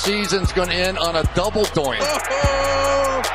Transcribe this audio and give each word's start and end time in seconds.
season's 0.00 0.50
going 0.52 0.68
to 0.68 0.74
end 0.74 0.96
on 0.98 1.16
a 1.16 1.22
double 1.34 1.64
doink. 1.76 2.00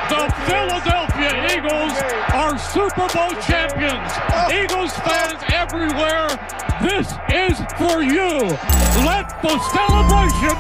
The 0.10 0.32
Philadelphia 0.46 1.58
Eagles 1.58 1.94
are 2.34 2.58
Super 2.60 3.08
Bowl 3.10 3.34
champions. 3.42 4.12
Eagles 4.54 4.94
fans 5.02 5.42
everywhere, 5.52 6.28
this 6.82 7.10
is 7.34 7.58
for 7.78 8.04
you. 8.04 8.54
Let 9.04 9.26
the 9.42 9.58
celebration 9.74 10.58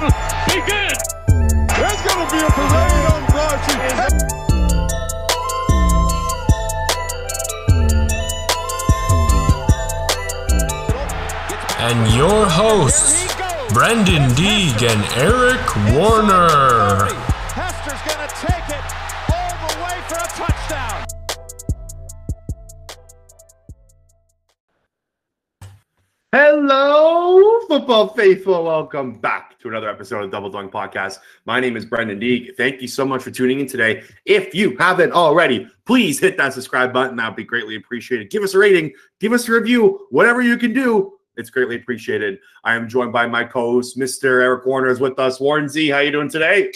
begin. 0.49 0.97
There's 1.77 2.01
going 2.01 2.25
to 2.25 2.31
be 2.33 2.41
a 2.41 2.49
parade 2.49 3.05
on 3.13 3.25
Broad 3.27 3.59
Street. 3.69 4.35
and 11.85 12.15
your 12.15 12.47
hosts, 12.47 13.34
Brendan 13.73 14.33
Deeg 14.35 14.83
and 14.83 15.03
Eric 15.15 15.75
Warner. 15.93 17.07
Hester's 17.51 18.01
going 18.05 18.27
to 18.27 18.35
take 18.35 18.69
it 18.69 18.83
all 19.33 19.53
the 19.67 19.73
way 19.83 19.97
for 20.07 20.15
a 20.15 20.27
touchdown. 20.27 21.05
Hello, 26.31 27.61
football 27.67 28.09
faithful. 28.09 28.63
Welcome 28.63 29.19
back 29.19 29.57
to 29.59 29.67
another 29.67 29.89
episode 29.89 30.23
of 30.23 30.31
the 30.31 30.37
Double 30.37 30.51
Doink 30.51 30.71
Podcast. 30.71 31.19
My 31.45 31.59
name 31.59 31.75
is 31.75 31.85
Brendan 31.85 32.19
Deeg. 32.19 32.55
Thank 32.55 32.81
you 32.81 32.87
so 32.87 33.03
much 33.03 33.23
for 33.23 33.31
tuning 33.31 33.59
in 33.59 33.67
today. 33.67 34.03
If 34.25 34.53
you 34.53 34.77
haven't 34.77 35.11
already, 35.11 35.67
please 35.85 36.19
hit 36.19 36.37
that 36.37 36.53
subscribe 36.53 36.93
button. 36.93 37.15
That 37.17 37.29
would 37.29 37.35
be 37.35 37.43
greatly 37.43 37.75
appreciated. 37.75 38.29
Give 38.29 38.43
us 38.43 38.53
a 38.53 38.59
rating, 38.59 38.93
give 39.19 39.33
us 39.33 39.49
a 39.49 39.51
review, 39.51 40.07
whatever 40.11 40.41
you 40.41 40.57
can 40.57 40.71
do. 40.71 41.14
It's 41.37 41.49
greatly 41.49 41.75
appreciated. 41.75 42.39
I 42.63 42.75
am 42.75 42.87
joined 42.87 43.13
by 43.13 43.27
my 43.27 43.43
co-host, 43.43 43.97
Mr. 43.97 44.41
Eric 44.41 44.65
Warner, 44.65 44.89
is 44.89 44.99
with 44.99 45.19
us. 45.19 45.39
Warren 45.39 45.67
Z, 45.69 45.89
how 45.89 45.99
you 45.99 46.11
doing 46.11 46.29
today? 46.29 46.71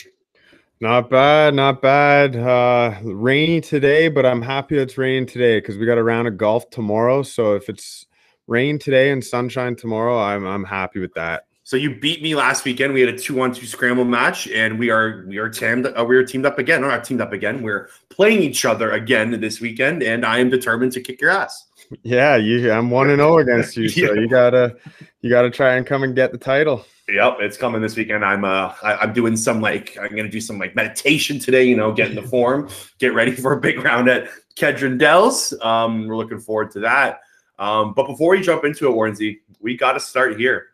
Not 0.82 1.10
bad, 1.10 1.56
not 1.56 1.82
bad. 1.82 2.38
Uh, 2.38 2.96
rainy 3.04 3.60
today, 3.60 4.08
but 4.08 4.26
I'm 4.26 4.42
happy 4.42 4.78
it's 4.78 4.98
raining 4.98 5.26
today 5.26 5.60
because 5.60 5.78
we 5.78 5.86
got 5.86 5.98
a 5.98 6.04
round 6.04 6.30
of 6.30 6.38
golf 6.38 6.70
tomorrow. 6.70 7.22
So 7.22 7.56
if 7.56 7.68
it's 7.68 8.06
rain 8.48 8.80
today 8.80 9.12
and 9.12 9.24
sunshine 9.24 9.76
tomorrow, 9.76 10.18
I'm 10.18 10.46
I'm 10.46 10.64
happy 10.64 11.00
with 11.00 11.14
that. 11.16 11.49
So 11.70 11.78
you 11.78 11.94
beat 11.94 12.24
me 12.24 12.34
last 12.34 12.66
weekend. 12.66 12.96
We 12.96 13.02
had 13.02 13.14
a 13.14 13.18
two-on-two 13.20 13.68
scramble 13.68 14.04
match, 14.04 14.48
and 14.48 14.80
we 14.80 14.90
are 14.90 15.24
we 15.28 15.38
are 15.38 15.48
teamed 15.48 15.86
uh, 15.86 16.04
we 16.04 16.16
are 16.16 16.26
teamed 16.26 16.48
up 16.48 16.58
again. 16.58 16.84
Or 16.84 16.88
not 16.88 17.04
teamed 17.04 17.22
up 17.22 17.32
again. 17.32 17.62
We're 17.62 17.92
playing 18.10 18.42
each 18.42 18.66
other 18.66 18.94
again 18.94 19.40
this 19.40 19.62
weekend, 19.62 20.02
and 20.02 20.26
I 20.26 20.40
am 20.40 20.50
determined 20.50 20.94
to 20.94 21.00
kick 21.02 21.22
your 21.22 21.30
ass. 21.30 21.68
Yeah, 22.02 22.38
you. 22.38 22.72
I'm 22.72 22.90
one 22.90 23.12
and 23.12 23.20
zero 23.20 23.38
against 23.38 23.78
you, 23.78 23.88
so 23.90 24.02
Yeah. 24.02 24.20
you 24.20 24.28
gotta 24.28 24.78
you 25.22 25.30
gotta 25.30 25.52
try 25.52 25.76
and 25.76 25.86
come 25.86 26.02
and 26.02 26.16
get 26.16 26.32
the 26.32 26.40
title. 26.40 26.88
Yep, 27.08 27.38
it's 27.42 27.56
coming 27.56 27.84
this 27.84 27.96
weekend. 27.96 28.26
I'm 28.26 28.46
uh 28.46 28.74
I, 28.82 28.96
I'm 28.96 29.14
doing 29.14 29.38
some 29.38 29.62
like 29.62 29.96
I'm 30.02 30.16
gonna 30.16 30.28
do 30.28 30.42
some 30.42 30.58
like 30.58 30.76
meditation 30.76 31.38
today, 31.38 31.66
you 31.66 31.78
know, 31.78 31.92
get 31.92 32.10
in 32.10 32.16
the 32.16 32.28
form, 32.36 32.68
get 32.98 33.14
ready 33.14 33.34
for 33.34 33.54
a 33.54 33.62
big 33.62 33.84
round 33.84 34.10
at 34.10 34.28
Kedron 34.56 34.98
Dells. 34.98 35.54
Um, 35.62 36.08
we're 36.08 36.18
looking 36.18 36.40
forward 36.40 36.72
to 36.72 36.80
that. 36.80 37.20
Um, 37.60 37.94
but 37.94 38.08
before 38.08 38.32
we 38.32 38.42
jump 38.42 38.66
into 38.66 38.88
it, 38.88 38.96
Warrensy, 38.96 39.42
we 39.60 39.78
gotta 39.78 40.00
start 40.00 40.40
here. 40.40 40.69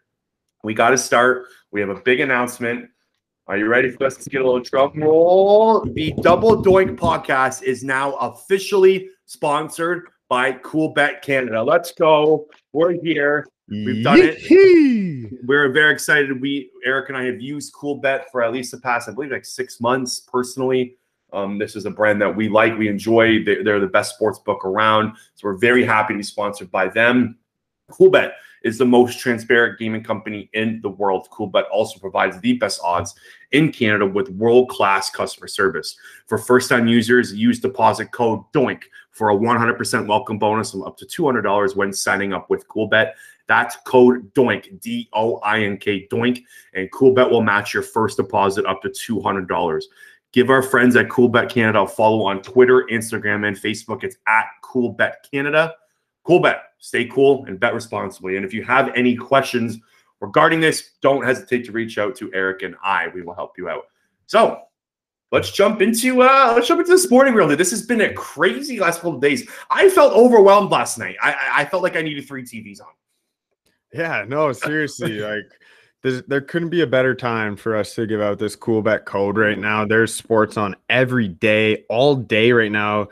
We 0.65 0.73
gotta 0.73 0.97
start. 0.97 1.45
We 1.69 1.79
have 1.79 1.89
a 1.89 2.01
big 2.01 2.21
announcement. 2.21 2.89
Are 3.45 3.55
you 3.55 3.67
ready 3.67 3.91
for 3.91 4.05
us 4.05 4.17
to 4.17 4.27
get 4.31 4.41
a 4.41 4.43
little 4.43 4.61
drum 4.61 4.93
roll? 4.95 5.85
The 5.93 6.11
Double 6.23 6.63
Doink 6.63 6.97
podcast 6.97 7.61
is 7.61 7.83
now 7.83 8.15
officially 8.15 9.09
sponsored 9.27 10.07
by 10.27 10.53
Cool 10.53 10.89
Bet 10.89 11.21
Canada. 11.21 11.61
Let's 11.61 11.91
go. 11.91 12.47
We're 12.73 12.93
here. 12.93 13.45
We've 13.69 14.03
done 14.03 14.17
it. 14.17 14.39
Yee-hee! 14.49 15.37
We're 15.43 15.71
very 15.71 15.93
excited. 15.93 16.41
We 16.41 16.71
Eric 16.83 17.09
and 17.09 17.17
I 17.19 17.25
have 17.25 17.39
used 17.39 17.71
Cool 17.73 17.97
Bet 17.97 18.31
for 18.31 18.41
at 18.41 18.51
least 18.51 18.71
the 18.71 18.79
past, 18.79 19.07
I 19.07 19.11
believe, 19.11 19.29
like 19.29 19.45
six 19.45 19.79
months 19.79 20.19
personally. 20.19 20.97
Um, 21.31 21.59
this 21.59 21.75
is 21.75 21.85
a 21.85 21.91
brand 21.91 22.19
that 22.23 22.35
we 22.35 22.49
like, 22.49 22.75
we 22.75 22.87
enjoy. 22.87 23.43
They're, 23.43 23.63
they're 23.63 23.79
the 23.79 23.85
best 23.85 24.15
sports 24.15 24.39
book 24.39 24.65
around, 24.65 25.15
so 25.35 25.47
we're 25.47 25.59
very 25.59 25.85
happy 25.85 26.15
to 26.15 26.17
be 26.17 26.23
sponsored 26.23 26.71
by 26.71 26.87
them. 26.87 27.37
CoolBet 27.91 28.31
is 28.65 28.79
the 28.79 28.85
most 28.85 29.19
transparent 29.19 29.77
gaming 29.77 30.03
company 30.03 30.49
in 30.53 30.81
the 30.81 30.89
world. 30.89 31.29
CoolBet 31.31 31.65
also 31.71 31.99
provides 31.99 32.39
the 32.41 32.57
best 32.57 32.81
odds 32.83 33.13
in 33.51 33.71
Canada 33.71 34.07
with 34.07 34.27
world-class 34.31 35.11
customer 35.11 35.47
service. 35.47 35.95
For 36.25 36.39
first-time 36.39 36.87
users, 36.87 37.31
use 37.31 37.59
deposit 37.59 38.11
code 38.11 38.41
DOINK 38.53 38.81
for 39.11 39.29
a 39.29 39.35
100% 39.35 40.07
welcome 40.07 40.39
bonus 40.39 40.73
of 40.73 40.85
up 40.85 40.97
to 40.97 41.05
$200 41.05 41.75
when 41.75 41.93
signing 41.93 42.33
up 42.33 42.49
with 42.49 42.67
CoolBet. 42.67 43.11
That's 43.47 43.77
code 43.85 44.33
DOINK, 44.33 44.81
D 44.81 45.09
O 45.13 45.37
I 45.37 45.59
N 45.59 45.77
K, 45.77 46.07
DOINK, 46.11 46.39
and 46.73 46.91
CoolBet 46.91 47.29
will 47.29 47.43
match 47.43 47.71
your 47.71 47.83
first 47.83 48.17
deposit 48.17 48.65
up 48.65 48.81
to 48.81 48.89
$200. 48.89 49.83
Give 50.33 50.49
our 50.49 50.63
friends 50.63 50.95
at 50.95 51.07
CoolBet 51.07 51.49
Canada 51.49 51.81
a 51.81 51.87
follow 51.87 52.23
on 52.25 52.41
Twitter, 52.41 52.87
Instagram, 52.91 53.47
and 53.47 53.55
Facebook. 53.55 54.03
It's 54.03 54.17
at 54.27 54.47
CoolBet 54.63 55.13
Canada. 55.31 55.75
CoolBet, 56.27 56.59
stay 56.79 57.05
cool 57.05 57.45
and 57.45 57.59
bet 57.59 57.73
responsibly. 57.73 58.35
And 58.37 58.45
if 58.45 58.53
you 58.53 58.63
have 58.63 58.91
any 58.95 59.15
questions 59.15 59.77
regarding 60.19 60.59
this, 60.59 60.91
don't 61.01 61.23
hesitate 61.23 61.65
to 61.65 61.71
reach 61.71 61.97
out 61.97 62.15
to 62.17 62.31
Eric 62.33 62.63
and 62.63 62.75
I. 62.83 63.09
We 63.09 63.21
will 63.21 63.35
help 63.35 63.57
you 63.57 63.69
out. 63.69 63.83
So 64.25 64.61
let's 65.31 65.51
jump 65.51 65.81
into 65.81 66.21
uh 66.21 66.53
let's 66.55 66.67
jump 66.67 66.79
into 66.79 66.91
the 66.91 66.97
sporting 66.97 67.33
world. 67.33 67.51
This 67.51 67.71
has 67.71 67.85
been 67.85 68.01
a 68.01 68.13
crazy 68.13 68.79
last 68.79 68.97
couple 69.01 69.15
of 69.15 69.21
days. 69.21 69.47
I 69.69 69.89
felt 69.89 70.13
overwhelmed 70.13 70.71
last 70.71 70.97
night. 70.97 71.15
I 71.21 71.33
I- 71.33 71.51
I 71.57 71.65
felt 71.65 71.83
like 71.83 71.95
I 71.95 72.01
needed 72.01 72.27
three 72.27 72.43
TVs 72.43 72.81
on. 72.81 72.87
Yeah, 73.93 74.25
no, 74.27 74.51
seriously, 74.51 75.19
like 75.19 75.45
there's, 76.01 76.21
there 76.23 76.41
couldn't 76.41 76.69
be 76.69 76.81
a 76.81 76.87
better 76.87 77.15
time 77.15 77.55
for 77.55 77.75
us 77.75 77.95
to 77.95 78.05
give 78.05 78.21
out 78.21 78.37
this 78.39 78.55
cool 78.55 78.81
bet 78.81 79.05
code 79.05 79.37
right 79.37 79.57
now. 79.57 79.85
There's 79.85 80.13
sports 80.13 80.57
on 80.57 80.75
every 80.89 81.27
day, 81.27 81.85
all 81.89 82.15
day 82.15 82.51
right 82.51 82.71
now 82.71 83.07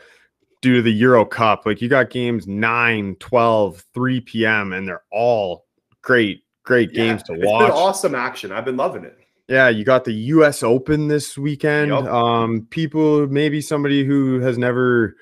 due 0.63 0.77
to 0.77 0.81
the 0.81 0.93
Euro 0.93 1.25
Cup. 1.25 1.65
Like 1.65 1.81
you 1.81 1.89
got 1.89 2.09
games 2.09 2.47
9, 2.47 3.17
12, 3.19 3.83
3 3.93 4.21
p.m. 4.21 4.71
and 4.73 4.87
they're 4.87 5.03
all 5.11 5.65
great, 6.01 6.43
great 6.63 6.93
games 6.93 7.21
to 7.23 7.33
It's 7.33 7.45
watch. 7.45 7.67
been 7.67 7.71
awesome 7.77 8.15
action. 8.15 8.51
I've 8.53 8.65
been 8.65 8.77
loving 8.77 9.03
it. 9.03 9.19
Yeah, 9.49 9.67
you 9.67 9.83
got 9.83 10.05
the 10.05 10.13
US 10.13 10.63
Open 10.63 11.09
this 11.09 11.37
weekend. 11.37 11.89
Yup. 11.89 12.05
Um 12.05 12.65
people 12.71 13.27
maybe 13.27 13.59
somebody 13.61 14.05
who 14.05 14.39
has 14.39 14.57
never 14.57 15.15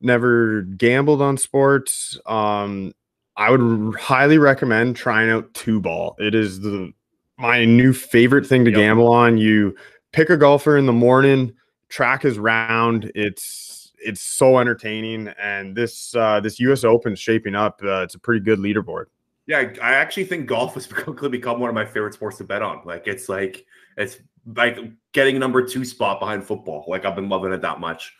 never 0.00 0.62
gambled 0.62 1.22
on 1.22 1.38
sports. 1.38 2.18
Um 2.26 2.92
I 3.36 3.50
would 3.50 3.94
highly 3.94 4.36
recommend 4.36 4.96
trying 4.96 5.30
out 5.30 5.54
two 5.54 5.80
ball. 5.80 6.16
It 6.18 6.34
is 6.34 6.60
the 6.60 6.92
my 7.38 7.64
new 7.64 7.92
favorite 7.92 8.46
thing 8.46 8.64
to 8.64 8.70
Yup. 8.72 8.78
gamble 8.78 9.08
on. 9.12 9.38
You 9.38 9.76
pick 10.12 10.28
a 10.28 10.36
golfer 10.36 10.76
in 10.76 10.86
the 10.86 10.92
morning, 10.92 11.52
track 11.88 12.24
is 12.24 12.38
round. 12.38 13.12
It's 13.14 13.81
it's 14.04 14.20
so 14.20 14.58
entertaining 14.58 15.28
and 15.40 15.74
this 15.76 16.14
uh 16.14 16.40
this 16.40 16.58
US 16.60 16.84
Open's 16.84 17.18
shaping 17.20 17.54
up. 17.54 17.80
Uh, 17.82 18.02
it's 18.02 18.14
a 18.14 18.18
pretty 18.18 18.40
good 18.44 18.58
leaderboard. 18.58 19.06
Yeah, 19.46 19.72
I 19.82 19.94
actually 19.94 20.24
think 20.24 20.46
golf 20.46 20.74
has 20.74 20.86
quickly 20.88 21.28
become 21.28 21.58
one 21.60 21.68
of 21.68 21.74
my 21.74 21.84
favorite 21.84 22.14
sports 22.14 22.38
to 22.38 22.44
bet 22.44 22.62
on. 22.62 22.82
Like 22.84 23.06
it's 23.06 23.28
like 23.28 23.64
it's 23.96 24.18
like 24.56 24.78
getting 25.12 25.38
number 25.38 25.66
two 25.66 25.84
spot 25.84 26.20
behind 26.20 26.44
football. 26.44 26.84
Like 26.88 27.04
I've 27.04 27.16
been 27.16 27.28
loving 27.28 27.52
it 27.52 27.60
that 27.62 27.80
much. 27.80 28.12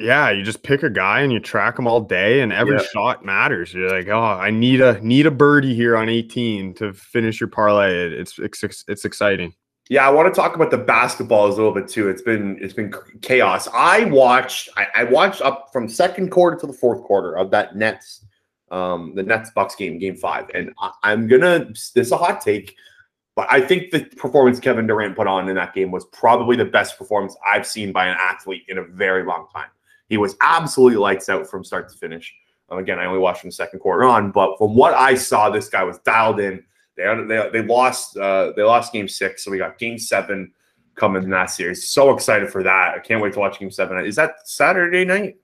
Yeah, 0.00 0.30
you 0.30 0.44
just 0.44 0.62
pick 0.62 0.84
a 0.84 0.90
guy 0.90 1.22
and 1.22 1.32
you 1.32 1.40
track 1.40 1.76
him 1.76 1.88
all 1.88 2.00
day, 2.00 2.40
and 2.40 2.52
every 2.52 2.76
Yeah. 2.76 2.84
shot 2.92 3.24
matters. 3.24 3.74
You're 3.74 3.90
like, 3.90 4.06
oh, 4.06 4.20
I 4.20 4.48
need 4.50 4.80
a 4.80 5.00
need 5.04 5.26
a 5.26 5.30
birdie 5.32 5.74
here 5.74 5.96
on 5.96 6.08
18 6.08 6.74
to 6.74 6.92
finish 6.92 7.40
your 7.40 7.48
parlay. 7.48 7.92
It- 8.06 8.12
It's 8.12 8.38
it's, 8.38 8.84
it's 8.86 9.04
exciting. 9.04 9.54
Yeah, 9.88 10.06
I 10.06 10.10
want 10.10 10.32
to 10.32 10.38
talk 10.38 10.54
about 10.54 10.70
the 10.70 10.78
basketballs 10.78 11.52
a 11.52 11.56
little 11.56 11.72
bit 11.72 11.88
too. 11.88 12.08
It's 12.08 12.20
been 12.20 12.58
it's 12.60 12.74
been 12.74 12.92
chaos. 13.22 13.68
I 13.72 14.04
watched 14.04 14.68
I, 14.76 14.86
I 14.94 15.04
watched 15.04 15.40
up 15.40 15.70
from 15.72 15.88
second 15.88 16.30
quarter 16.30 16.58
to 16.58 16.66
the 16.66 16.74
fourth 16.74 17.02
quarter 17.04 17.36
of 17.36 17.50
that 17.52 17.74
Nets 17.74 18.24
um 18.70 19.14
the 19.14 19.22
Nets 19.22 19.50
Bucks 19.54 19.74
game, 19.74 19.98
game 19.98 20.16
five. 20.16 20.50
And 20.52 20.74
I, 20.78 20.92
I'm 21.02 21.26
gonna 21.26 21.64
this 21.72 21.92
is 21.94 22.12
a 22.12 22.18
hot 22.18 22.42
take, 22.42 22.76
but 23.34 23.46
I 23.50 23.62
think 23.62 23.90
the 23.90 24.04
performance 24.04 24.60
Kevin 24.60 24.86
Durant 24.86 25.16
put 25.16 25.26
on 25.26 25.48
in 25.48 25.56
that 25.56 25.74
game 25.74 25.90
was 25.90 26.04
probably 26.06 26.54
the 26.54 26.66
best 26.66 26.98
performance 26.98 27.34
I've 27.46 27.66
seen 27.66 27.90
by 27.90 28.08
an 28.08 28.16
athlete 28.20 28.64
in 28.68 28.76
a 28.76 28.84
very 28.84 29.24
long 29.24 29.46
time. 29.54 29.68
He 30.10 30.18
was 30.18 30.36
absolutely 30.42 30.98
lights 30.98 31.30
out 31.30 31.46
from 31.46 31.64
start 31.64 31.88
to 31.90 31.96
finish. 31.96 32.34
Um, 32.68 32.78
again, 32.78 32.98
I 32.98 33.06
only 33.06 33.20
watched 33.20 33.40
from 33.40 33.48
the 33.48 33.54
second 33.54 33.78
quarter 33.78 34.04
on, 34.04 34.32
but 34.32 34.58
from 34.58 34.74
what 34.74 34.92
I 34.92 35.14
saw, 35.14 35.48
this 35.48 35.70
guy 35.70 35.82
was 35.82 35.98
dialed 36.00 36.40
in. 36.40 36.62
They 36.98 37.24
they, 37.26 37.48
they 37.52 37.62
lost 37.62 38.16
uh, 38.16 38.52
they 38.56 38.62
lost 38.62 38.92
game 38.92 39.08
six, 39.08 39.44
so 39.44 39.50
we 39.50 39.56
got 39.58 39.78
game 39.78 39.98
seven 39.98 40.52
coming 40.96 41.22
in 41.22 41.30
that 41.30 41.46
series. 41.46 41.90
So 41.90 42.10
excited 42.10 42.50
for 42.50 42.62
that! 42.64 42.94
I 42.96 42.98
can't 42.98 43.22
wait 43.22 43.32
to 43.34 43.38
watch 43.38 43.58
game 43.58 43.70
seven. 43.70 44.04
Is 44.04 44.16
that 44.16 44.46
Saturday 44.46 45.04
night? 45.04 45.36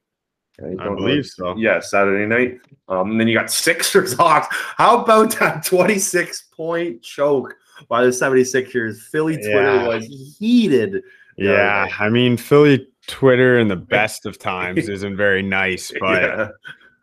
I, 0.61 0.67
I 0.67 0.69
don't 0.69 0.77
know. 0.79 0.97
believe 0.97 1.27
so. 1.27 1.57
Yeah, 1.57 1.81
Saturday 1.81 2.27
night. 2.27 2.61
Um, 2.89 3.13
and 3.13 3.21
then 3.21 3.27
you 3.29 3.37
got 3.39 3.51
Sixers 3.51 4.13
Hawks. 4.13 4.47
How 4.77 5.01
about 5.03 5.31
that 5.41 5.65
26 5.65 6.43
point 6.57 7.03
choke 7.03 7.57
by 7.89 8.05
the 8.05 8.11
76ers? 8.11 8.99
Philly 9.01 9.35
Twitter 9.37 9.75
Yeah. 9.77 9.89
was 9.89 10.37
heated. 10.39 11.03
Yeah, 11.37 11.89
I 11.99 12.09
mean 12.09 12.37
Philly 12.37 12.87
Twitter 13.09 13.59
in 13.59 13.67
the 13.67 13.75
best 13.97 14.27
of 14.27 14.39
times 14.39 14.89
isn't 14.89 15.17
very 15.17 15.43
nice, 15.43 15.93
but 16.01 16.23
Yeah. 16.23 16.49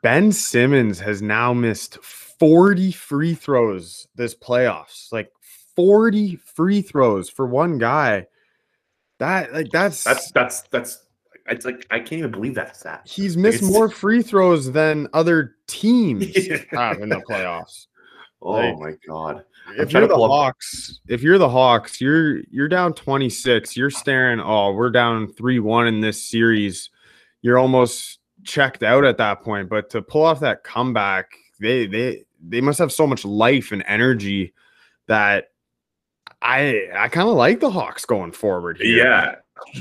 Ben 0.02 0.32
Simmons 0.32 1.00
has 1.02 1.22
now 1.22 1.54
missed 1.54 1.98
40 2.42 2.92
free 2.92 3.36
throws 3.36 4.08
this 4.16 4.34
playoffs. 4.34 5.12
Like 5.12 5.32
40 5.76 6.38
free 6.38 6.82
throws 6.82 7.30
for 7.30 7.46
one 7.46 7.78
guy. 7.78 8.26
That 9.20 9.54
like 9.54 9.70
that's 9.72 10.04
That's 10.04 10.32
that's 10.32 10.62
that's. 10.72 11.06
It's 11.48 11.66
like 11.66 11.86
I 11.92 12.00
can't 12.00 12.14
even 12.14 12.32
believe 12.32 12.56
that's 12.56 12.82
that 12.82 13.08
he's 13.08 13.38
missed 13.38 13.58
it's- 13.58 13.72
more 13.72 13.90
free 13.90 14.24
throws 14.24 14.72
than 14.72 15.08
other 15.14 15.56
teams 15.68 16.26
have 16.72 17.00
in 17.00 17.10
the 17.10 17.22
playoffs. 17.30 17.86
Oh 18.42 18.54
Like- 18.54 18.80
my 18.80 18.94
god. 19.08 19.44
if 19.78 19.94
you're 19.94 20.08
the 20.08 20.16
up- 20.16 20.30
Hawks, 20.32 21.00
if 21.08 21.22
you're 21.22 21.38
the 21.38 21.50
Hawks, 21.50 22.02
you're 22.02 22.40
you're 22.50 22.68
down 22.68 22.94
26. 22.94 23.78
You're 23.78 23.92
staring, 23.92 24.40
oh, 24.40 24.72
we're 24.74 24.90
down 24.90 25.28
3-1 25.34 25.88
in 25.88 26.02
this 26.02 26.28
series. 26.28 26.90
You're 27.44 27.60
almost 27.60 28.18
checked 28.44 28.82
out 28.82 29.06
at 29.06 29.18
that 29.18 29.44
point. 29.44 29.70
But 29.70 29.92
to 29.92 30.02
pull 30.02 30.24
off 30.24 30.40
that 30.40 30.64
comeback, 30.64 31.28
they 31.60 31.86
they 31.86 32.24
they 32.42 32.62
must 32.62 32.80
have 32.80 32.92
so 32.92 33.06
much 33.08 33.24
life 33.26 33.72
and 33.72 33.84
energy 33.88 34.54
that 35.08 35.50
I 36.42 36.88
I 36.96 37.08
kind 37.08 37.28
of 37.30 37.36
like 37.36 37.60
the 37.60 37.70
Hawks 37.70 38.06
going 38.06 38.32
forward 38.32 38.78
here. 38.82 39.06
Yeah. 39.06 39.36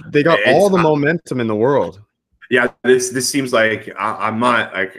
They 0.08 0.22
got 0.22 0.38
It's- 0.40 0.54
all 0.54 0.68
the 0.68 0.78
momentum 0.78 1.40
in 1.40 1.46
the 1.46 1.56
world. 1.56 2.02
Yeah. 2.50 2.68
This 2.84 3.10
this 3.10 3.28
seems 3.28 3.52
like 3.52 3.88
I, 3.98 4.28
I'm 4.28 4.38
not 4.38 4.74
like 4.74 4.96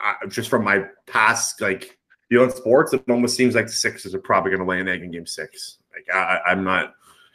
I, 0.00 0.26
just 0.28 0.50
from 0.50 0.64
my 0.64 0.84
past 1.06 1.60
like 1.60 1.98
you 2.30 2.38
know 2.38 2.44
in 2.44 2.50
sports. 2.50 2.92
It 2.92 3.02
almost 3.08 3.36
seems 3.36 3.54
like 3.54 3.66
the 3.66 3.72
Sixers 3.72 4.14
are 4.14 4.20
probably 4.20 4.50
going 4.50 4.60
to 4.60 4.66
lay 4.68 4.80
an 4.80 4.88
egg 4.88 5.02
in 5.02 5.10
Game 5.10 5.26
Six. 5.26 5.78
Like 5.92 6.14
I, 6.14 6.40
I'm 6.46 6.62
not 6.62 6.94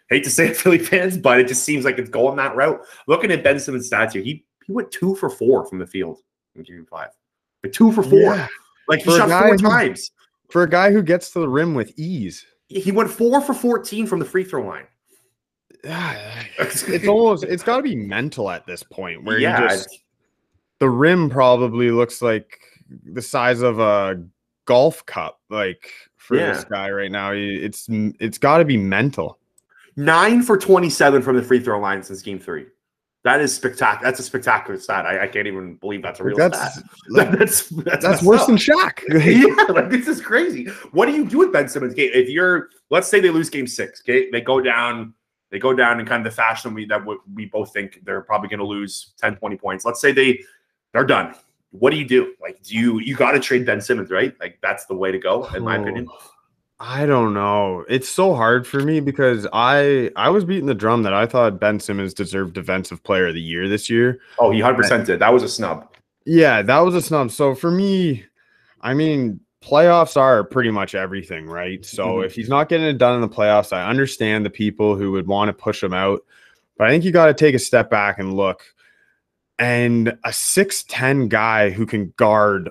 hate 0.09 0.23
to 0.23 0.29
say 0.29 0.47
it, 0.49 0.57
Philly 0.57 0.79
fans, 0.79 1.17
but 1.17 1.39
it 1.39 1.47
just 1.47 1.63
seems 1.63 1.83
like 1.83 1.97
it's 1.97 2.09
going 2.09 2.37
that 2.37 2.55
route. 2.55 2.79
Looking 3.07 3.31
at 3.31 3.43
Ben 3.43 3.59
Simmons' 3.59 3.89
stats 3.89 4.13
here, 4.13 4.21
he 4.21 4.45
he 4.65 4.71
went 4.71 4.91
two 4.91 5.15
for 5.15 5.29
four 5.29 5.65
from 5.65 5.79
the 5.79 5.87
field 5.87 6.19
in 6.55 6.63
Game 6.63 6.85
Five. 6.89 7.09
Like 7.63 7.73
two 7.73 7.91
for 7.91 8.03
four. 8.03 8.19
Yeah. 8.19 8.47
Like 8.89 8.99
he 8.99 9.05
For 9.05 9.17
shot 9.17 9.29
four 9.29 9.51
who- 9.51 9.57
times. 9.57 10.11
For 10.49 10.63
a 10.63 10.69
guy 10.69 10.91
who 10.91 11.03
gets 11.03 11.29
to 11.31 11.39
the 11.39 11.47
rim 11.47 11.75
with 11.75 11.93
ease. 11.97 12.43
He 12.67 12.91
went 12.91 13.09
four 13.09 13.39
for 13.39 13.53
14 13.53 14.07
from 14.07 14.19
the 14.19 14.25
free 14.25 14.43
throw 14.43 14.63
line. 14.63 14.87
Yeah, 15.83 16.43
it's 16.59 17.07
almost 17.07 17.43
it's 17.43 17.63
got 17.63 17.77
to 17.77 17.83
be 17.83 17.95
mental 17.95 18.49
at 18.49 18.65
this 18.65 18.83
point 18.83 19.23
where 19.23 19.39
yeah, 19.39 19.61
you 19.61 19.69
just 19.69 19.99
the 20.79 20.89
rim 20.89 21.29
probably 21.29 21.91
looks 21.91 22.21
like 22.21 22.59
the 23.05 23.21
size 23.21 23.61
of 23.61 23.79
a 23.79 24.21
golf 24.65 25.05
cup 25.05 25.39
like 25.49 25.91
for 26.17 26.37
this 26.37 26.63
guy 26.63 26.91
right 26.91 27.11
now 27.11 27.31
it's 27.33 27.87
it's 27.89 28.37
got 28.37 28.57
to 28.59 28.65
be 28.65 28.77
mental 28.77 29.39
nine 29.95 30.41
for 30.43 30.57
27 30.57 31.21
from 31.21 31.35
the 31.35 31.41
free 31.43 31.59
throw 31.59 31.79
line 31.79 32.03
since 32.03 32.21
game 32.21 32.39
three. 32.39 32.65
That 33.25 33.41
is 33.41 33.53
spectacular. 33.53 34.05
That's 34.09 34.19
a 34.21 34.23
spectacular 34.23 34.79
stat. 34.79 35.05
I, 35.05 35.23
I 35.23 35.27
can't 35.27 35.45
even 35.45 35.75
believe 35.75 36.01
that's 36.01 36.21
a 36.21 36.23
real 36.23 36.37
that's 36.37 36.57
stat. 36.75 36.83
like, 37.09 37.31
that's 37.31 37.67
that's, 37.69 38.03
that's 38.05 38.23
worse 38.23 38.41
up. 38.41 38.47
than 38.47 38.55
Shaq 38.55 39.01
yeah, 39.09 39.73
like 39.73 39.89
this 39.89 40.07
is 40.07 40.21
crazy. 40.21 40.65
What 40.93 41.07
do 41.07 41.11
you 41.11 41.25
do 41.27 41.39
with 41.39 41.51
Ben 41.51 41.67
Simmons 41.67 41.93
game? 41.93 42.11
If 42.13 42.29
you're, 42.29 42.69
let's 42.89 43.09
say 43.09 43.19
they 43.19 43.29
lose 43.29 43.49
game 43.49 43.67
six, 43.67 44.01
okay, 44.01 44.29
they 44.31 44.39
go 44.39 44.61
down, 44.61 45.13
they 45.51 45.59
go 45.59 45.73
down 45.73 45.99
in 45.99 46.05
kind 46.05 46.25
of 46.25 46.31
the 46.31 46.35
fashion 46.35 46.73
we 46.73 46.85
that 46.85 47.05
we, 47.05 47.17
we 47.33 47.45
both 47.47 47.73
think 47.73 47.99
they're 48.05 48.21
probably 48.21 48.47
going 48.47 48.59
to 48.59 48.65
lose 48.65 49.13
10, 49.19 49.35
20 49.35 49.57
points. 49.57 49.83
Let's 49.83 49.99
say 49.99 50.13
they 50.13 50.39
they're 50.93 51.05
done. 51.05 51.35
What 51.71 51.89
do 51.91 51.97
you 51.97 52.05
do? 52.07 52.33
Like, 52.41 52.63
do 52.63 52.73
you 52.73 52.99
you 52.99 53.15
got 53.17 53.33
to 53.33 53.39
trade 53.41 53.65
Ben 53.65 53.81
Simmons, 53.81 54.11
right? 54.11 54.33
Like 54.39 54.59
that's 54.61 54.85
the 54.85 54.95
way 54.95 55.11
to 55.11 55.19
go, 55.19 55.45
in 55.53 55.63
my 55.63 55.77
Oh. 55.77 55.81
opinion. 55.81 56.07
I 56.81 57.05
don't 57.05 57.33
know. 57.33 57.83
It's 57.89 58.07
so 58.07 58.33
hard 58.35 58.65
for 58.65 58.79
me 58.79 59.01
because 59.01 59.45
I 59.51 60.11
I 60.15 60.29
was 60.29 60.45
beating 60.45 60.65
the 60.67 60.73
drum 60.73 61.03
that 61.03 61.13
I 61.13 61.25
thought 61.25 61.59
Ben 61.59 61.79
Simmons 61.79 62.13
deserved 62.13 62.53
defensive 62.53 63.03
player 63.03 63.27
of 63.27 63.33
the 63.33 63.41
year 63.41 63.67
this 63.67 63.89
year. 63.89 64.19
Oh, 64.39 64.51
he 64.51 64.61
100 64.61 64.77
percent 64.77 65.05
did. 65.05 65.19
That 65.19 65.33
was 65.33 65.43
a 65.43 65.49
snub. 65.49 65.93
Yeah, 66.25 66.61
that 66.61 66.79
was 66.79 66.95
a 66.95 67.01
snub. 67.01 67.31
So 67.31 67.53
for 67.53 67.69
me, 67.69 68.23
I 68.81 68.93
mean, 68.93 69.41
playoffs 69.61 70.15
are 70.15 70.43
pretty 70.45 70.71
much 70.71 70.95
everything, 70.95 71.47
right? 71.47 71.85
So 71.85 72.07
Mhm. 72.17 72.25
if 72.25 72.35
he's 72.35 72.47
not 72.47 72.69
getting 72.69 72.87
it 72.87 72.97
done 72.97 73.15
in 73.15 73.21
the 73.21 73.27
playoffs, 73.27 73.73
I 73.73 73.89
understand 73.89 74.45
the 74.45 74.49
people 74.49 74.95
who 74.95 75.11
would 75.11 75.27
want 75.27 75.49
to 75.49 75.53
push 75.53 75.83
him 75.83 75.93
out. 75.93 76.21
But 76.77 76.87
I 76.87 76.91
think 76.91 77.03
you 77.03 77.11
got 77.11 77.25
to 77.25 77.33
take 77.33 77.55
a 77.55 77.59
step 77.59 77.89
back 77.89 78.19
and 78.19 78.33
look. 78.35 78.63
And 79.57 80.17
a 80.23 80.31
6'10 80.31 81.27
guy 81.27 81.71
who 81.71 81.85
can 81.85 82.13
guard 82.15 82.69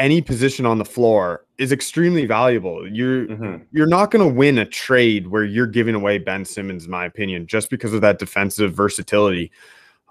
any 0.00 0.22
position 0.22 0.64
on 0.66 0.78
the 0.78 0.84
floor 0.84 1.44
is 1.58 1.70
extremely 1.70 2.24
valuable. 2.24 2.88
You're 2.88 3.26
Mhm. 3.26 3.66
you're 3.70 3.86
not 3.86 4.10
going 4.10 4.26
to 4.26 4.34
win 4.34 4.58
a 4.58 4.64
trade 4.64 5.28
where 5.28 5.44
you're 5.44 5.66
giving 5.66 5.94
away 5.94 6.16
Ben 6.18 6.44
Simmons, 6.44 6.86
in 6.86 6.90
my 6.90 7.04
opinion, 7.04 7.46
just 7.46 7.68
because 7.70 7.92
of 7.92 8.00
that 8.00 8.18
defensive 8.18 8.72
versatility. 8.72 9.52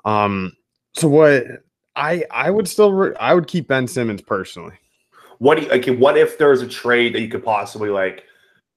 Um, 0.05 0.53
so 0.93 1.07
what 1.09 1.43
I 1.95 2.23
I 2.31 2.51
would 2.51 2.67
still 2.67 2.93
re- 2.93 3.15
I 3.19 3.33
would 3.33 3.47
keep 3.47 3.67
Ben 3.67 3.87
Simmons 3.87 4.21
personally. 4.21 4.75
What 5.39 5.57
do 5.57 5.65
you, 5.65 5.71
okay? 5.71 5.91
What 5.91 6.17
if 6.17 6.37
there's 6.37 6.61
a 6.61 6.67
trade 6.67 7.15
that 7.15 7.21
you 7.21 7.27
could 7.27 7.43
possibly 7.43 7.89
like 7.89 8.25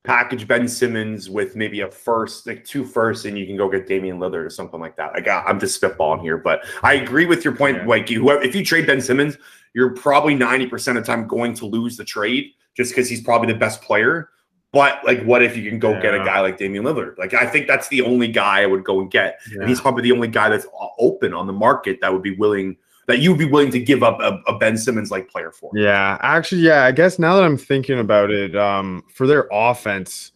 package 0.04 0.48
Ben 0.48 0.66
Simmons 0.66 1.30
with 1.30 1.54
maybe 1.54 1.80
a 1.80 1.90
first, 1.90 2.46
like 2.46 2.64
two 2.64 2.84
firsts, 2.84 3.24
and 3.24 3.38
you 3.38 3.46
can 3.46 3.56
go 3.56 3.70
get 3.70 3.86
Damian 3.86 4.18
Lillard 4.18 4.44
or 4.44 4.50
something 4.50 4.80
like 4.80 4.96
that? 4.96 5.12
Like 5.14 5.28
I'm 5.28 5.60
just 5.60 5.80
spitballing 5.80 6.22
here, 6.22 6.38
but 6.38 6.64
I 6.82 6.94
agree 6.94 7.26
with 7.26 7.44
your 7.44 7.54
point. 7.54 7.78
Yeah. 7.78 7.86
Like 7.86 8.10
you, 8.10 8.30
if 8.30 8.54
you 8.54 8.64
trade 8.64 8.86
Ben 8.86 9.00
Simmons, 9.00 9.38
you're 9.74 9.94
probably 9.94 10.34
90 10.34 10.66
percent 10.66 10.98
of 10.98 11.04
the 11.04 11.06
time 11.06 11.26
going 11.26 11.54
to 11.54 11.66
lose 11.66 11.96
the 11.96 12.04
trade 12.04 12.50
just 12.76 12.90
because 12.90 13.08
he's 13.08 13.22
probably 13.22 13.52
the 13.52 13.58
best 13.58 13.82
player. 13.82 14.30
But 14.72 15.04
like, 15.04 15.22
what 15.24 15.42
if 15.42 15.54
you 15.56 15.68
can 15.68 15.78
go 15.78 16.00
get 16.00 16.14
a 16.14 16.18
guy 16.18 16.40
like 16.40 16.56
Damian 16.56 16.84
Lillard? 16.84 17.18
Like 17.18 17.34
I 17.34 17.46
think 17.46 17.66
that's 17.66 17.88
the 17.88 18.00
only 18.00 18.28
guy 18.28 18.62
I 18.62 18.66
would 18.66 18.84
go 18.84 19.00
and 19.00 19.10
get, 19.10 19.38
and 19.52 19.68
he's 19.68 19.80
probably 19.80 20.02
the 20.02 20.12
only 20.12 20.28
guy 20.28 20.48
that's 20.48 20.66
open 20.98 21.34
on 21.34 21.46
the 21.46 21.52
market 21.52 21.98
that 22.00 22.12
would 22.12 22.22
be 22.22 22.34
willing 22.34 22.76
that 23.08 23.18
you'd 23.20 23.38
be 23.38 23.44
willing 23.44 23.70
to 23.72 23.80
give 23.80 24.02
up 24.02 24.20
a, 24.20 24.40
a 24.46 24.56
Ben 24.58 24.76
Simmons 24.76 25.10
like 25.10 25.28
player 25.28 25.50
for. 25.50 25.70
Yeah, 25.74 26.18
actually, 26.22 26.60
yeah. 26.62 26.84
I 26.84 26.92
guess 26.92 27.18
now 27.18 27.34
that 27.36 27.44
I'm 27.44 27.56
thinking 27.58 27.98
about 27.98 28.30
it, 28.30 28.54
um, 28.56 29.02
for 29.12 29.26
their 29.26 29.48
offense, 29.52 30.32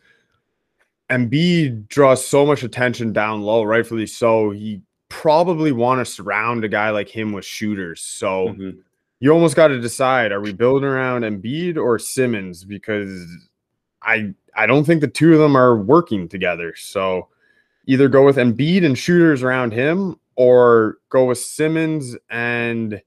Embiid 1.11 1.89
draws 1.89 2.27
so 2.27 2.45
much 2.45 2.63
attention 2.63 3.13
down 3.13 3.43
low, 3.43 3.63
rightfully 3.63 4.07
so. 4.07 4.51
He 4.51 4.81
probably 5.09 5.71
want 5.71 6.01
to 6.01 6.05
surround 6.05 6.65
a 6.65 6.69
guy 6.69 6.91
like 6.91 7.09
him 7.09 7.33
with 7.33 7.45
shooters. 7.45 8.01
So 8.01 8.49
Mhm. 8.49 8.79
you 9.21 9.31
almost 9.31 9.55
got 9.55 9.69
to 9.69 9.81
decide: 9.81 10.33
are 10.33 10.41
we 10.41 10.53
building 10.53 10.89
around 10.89 11.23
Embiid 11.23 11.77
or 11.77 11.99
Simmons? 12.01 12.65
Because 12.65 13.25
I 14.03 14.35
I 14.57 14.67
don't 14.67 14.85
think 14.85 15.01
the 15.01 15.07
two 15.09 15.33
of 15.33 15.39
them 15.39 15.57
are 15.57 15.77
working 15.77 16.29
together. 16.29 16.75
So 16.77 17.29
either 17.87 18.09
go 18.09 18.25
with 18.25 18.37
Embiid 18.37 18.85
and 18.85 18.99
shooters 18.99 19.45
around 19.45 19.73
him, 19.73 20.19
or 20.37 20.99
go 21.09 21.25
with 21.25 21.39
Simmons 21.39 22.17
and 22.31 23.01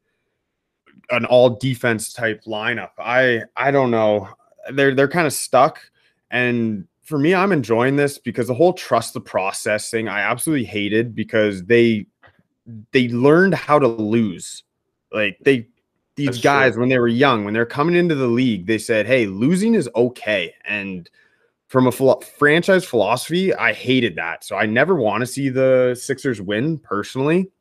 an 1.12 1.26
all 1.26 1.52
defense 1.52 2.14
type 2.14 2.44
lineup. 2.46 2.92
I 3.00 3.44
I 3.56 3.72
don't 3.72 3.92
know. 3.92 4.30
They're 4.72 4.94
they're 4.94 5.08
kind 5.08 5.28
of 5.28 5.34
stuck. 5.34 5.80
And 6.32 6.88
for 7.04 7.18
me, 7.18 7.34
I'm 7.34 7.52
enjoying 7.52 7.96
this 7.96 8.18
because 8.18 8.48
the 8.48 8.54
whole 8.54 8.74
trust 8.74 9.14
the 9.14 9.22
process 9.22 9.90
thing 9.90 10.08
I 10.08 10.22
absolutely 10.22 10.66
hated 10.66 11.16
because 11.16 11.64
they 11.66 12.06
they 12.92 13.08
learned 13.10 13.56
how 13.56 13.80
to 13.80 13.88
lose. 13.88 14.64
Like 15.12 15.38
they 15.42 15.68
these 16.16 16.28
That's 16.28 16.40
true. 16.40 16.50
guys 16.50 16.78
when 16.78 16.90
they 16.90 17.00
were 17.00 17.08
young, 17.08 17.46
when 17.46 17.54
they're 17.54 17.66
coming 17.66 17.96
into 17.96 18.14
the 18.14 18.28
league, 18.28 18.68
they 18.68 18.78
said, 18.78 19.08
"Hey, 19.08 19.26
losing 19.26 19.74
is 19.74 19.90
okay." 19.96 20.54
And 20.66 21.10
from 21.70 21.86
a 21.86 21.92
philo- 21.92 22.20
franchise 22.20 22.84
philosophy, 22.84 23.54
I 23.54 23.74
hated 23.74 24.16
that. 24.16 24.44
So 24.44 24.58
I 24.58 24.66
never 24.66 24.96
want 24.96 25.22
to 25.22 25.28
see 25.28 25.50
the 25.50 25.96
Sixers 26.00 26.42
win 26.42 26.80
personally. 26.80 27.52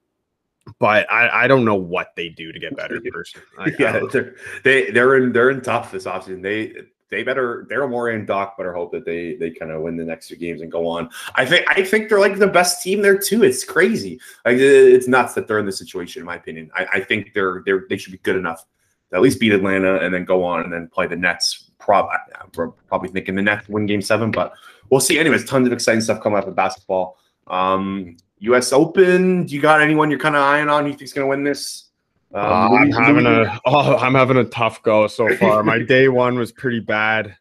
But 0.78 1.10
I, 1.10 1.44
I 1.44 1.46
don't 1.46 1.64
know 1.64 1.76
what 1.76 2.14
they 2.16 2.28
do 2.28 2.52
to 2.52 2.58
get 2.58 2.76
better 2.76 3.00
personally. 3.10 3.46
Yeah, 3.78 4.00
they're, 4.12 4.34
they 4.64 4.90
they're 4.90 5.16
in 5.16 5.32
they're 5.32 5.50
in 5.50 5.62
tough 5.62 5.92
this 5.92 6.04
offseason. 6.04 6.42
They 6.42 6.74
they 7.10 7.22
better 7.22 7.66
Daryl 7.70 7.88
Morey 7.88 8.14
and 8.14 8.26
Doc 8.26 8.56
better 8.58 8.74
hope 8.74 8.92
that 8.92 9.06
they 9.06 9.36
they 9.36 9.50
kind 9.50 9.70
of 9.70 9.80
win 9.80 9.96
the 9.96 10.04
next 10.04 10.28
two 10.28 10.36
games 10.36 10.60
and 10.60 10.70
go 10.70 10.86
on. 10.86 11.08
I 11.34 11.46
think 11.46 11.64
I 11.68 11.82
think 11.82 12.08
they're 12.08 12.20
like 12.20 12.38
the 12.38 12.46
best 12.46 12.82
team 12.82 13.00
there 13.00 13.16
too. 13.16 13.44
It's 13.44 13.64
crazy. 13.64 14.20
Like 14.44 14.58
it's 14.58 15.08
nuts 15.08 15.34
that 15.34 15.48
they're 15.48 15.58
in 15.58 15.66
this 15.66 15.78
situation. 15.78 16.20
In 16.20 16.26
my 16.26 16.36
opinion, 16.36 16.70
I, 16.74 16.86
I 16.94 17.00
think 17.00 17.32
they're 17.32 17.62
they're 17.64 17.86
they 17.88 17.96
should 17.96 18.12
be 18.12 18.18
good 18.18 18.36
enough 18.36 18.66
to 19.10 19.16
at 19.16 19.22
least 19.22 19.40
beat 19.40 19.52
Atlanta 19.52 19.96
and 20.00 20.12
then 20.12 20.24
go 20.26 20.44
on 20.44 20.60
and 20.60 20.72
then 20.72 20.88
play 20.92 21.06
the 21.06 21.16
Nets. 21.16 21.67
Prob 21.78 22.08
we're 22.56 22.68
probably 22.68 23.08
thinking 23.08 23.34
the 23.34 23.42
Nets 23.42 23.68
win 23.68 23.86
Game 23.86 24.02
Seven, 24.02 24.30
but 24.30 24.52
we'll 24.90 25.00
see. 25.00 25.18
Anyways, 25.18 25.44
tons 25.44 25.66
of 25.66 25.72
exciting 25.72 26.00
stuff 26.00 26.22
coming 26.22 26.38
up 26.38 26.46
in 26.46 26.54
basketball. 26.54 27.18
Um, 27.46 28.16
U.S. 28.40 28.72
Open. 28.72 29.44
Do 29.44 29.54
you 29.54 29.60
got 29.60 29.80
anyone 29.80 30.10
you're 30.10 30.20
kind 30.20 30.36
of 30.36 30.42
eyeing 30.42 30.68
on? 30.68 30.86
You 30.86 30.94
think's 30.94 31.12
going 31.12 31.24
to 31.24 31.28
win 31.28 31.44
this? 31.44 31.90
Um, 32.34 32.44
Uh, 32.44 32.68
I'm 32.74 32.92
having 32.92 33.26
a 33.26 33.60
oh, 33.66 33.96
I'm 33.96 34.14
having 34.14 34.36
a 34.36 34.44
tough 34.44 34.82
go 34.82 35.06
so 35.06 35.34
far. 35.36 35.62
My 35.62 35.78
day 35.82 36.08
one 36.08 36.38
was 36.38 36.52
pretty 36.52 36.80
bad. 36.80 37.36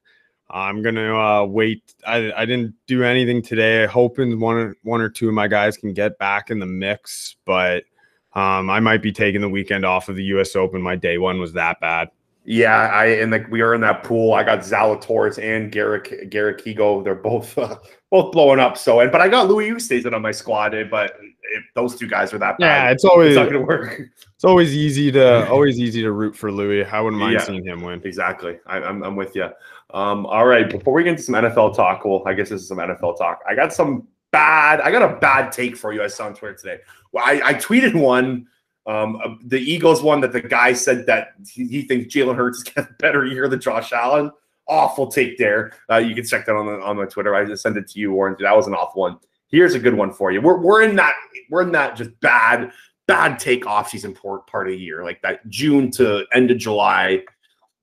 I'm 0.49 0.81
gonna 0.81 1.13
uh, 1.13 1.45
wait. 1.45 1.93
I, 2.05 2.31
I 2.31 2.45
didn't 2.45 2.73
do 2.87 3.03
anything 3.03 3.41
today. 3.41 3.85
Hoping 3.85 4.39
one 4.39 4.75
one 4.83 5.01
or 5.01 5.09
two 5.09 5.27
of 5.27 5.33
my 5.33 5.47
guys 5.47 5.77
can 5.77 5.93
get 5.93 6.17
back 6.19 6.49
in 6.49 6.59
the 6.59 6.65
mix, 6.65 7.35
but 7.45 7.83
um, 8.33 8.69
I 8.69 8.79
might 8.79 9.01
be 9.01 9.11
taking 9.11 9.41
the 9.41 9.49
weekend 9.49 9.83
off 9.83 10.07
of 10.07 10.15
the 10.15 10.23
U.S. 10.25 10.55
Open. 10.55 10.81
My 10.81 10.95
day 10.95 11.17
one 11.17 11.39
was 11.39 11.51
that 11.53 11.81
bad. 11.81 12.09
Yeah, 12.49 12.87
I 12.93 13.07
and 13.07 13.29
like 13.29 13.51
we 13.51 13.59
are 13.61 13.75
in 13.75 13.81
that 13.81 14.03
pool. 14.03 14.33
I 14.33 14.41
got 14.41 14.59
Zalatoris 14.59 15.37
and 15.37 15.69
Garrett 15.69 16.29
Garrett 16.29 16.63
Higgo. 16.63 17.03
They're 17.03 17.13
both 17.13 17.57
uh, 17.57 17.75
both 18.09 18.31
blowing 18.31 18.57
up. 18.61 18.77
So, 18.77 19.01
and 19.01 19.11
but 19.11 19.19
I 19.19 19.27
got 19.27 19.49
Louis 19.49 19.69
Oosthuizen 19.69 20.13
on 20.13 20.21
my 20.21 20.31
squad. 20.31 20.73
eh, 20.73 20.85
But 20.89 21.17
if 21.53 21.63
those 21.75 21.97
two 21.97 22.07
guys 22.07 22.33
are 22.33 22.37
that 22.37 22.57
bad, 22.57 22.85
Yeah, 22.85 22.91
it's 22.91 23.03
always 23.03 23.31
it's 23.31 23.35
not 23.35 23.49
going 23.51 23.59
to 23.59 23.67
work. 23.67 23.99
it's 24.33 24.45
always 24.45 24.73
easy 24.73 25.11
to 25.11 25.45
always 25.51 25.77
easy 25.77 26.01
to 26.03 26.13
root 26.13 26.37
for 26.37 26.49
Louis. 26.49 26.85
I 26.85 27.01
wouldn't 27.01 27.19
mind 27.19 27.33
Yeah. 27.33 27.43
seeing 27.43 27.65
him 27.65 27.81
win. 27.81 28.01
Exactly. 28.05 28.57
I, 28.65 28.77
I'm 28.77 29.03
I'm 29.03 29.17
with 29.17 29.35
you. 29.35 29.49
Um, 29.93 30.25
all 30.25 30.45
right. 30.47 30.69
Before 30.69 30.93
we 30.93 31.03
get 31.03 31.09
into 31.11 31.23
some 31.23 31.35
NFL 31.35 31.75
talk, 31.75 32.05
well, 32.05 32.23
I 32.25 32.33
guess 32.33 32.47
this 32.47 32.61
is 32.61 32.69
some 32.69 32.77
NFL 32.77 33.17
talk. 33.17 33.41
I 33.45 33.55
got 33.55 33.73
some 33.73 34.07
bad. 34.31 34.79
I 34.79 34.89
got 34.89 35.01
a 35.01 35.17
bad 35.17 35.51
take 35.51 35.75
for 35.75 35.91
you. 35.91 36.01
I 36.01 36.07
saw 36.07 36.27
on 36.27 36.33
Twitter 36.33 36.55
today. 36.55 36.77
Well, 37.11 37.25
I, 37.25 37.41
I 37.43 37.53
tweeted 37.55 37.93
one. 37.93 38.47
Um, 38.87 39.39
the 39.43 39.59
Eagles 39.59 40.01
one 40.01 40.21
that 40.21 40.31
the 40.31 40.41
guy 40.41 40.71
said 40.73 41.05
that 41.07 41.33
he, 41.45 41.81
thinks 41.81 42.13
Jalen 42.13 42.35
Hurts 42.35 42.59
is 42.59 42.63
getting 42.63 42.89
a 42.89 42.93
better 42.93 43.25
year 43.25 43.47
than 43.49 43.59
Josh 43.59 43.91
Allen. 43.91 44.31
Awful 44.67 45.07
take 45.07 45.37
there. 45.37 45.73
Uh, 45.91 45.97
you 45.97 46.15
can 46.15 46.25
check 46.25 46.45
that 46.45 46.55
on 46.55 46.65
the 46.65 46.81
on 46.81 46.97
my 46.97 47.05
Twitter. 47.05 47.35
I 47.35 47.45
just 47.45 47.63
sent 47.63 47.77
it 47.77 47.87
to 47.89 47.99
you, 47.99 48.11
Warren. 48.13 48.35
That 48.39 48.55
was 48.55 48.67
an 48.67 48.73
awful 48.73 49.01
one. 49.01 49.19
Here's 49.49 49.75
a 49.75 49.79
good 49.79 49.93
one 49.93 50.11
for 50.11 50.31
you. 50.31 50.41
We're, 50.41 50.59
we're 50.59 50.83
in 50.83 50.95
that 50.97 51.13
we're 51.49 51.61
in 51.61 51.71
that 51.73 51.95
just 51.95 52.17
bad 52.21 52.71
bad 53.07 53.39
take 53.39 53.65
off 53.65 53.89
season 53.89 54.13
part 54.13 54.47
part 54.47 54.67
of 54.67 54.73
the 54.73 54.79
year, 54.79 55.03
like 55.03 55.21
that 55.21 55.47
June 55.49 55.91
to 55.91 56.25
end 56.33 56.51
of 56.51 56.57
July 56.57 57.23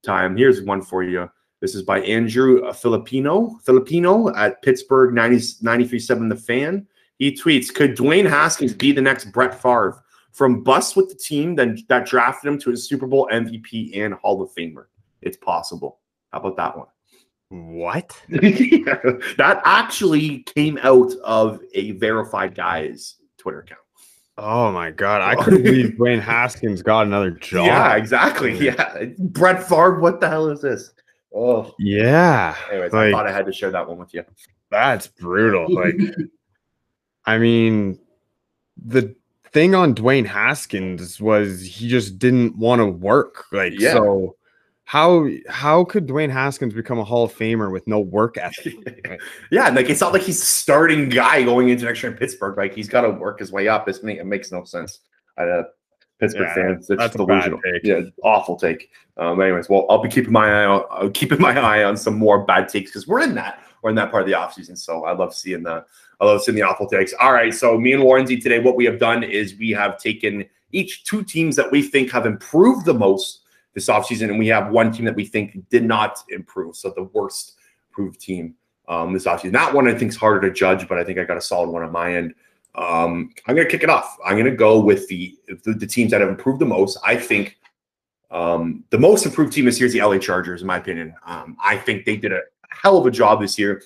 time. 0.02 0.36
Here's 0.36 0.62
one 0.62 0.82
for 0.82 1.02
you. 1.02 1.30
This 1.60 1.74
is 1.74 1.82
by 1.82 2.00
Andrew 2.00 2.62
Fillipponi 2.72 3.62
Fillipponi 3.62 4.36
at 4.36 4.60
Pittsburgh 4.62 5.14
90, 5.14 5.36
93.7 5.62 6.28
The 6.28 6.36
Fan. 6.36 6.86
He 7.16 7.32
tweets, 7.32 7.72
could 7.72 7.96
Dwayne 7.96 8.28
Haskins 8.28 8.74
be 8.74 8.92
the 8.92 9.00
next 9.00 9.26
Brett 9.32 9.54
Favre? 9.54 10.03
From 10.34 10.64
bust 10.64 10.96
with 10.96 11.08
the 11.08 11.14
team 11.14 11.54
then 11.54 11.78
that 11.88 12.06
drafted 12.06 12.48
him 12.48 12.58
to 12.60 12.72
a 12.72 12.76
Super 12.76 13.06
Bowl 13.06 13.28
MVP 13.32 13.96
and 13.96 14.14
Hall 14.14 14.42
of 14.42 14.52
Famer. 14.52 14.86
It's 15.22 15.36
possible. 15.36 16.00
How 16.32 16.40
about 16.40 16.56
that 16.56 16.76
one? 16.76 16.88
What? 17.50 18.20
yeah, 18.28 18.98
that 19.38 19.62
actually 19.64 20.40
came 20.40 20.78
out 20.82 21.12
of 21.22 21.60
a 21.74 21.92
verified 21.92 22.56
guy's 22.56 23.14
Twitter 23.38 23.60
account. 23.60 23.80
Oh 24.36 24.72
my 24.72 24.90
god, 24.90 25.22
I 25.22 25.36
couldn't 25.44 25.62
believe 25.62 25.90
Dwayne 25.92 26.20
Haskins 26.20 26.82
got 26.82 27.06
another 27.06 27.30
job. 27.30 27.66
Yeah, 27.66 27.94
exactly. 27.94 28.58
Yeah, 28.58 29.04
Brett 29.18 29.62
Favre. 29.62 30.00
What 30.00 30.20
the 30.20 30.28
hell 30.28 30.48
is 30.48 30.62
this? 30.62 30.90
Oh, 31.32 31.72
yeah. 31.78 32.56
Anyways, 32.70 32.92
like, 32.92 33.08
I 33.08 33.10
thought 33.12 33.26
I 33.28 33.32
had 33.32 33.46
to 33.46 33.52
share 33.52 33.70
that 33.70 33.88
one 33.88 33.98
with 33.98 34.12
you. 34.14 34.24
That's 34.70 35.06
brutal. 35.06 35.72
Like, 35.72 35.94
I 37.24 37.38
mean, 37.38 37.98
the 38.84 39.14
thing 39.54 39.74
on 39.74 39.94
Dwayne 39.94 40.26
Haskins 40.26 41.20
was 41.20 41.62
he 41.62 41.88
just 41.88 42.18
didn't 42.18 42.56
want 42.58 42.80
to 42.80 42.86
work. 42.86 43.46
Like, 43.52 43.72
Yeah. 43.78 43.92
so 43.94 44.36
how 44.84 45.26
how 45.48 45.84
could 45.84 46.06
Dwayne 46.06 46.28
Haskins 46.30 46.74
become 46.74 46.98
a 46.98 47.04
Hall 47.04 47.24
of 47.24 47.32
Famer 47.32 47.72
with 47.72 47.86
no 47.86 48.00
work 48.00 48.36
ethic? 48.36 49.20
yeah, 49.50 49.70
like 49.70 49.88
it's 49.88 50.02
not 50.02 50.12
like 50.12 50.20
he's 50.22 50.42
a 50.42 50.44
starting 50.44 51.08
guy 51.08 51.42
going 51.42 51.70
into 51.70 51.86
next 51.86 52.02
year 52.02 52.12
in 52.12 52.18
Pittsburgh. 52.18 52.58
Like 52.58 52.74
he's 52.74 52.88
got 52.88 53.00
to 53.02 53.10
work 53.10 53.38
his 53.38 53.50
way 53.50 53.66
up. 53.68 53.88
It's, 53.88 54.00
it 54.00 54.26
makes 54.26 54.52
no 54.52 54.64
sense. 54.64 55.00
Uh, 55.38 55.62
Pittsburgh 56.20 56.48
Yeah, 56.48 56.54
fans, 56.54 56.90
it's 56.90 56.98
that's 56.98 57.16
delusional. 57.16 57.60
take. 57.62 57.82
Yeah, 57.84 58.02
awful 58.22 58.56
take. 58.56 58.90
Um, 59.16 59.40
anyways, 59.40 59.68
well, 59.70 59.86
I'll 59.88 60.02
be 60.02 60.08
keeping 60.10 60.32
my 60.32 60.48
eye 60.62 60.64
on 60.66 60.84
I'll 60.90 61.10
keeping 61.10 61.40
my 61.40 61.58
eye 61.58 61.84
on 61.84 61.96
some 61.96 62.16
more 62.18 62.44
bad 62.44 62.68
takes 62.68 62.90
because 62.90 63.06
we're 63.08 63.22
in 63.22 63.34
that 63.36 63.62
we're 63.82 63.90
in 63.90 63.96
that 63.96 64.10
part 64.10 64.22
of 64.22 64.26
the 64.28 64.34
offseason. 64.34 64.76
So 64.76 65.04
I 65.04 65.12
love 65.12 65.34
seeing 65.34 65.62
the 65.62 65.84
I 66.24 66.32
love 66.32 66.42
seeing 66.42 66.56
the 66.56 66.62
awful 66.62 66.86
takes. 66.86 67.12
All 67.20 67.32
right, 67.32 67.52
so 67.52 67.78
me 67.78 67.92
and 67.92 68.28
Z 68.28 68.40
today, 68.40 68.58
what 68.58 68.76
we 68.76 68.84
have 68.84 68.98
done 68.98 69.22
is 69.22 69.56
we 69.56 69.70
have 69.70 69.98
taken 69.98 70.44
each 70.72 71.04
two 71.04 71.22
teams 71.22 71.56
that 71.56 71.70
we 71.70 71.82
think 71.82 72.10
have 72.10 72.26
improved 72.26 72.86
the 72.86 72.94
most 72.94 73.40
this 73.74 73.88
offseason, 73.88 74.30
and 74.30 74.38
we 74.38 74.48
have 74.48 74.70
one 74.70 74.92
team 74.92 75.04
that 75.04 75.16
we 75.16 75.24
think 75.24 75.68
did 75.68 75.84
not 75.84 76.22
improve. 76.30 76.76
So 76.76 76.92
the 76.94 77.04
worst 77.04 77.54
improved 77.90 78.20
team 78.20 78.54
um, 78.88 79.12
this 79.12 79.24
offseason. 79.24 79.52
That 79.52 79.74
one 79.74 79.88
I 79.88 79.94
think 79.94 80.10
is 80.10 80.16
harder 80.16 80.48
to 80.48 80.54
judge, 80.54 80.88
but 80.88 80.98
I 80.98 81.04
think 81.04 81.18
I 81.18 81.24
got 81.24 81.36
a 81.36 81.42
solid 81.42 81.70
one 81.70 81.82
on 81.82 81.92
my 81.92 82.14
end. 82.14 82.34
Um, 82.76 83.30
I'm 83.46 83.54
going 83.54 83.66
to 83.66 83.70
kick 83.70 83.84
it 83.84 83.90
off. 83.90 84.16
I'm 84.24 84.34
going 84.34 84.50
to 84.50 84.56
go 84.56 84.80
with 84.80 85.06
the, 85.08 85.36
the 85.64 85.74
the 85.74 85.86
teams 85.86 86.10
that 86.10 86.20
have 86.20 86.30
improved 86.30 86.60
the 86.60 86.66
most. 86.66 86.98
I 87.04 87.16
think 87.16 87.58
um, 88.30 88.84
the 88.90 88.98
most 88.98 89.24
improved 89.26 89.52
team 89.52 89.64
this 89.64 89.78
year 89.78 89.86
is 89.86 89.92
the 89.92 90.02
LA 90.02 90.18
Chargers, 90.18 90.60
in 90.60 90.66
my 90.66 90.78
opinion. 90.78 91.14
Um, 91.24 91.56
I 91.62 91.76
think 91.76 92.04
they 92.04 92.16
did 92.16 92.32
a 92.32 92.40
hell 92.70 92.98
of 92.98 93.06
a 93.06 93.10
job 93.10 93.40
this 93.40 93.58
year, 93.58 93.82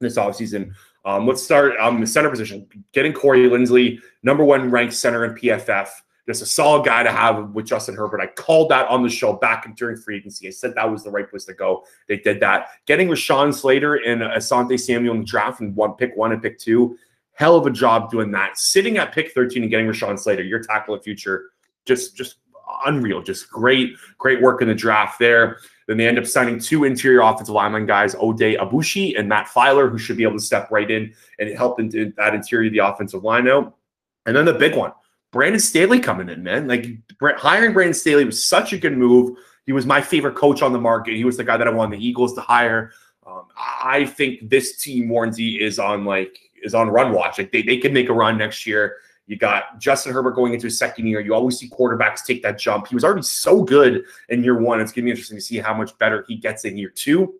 this 0.00 0.16
offseason. 0.16 0.72
Um, 1.04 1.26
let's 1.26 1.42
start 1.42 1.74
um, 1.78 2.00
the 2.00 2.06
center 2.06 2.30
position. 2.30 2.66
Getting 2.92 3.12
Corey 3.12 3.48
Linsley, 3.48 4.00
number 4.22 4.44
one 4.44 4.70
ranked 4.70 4.94
center 4.94 5.24
in 5.24 5.34
PFF. 5.34 5.88
Just 6.26 6.40
a 6.40 6.46
solid 6.46 6.86
guy 6.86 7.02
to 7.02 7.12
have 7.12 7.50
with 7.50 7.66
Justin 7.66 7.94
Herbert. 7.94 8.22
I 8.22 8.26
called 8.26 8.70
that 8.70 8.88
on 8.88 9.02
the 9.02 9.10
show 9.10 9.34
back 9.34 9.76
during 9.76 9.98
free 9.98 10.16
agency. 10.16 10.48
I 10.48 10.50
said 10.50 10.74
that 10.74 10.90
was 10.90 11.04
the 11.04 11.10
right 11.10 11.28
place 11.28 11.44
to 11.44 11.52
go. 11.52 11.84
They 12.08 12.16
did 12.16 12.40
that. 12.40 12.68
Getting 12.86 13.08
Rashawn 13.08 13.52
Slater 13.52 13.96
and 13.96 14.22
Asante 14.22 14.80
Samuel 14.80 15.14
in 15.14 15.20
the 15.20 15.26
draft 15.26 15.60
and 15.60 15.76
one 15.76 15.92
pick 15.92 16.16
one 16.16 16.32
and 16.32 16.40
pick 16.40 16.58
two. 16.58 16.96
Hell 17.34 17.56
of 17.56 17.66
a 17.66 17.70
job 17.70 18.10
doing 18.10 18.30
that. 18.30 18.56
Sitting 18.56 18.96
at 18.96 19.12
pick 19.12 19.32
13 19.32 19.62
and 19.62 19.70
getting 19.70 19.86
Rashawn 19.86 20.18
Slater, 20.18 20.42
your 20.42 20.62
tackle 20.62 20.94
of 20.94 21.04
future, 21.04 21.50
just 21.84 22.16
just 22.16 22.36
unreal. 22.86 23.22
Just 23.22 23.50
great, 23.50 23.94
great 24.16 24.40
work 24.40 24.62
in 24.62 24.68
the 24.68 24.74
draft 24.74 25.18
there. 25.18 25.58
Then 25.86 25.98
they 25.98 26.08
end 26.08 26.18
up 26.18 26.26
signing 26.26 26.58
two 26.58 26.84
interior 26.84 27.20
offensive 27.20 27.54
lineman 27.54 27.86
guys, 27.86 28.14
Oday 28.14 28.58
Aboushi 28.58 29.18
and 29.18 29.28
Matt 29.28 29.48
Feiler, 29.48 29.90
who 29.90 29.98
should 29.98 30.16
be 30.16 30.22
able 30.22 30.38
to 30.38 30.44
step 30.44 30.70
right 30.70 30.90
in 30.90 31.12
and 31.38 31.54
help 31.56 31.78
into 31.78 32.12
that 32.16 32.34
interior 32.34 32.68
of 32.68 32.72
the 32.72 32.78
offensive 32.78 33.22
line 33.22 33.48
out. 33.48 33.76
And 34.26 34.34
then 34.34 34.46
the 34.46 34.54
big 34.54 34.74
one, 34.74 34.92
Brandon 35.30 35.60
Staley 35.60 36.00
coming 36.00 36.28
in, 36.28 36.42
man. 36.42 36.66
Like 36.68 36.86
hiring 37.20 37.72
Brandon 37.72 37.92
Staley 37.92 38.24
was 38.24 38.42
such 38.42 38.72
a 38.72 38.78
good 38.78 38.96
move. 38.96 39.36
He 39.66 39.72
was 39.72 39.86
my 39.86 40.00
favorite 40.00 40.36
coach 40.36 40.62
on 40.62 40.72
the 40.72 40.80
market. 40.80 41.16
He 41.16 41.24
was 41.24 41.36
the 41.36 41.44
guy 41.44 41.56
that 41.56 41.66
I 41.66 41.70
wanted 41.70 41.98
the 41.98 42.06
Eagles 42.06 42.34
to 42.34 42.40
hire. 42.40 42.92
Um, 43.26 43.44
I 43.56 44.04
think 44.04 44.48
this 44.48 44.78
team, 44.78 45.08
Warren 45.08 45.32
Z, 45.32 45.60
is 45.60 45.78
on 45.78 46.04
like 46.04 46.38
is 46.62 46.74
on 46.74 46.88
run 46.88 47.12
watch. 47.12 47.38
Like 47.38 47.52
they, 47.52 47.62
they 47.62 47.78
can 47.78 47.92
make 47.92 48.08
a 48.08 48.12
run 48.12 48.38
next 48.38 48.66
year. 48.66 48.98
You 49.26 49.36
got 49.36 49.78
Justin 49.78 50.12
Herbert 50.12 50.32
going 50.32 50.52
into 50.52 50.66
his 50.66 50.78
second 50.78 51.06
year. 51.06 51.20
You 51.20 51.34
always 51.34 51.58
see 51.58 51.68
quarterbacks 51.68 52.24
take 52.24 52.42
that 52.42 52.58
jump. 52.58 52.88
He 52.88 52.94
was 52.94 53.04
already 53.04 53.22
so 53.22 53.62
good 53.62 54.04
in 54.28 54.44
year 54.44 54.58
one. 54.58 54.80
It's 54.80 54.92
going 54.92 55.02
to 55.02 55.06
be 55.06 55.10
interesting 55.10 55.38
to 55.38 55.42
see 55.42 55.58
how 55.58 55.72
much 55.74 55.96
better 55.98 56.24
he 56.28 56.36
gets 56.36 56.64
in 56.64 56.76
year 56.76 56.90
two. 56.90 57.34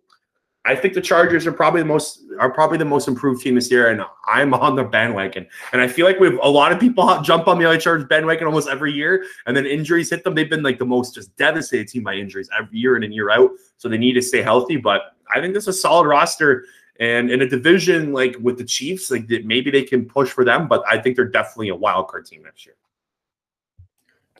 I 0.67 0.75
think 0.75 0.95
the 0.95 1.01
Chargers 1.01 1.45
are 1.45 1.51
probably 1.51 1.81
the 1.81 1.87
most 1.87 2.23
are 2.39 2.51
probably 2.51 2.79
the 2.79 2.85
most 2.85 3.07
improved 3.07 3.43
team 3.43 3.53
this 3.53 3.69
year, 3.69 3.89
and 3.89 4.03
I'm 4.25 4.53
on 4.53 4.75
the 4.75 4.83
bandwagon. 4.83 5.45
And 5.71 5.81
I 5.81 5.87
feel 5.87 6.07
like 6.07 6.19
we've 6.19 6.39
a 6.41 6.49
lot 6.49 6.71
of 6.71 6.79
people 6.79 7.21
jump 7.23 7.47
on 7.47 7.59
the 7.59 7.65
LA 7.65 7.77
Chargers 7.77 8.07
bandwagon 8.07 8.47
almost 8.47 8.67
every 8.67 8.91
year, 8.91 9.23
and 9.45 9.55
then 9.55 9.67
injuries 9.67 10.09
hit 10.09 10.23
them. 10.23 10.33
They've 10.33 10.49
been 10.49 10.63
like 10.63 10.79
the 10.79 10.85
most 10.85 11.13
just 11.13 11.35
devastated 11.37 11.87
team 11.87 12.03
by 12.03 12.15
injuries 12.15 12.49
every 12.57 12.79
year 12.79 12.97
in 12.97 13.03
and 13.03 13.13
year 13.13 13.29
out. 13.29 13.51
So 13.77 13.87
they 13.87 13.99
need 13.99 14.13
to 14.13 14.23
stay 14.23 14.41
healthy. 14.41 14.77
But 14.77 15.15
I 15.33 15.39
think 15.39 15.53
this 15.53 15.63
is 15.63 15.75
a 15.75 15.79
solid 15.79 16.07
roster, 16.07 16.65
and 16.99 17.29
in 17.31 17.41
a 17.41 17.47
division 17.49 18.13
like 18.13 18.35
with 18.41 18.57
the 18.57 18.63
Chiefs, 18.65 19.11
like 19.11 19.27
that 19.27 19.45
maybe 19.45 19.71
they 19.71 19.83
can 19.83 20.05
push 20.05 20.29
for 20.29 20.43
them. 20.45 20.67
But 20.67 20.83
I 20.87 20.97
think 20.99 21.15
they're 21.15 21.25
definitely 21.25 21.69
a 21.69 21.75
wild 21.75 22.07
card 22.07 22.25
team 22.25 22.43
next 22.43 22.65
year. 22.65 22.75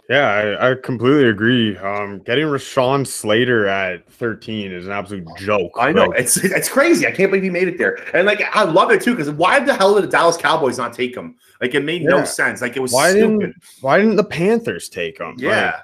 Yeah, 0.07 0.27
I, 0.59 0.71
I 0.71 0.75
completely 0.75 1.29
agree. 1.29 1.75
Um, 1.77 2.19
getting 2.19 2.45
Rashawn 2.45 3.07
Slater 3.07 3.65
at 3.65 4.07
13 4.11 4.71
is 4.71 4.85
an 4.85 4.91
absolute 4.91 5.27
joke. 5.35 5.71
I 5.79 5.91
know 5.91 6.05
Like, 6.05 6.19
it's 6.19 6.37
it's 6.37 6.69
crazy. 6.69 7.07
I 7.07 7.11
can't 7.11 7.31
believe 7.31 7.43
he 7.43 7.49
made 7.49 7.67
it 7.67 7.79
there, 7.79 7.97
and 8.15 8.27
like 8.27 8.39
I 8.55 8.63
love 8.65 8.91
it 8.91 9.01
too 9.01 9.15
because 9.15 9.31
why 9.31 9.59
the 9.59 9.73
hell 9.73 9.95
did 9.95 10.03
the 10.03 10.07
Dallas 10.07 10.37
Cowboys 10.37 10.77
not 10.77 10.93
take 10.93 11.15
him? 11.17 11.35
Like 11.59 11.73
it 11.73 11.83
made 11.83 12.03
no 12.03 12.23
sense. 12.23 12.61
Like 12.61 12.77
it 12.77 12.81
was 12.81 12.91
why 12.93 13.09
stupid. 13.11 13.39
didn't 13.39 13.55
why 13.81 13.97
didn't 13.97 14.17
the 14.17 14.23
Panthers 14.23 14.89
take 14.89 15.19
him? 15.19 15.29
Like, 15.37 15.39
Yeah, 15.39 15.79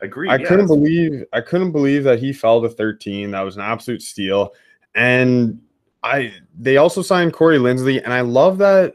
agreed. 0.00 0.30
I 0.30 0.36
yeah. 0.36 0.48
couldn't 0.48 0.68
believe 0.68 1.24
I 1.34 1.42
couldn't 1.42 1.72
believe 1.72 2.04
that 2.04 2.20
he 2.20 2.32
fell 2.32 2.62
to 2.62 2.70
13. 2.70 3.32
That 3.32 3.42
was 3.42 3.56
an 3.56 3.62
absolute 3.62 4.00
steal. 4.00 4.54
And 4.94 5.60
I 6.02 6.32
they 6.58 6.76
also 6.76 7.02
signed 7.02 7.32
Corey 7.32 7.58
Linsley, 7.58 8.02
and 8.02 8.12
I 8.12 8.20
love 8.20 8.58
that 8.58 8.94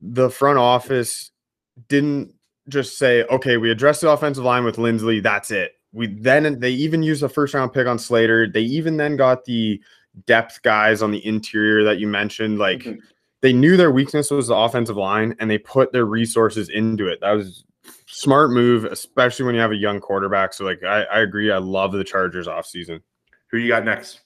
the 0.00 0.30
front 0.30 0.58
office 0.58 1.30
didn't 1.88 2.32
just 2.68 2.98
say, 2.98 3.24
okay, 3.24 3.56
we 3.56 3.70
addressed 3.70 4.00
the 4.00 4.10
offensive 4.10 4.44
line 4.44 4.64
with 4.64 4.76
Linsley, 4.76 5.22
that's 5.22 5.50
it. 5.50 5.72
We 5.92 6.08
then 6.08 6.58
they 6.58 6.70
even 6.70 7.02
used 7.02 7.22
a 7.22 7.28
first 7.28 7.54
round 7.54 7.72
pick 7.72 7.86
on 7.86 7.98
Slater. 7.98 8.48
They 8.48 8.62
even 8.62 8.96
then 8.96 9.16
got 9.16 9.44
the 9.44 9.80
depth 10.26 10.62
guys 10.62 11.02
on 11.02 11.10
the 11.10 11.24
interior 11.26 11.84
that 11.84 11.98
you 11.98 12.06
mentioned. 12.06 12.58
Like 12.58 12.80
Mhm. 12.80 12.98
they 13.40 13.52
knew 13.52 13.76
their 13.76 13.90
weakness 13.90 14.30
was 14.30 14.48
the 14.48 14.54
offensive 14.56 14.96
line 14.96 15.36
and 15.38 15.50
they 15.50 15.58
put 15.58 15.92
their 15.92 16.06
resources 16.06 16.68
into 16.68 17.06
it. 17.06 17.20
That 17.20 17.32
was 17.32 17.64
smart 18.06 18.50
move, 18.50 18.84
especially 18.84 19.46
when 19.46 19.54
you 19.54 19.60
have 19.60 19.72
a 19.72 19.76
young 19.76 20.00
quarterback. 20.00 20.52
So 20.52 20.64
like 20.64 20.82
I, 20.82 21.04
I 21.04 21.20
agree. 21.20 21.50
I 21.50 21.58
love 21.58 21.92
the 21.92 22.04
Chargers 22.04 22.46
offseason. 22.46 23.00
Who 23.50 23.58
you 23.58 23.68
got 23.68 23.84
next? 23.84 24.20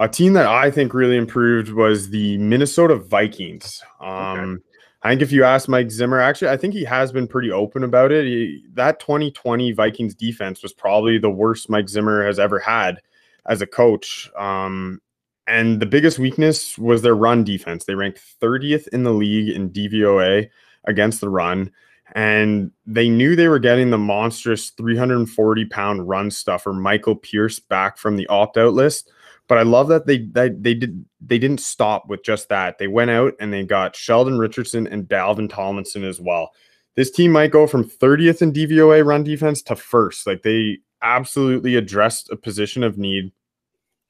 A 0.00 0.08
team 0.08 0.32
that 0.32 0.46
I 0.46 0.70
think 0.70 0.94
really 0.94 1.16
improved 1.16 1.72
was 1.72 2.08
the 2.08 2.38
Minnesota 2.38 2.96
Vikings. 2.96 3.82
Um, 4.00 4.62
I 5.02 5.10
think 5.10 5.20
if 5.20 5.30
you 5.30 5.44
ask 5.44 5.68
Mike 5.68 5.90
Zimmer, 5.90 6.18
actually, 6.18 6.48
I 6.48 6.56
think 6.56 6.72
he 6.72 6.84
has 6.84 7.12
been 7.12 7.28
pretty 7.28 7.52
open 7.52 7.84
about 7.84 8.10
it. 8.10 8.24
He, 8.24 8.64
that 8.72 8.98
2020 8.98 9.72
Vikings 9.72 10.14
defense 10.14 10.62
was 10.62 10.72
probably 10.72 11.18
the 11.18 11.30
worst 11.30 11.68
Mike 11.68 11.88
Zimmer 11.88 12.24
has 12.24 12.38
ever 12.38 12.58
had 12.58 13.02
as 13.46 13.60
a 13.60 13.66
coach. 13.66 14.30
Um, 14.38 15.02
and 15.46 15.80
the 15.80 15.86
biggest 15.86 16.18
weakness 16.18 16.78
was 16.78 17.02
their 17.02 17.14
run 17.14 17.44
defense. 17.44 17.84
They 17.84 17.94
ranked 17.94 18.22
30th 18.40 18.88
in 18.88 19.04
the 19.04 19.12
league 19.12 19.54
in 19.54 19.70
DVOA 19.70 20.48
against 20.84 21.20
the 21.20 21.28
run. 21.28 21.70
And 22.12 22.70
they 22.86 23.08
knew 23.08 23.36
they 23.36 23.48
were 23.48 23.58
getting 23.58 23.90
the 23.90 23.98
monstrous 23.98 24.70
340 24.70 25.64
pound 25.66 26.08
run 26.08 26.30
stuffer 26.30 26.72
Michael 26.72 27.16
Pierce 27.16 27.58
back 27.58 27.98
from 27.98 28.16
the 28.16 28.26
opt 28.28 28.56
out 28.56 28.72
list. 28.72 29.10
But 29.50 29.58
I 29.58 29.62
love 29.62 29.88
that 29.88 30.06
they 30.06 30.18
that 30.28 30.62
they 30.62 30.74
did 30.74 31.04
they 31.20 31.38
didn't 31.38 31.60
stop 31.60 32.08
with 32.08 32.22
just 32.24 32.48
that. 32.48 32.78
They 32.78 32.86
went 32.86 33.10
out 33.10 33.34
and 33.40 33.52
they 33.52 33.64
got 33.64 33.96
Sheldon 33.96 34.38
Richardson 34.38 34.86
and 34.86 35.08
Dalvin 35.08 35.50
Tomlinson 35.50 36.04
as 36.04 36.20
well. 36.20 36.52
This 36.94 37.10
team 37.10 37.32
might 37.32 37.50
go 37.50 37.66
from 37.66 37.84
30th 37.84 38.42
in 38.42 38.52
DVOA 38.52 39.04
run 39.04 39.24
defense 39.24 39.60
to 39.62 39.74
first. 39.76 40.26
Like 40.26 40.42
they 40.42 40.78
absolutely 41.02 41.74
addressed 41.74 42.30
a 42.30 42.36
position 42.36 42.84
of 42.84 42.96
need. 42.96 43.32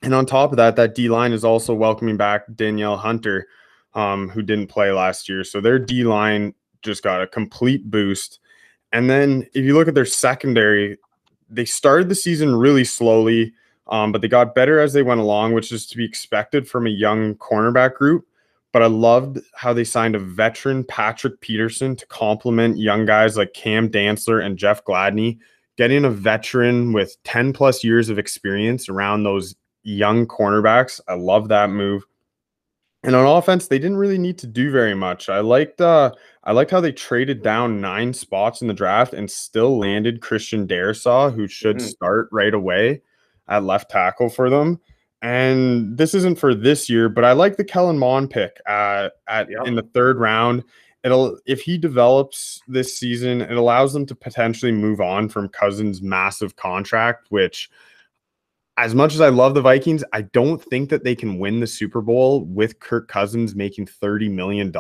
And 0.03 0.15
on 0.15 0.27
top 0.27 0.51
of 0.51 0.59
that, 0.59 0.77
that 0.77 0.95
D 0.95 1.09
line 1.09 1.33
is 1.33 1.45
also 1.45 1.75
welcoming 1.75 2.19
back 2.19 2.45
Danielle 2.55 2.99
Hunter. 2.99 3.49
um, 3.95 4.29
who 4.29 4.43
didn't 4.43 4.69
play 4.69 4.93
last 4.93 5.29
year. 5.29 5.45
So 5.45 5.61
their 5.61 5.79
D 5.79 6.05
line 6.05 6.55
just 6.83 7.03
got 7.03 7.23
a 7.23 7.27
complete 7.27 7.91
boost. 7.91 8.39
And 8.93 9.09
then 9.09 9.47
if 9.55 9.65
you 9.65 9.75
look 9.75 9.89
at 9.89 9.95
their 9.95 10.05
secondary, 10.05 10.99
they 11.49 11.65
started 11.65 12.09
the 12.09 12.15
season 12.15 12.55
really 12.55 12.85
slowly, 12.85 13.53
um, 13.91 14.13
but 14.13 14.23
they 14.23 14.29
got 14.29 14.55
better 14.55 14.79
as 14.79 14.93
they 14.93 15.03
went 15.03 15.21
along, 15.21 15.53
which 15.53 15.73
is 15.73 15.87
to 15.89 15.97
be 15.97 16.05
expected 16.05 16.69
from 16.69 16.87
a 16.87 16.91
young 16.91 17.35
cornerback 17.35 17.95
group. 17.95 18.25
But 18.73 18.83
I 18.83 18.87
loved 18.87 19.41
how 19.57 19.73
they 19.73 19.83
signed 19.83 20.15
a 20.15 20.21
veteran 20.21 20.85
Patrick 20.85 21.41
Peterson 21.41 21.97
to 21.97 22.07
complement 22.07 22.79
young 22.79 23.05
guys 23.05 23.37
like 23.37 23.53
Cam 23.53 23.89
Dantzler 23.89 24.45
and 24.45 24.57
Jeff 24.57 24.85
Gladney. 24.85 25.39
Getting 25.77 26.05
a 26.05 26.11
veteran 26.11 26.93
with 26.93 27.17
10 27.25 27.53
plus 27.53 27.83
years 27.83 28.11
of 28.11 28.19
experience 28.19 28.89
around 28.89 29.25
those 29.25 29.57
young 29.83 30.27
cornerbacks, 30.27 31.01
I 31.09 31.15
love 31.15 31.49
that 31.49 31.71
move. 31.71 32.05
And 33.03 33.17
on 33.17 33.27
offense, 33.27 33.67
they 33.67 33.79
didn't 33.79 33.97
really 33.97 34.19
need 34.19 34.39
to 34.39 34.47
do 34.47 34.71
very 34.71 34.95
much. 34.95 35.29
I 35.29 35.41
liked 35.41 35.81
uh 35.81 36.13
I 36.45 36.53
liked 36.53 36.71
how 36.71 36.81
they 36.81 36.93
traded 36.93 37.43
down 37.43 37.81
nine 37.81 38.13
spots 38.13 38.61
in 38.61 38.69
the 38.69 38.75
draft 38.75 39.15
and 39.15 39.29
still 39.29 39.79
landed 39.79 40.21
Christian 40.21 40.69
Darrisaw, 40.69 41.35
who 41.35 41.49
should 41.49 41.79
mm-hmm. 41.79 41.87
start 41.87 42.29
right 42.31 42.55
away 42.55 43.01
at 43.51 43.65
left 43.65 43.91
tackle 43.91 44.31
for 44.31 44.49
them. 44.49 44.81
And 45.23 45.99
this 45.99 46.15
isn't 46.15 46.39
for 46.39 46.55
this 46.55 46.89
year, 46.89 47.11
but 47.11 47.25
I 47.25 47.33
like 47.33 47.57
the 47.57 47.65
Kellen 47.65 47.99
Mond 47.99 48.31
pick 48.31 48.57
uh, 48.67 49.11
at 49.29 49.51
yep. 49.51 49.67
in 49.67 49.75
the 49.75 49.83
third 49.83 50.19
round. 50.19 50.65
It'll 51.05 51.39
if 51.47 51.61
he 51.61 51.77
develops 51.77 52.61
this 52.69 52.97
season, 52.97 53.43
it 53.43 53.57
allows 53.57 53.93
them 53.93 54.07
to 54.07 54.15
potentially 54.15 54.73
move 54.73 55.01
on 55.01 55.29
from 55.29 55.49
Cousins' 55.49 56.01
massive 56.01 56.57
contract, 56.57 57.27
which 57.31 57.69
as 58.77 58.95
much 58.95 59.15
as 59.15 59.21
I 59.21 59.29
love 59.29 59.53
the 59.55 59.61
Vikings, 59.61 60.05
I 60.15 60.23
don't 60.23 60.63
think 60.63 60.89
that 60.89 61.05
they 61.05 61.15
can 61.15 61.39
win 61.39 61.61
the 61.61 61.67
Super 61.67 62.01
Bowl 62.01 62.47
with 62.47 62.81
Kirk 62.81 63.09
Cousins 63.09 63.55
making 63.55 63.87
$30 63.87 64.31
million. 64.31 64.73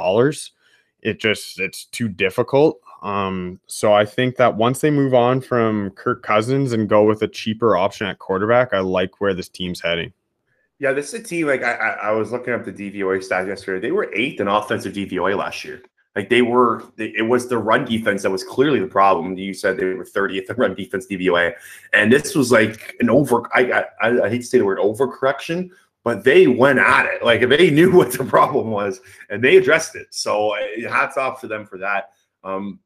It 1.02 1.20
just 1.20 1.60
it's 1.60 1.84
too 1.86 2.08
difficult. 2.08 2.80
Um, 3.02 3.61
so 3.66 3.92
I 3.92 4.04
think 4.04 4.37
that 4.37 4.57
once 4.57 4.80
they 4.80 4.90
move 4.90 5.14
on 5.14 5.40
from 5.40 5.90
Kirk 5.90 6.23
Cousins 6.23 6.73
and 6.73 6.88
go 6.88 7.04
with 7.04 7.23
a 7.23 7.28
cheaper 7.28 7.76
option 7.76 8.07
at 8.07 8.19
quarterback, 8.19 8.75
I 8.75 8.80
like 8.80 9.21
where 9.21 9.35
this 9.35 9.49
team's 9.49 9.80
heading. 9.80 10.12
Yeah, 10.78 10.92
this 10.92 11.12
is 11.12 11.21
a 11.21 11.23
team 11.23 11.47
like 11.47 11.62
I, 11.62 11.73
I 11.73 12.11
was 12.12 12.33
looking 12.33 12.54
up 12.54 12.64
the 12.64 12.73
DVOA 12.73 13.19
stats 13.19 13.47
yesterday. 13.47 13.80
They 13.87 13.92
were 13.92 14.11
eighth 14.14 14.40
in 14.40 14.49
offensive 14.49 14.95
DVOA 14.95 15.37
last 15.37 15.64
year. 15.64 15.83
Like 16.16 16.28
they 16.28 16.42
were, 16.42 16.83
it 16.99 17.26
was 17.26 17.49
the 17.49 17.59
run 17.59 17.85
defense 17.85 18.23
that 18.23 18.30
was 18.30 18.42
clearly 18.42 18.80
the 18.80 18.87
problem. 18.87 19.37
You 19.38 19.54
said 19.54 19.76
they 19.76 19.85
were 19.85 20.04
30th 20.04 20.50
in 20.50 20.57
run 20.57 20.75
defense 20.75 21.07
DVOA, 21.07 21.54
and 21.92 22.12
this 22.12 22.35
was 22.35 22.50
like 22.50 22.97
an 23.00 23.09
over. 23.11 23.49
I, 23.54 23.85
I, 24.00 24.25
I 24.25 24.28
hate 24.28 24.40
to 24.40 24.47
say 24.47 24.59
the 24.59 24.64
word 24.64 24.78
overcorrection, 24.78 25.71
but 26.02 26.25
they 26.25 26.47
went 26.47 26.78
at 26.78 27.07
it. 27.07 27.25
Like 27.25 27.49
they 27.49 27.71
knew 27.71 27.92
what 27.97 28.12
the 28.12 28.25
problem 28.25 28.71
was 28.71 29.00
and 29.28 29.42
they 29.42 29.57
addressed 29.57 29.97
it. 29.97 30.09
So 30.11 30.54
hats 30.88 31.16
off 31.16 31.40
to 31.42 31.47
them 31.47 31.66
for 31.66 31.78
that. 31.78 32.11
Um, 32.42 32.80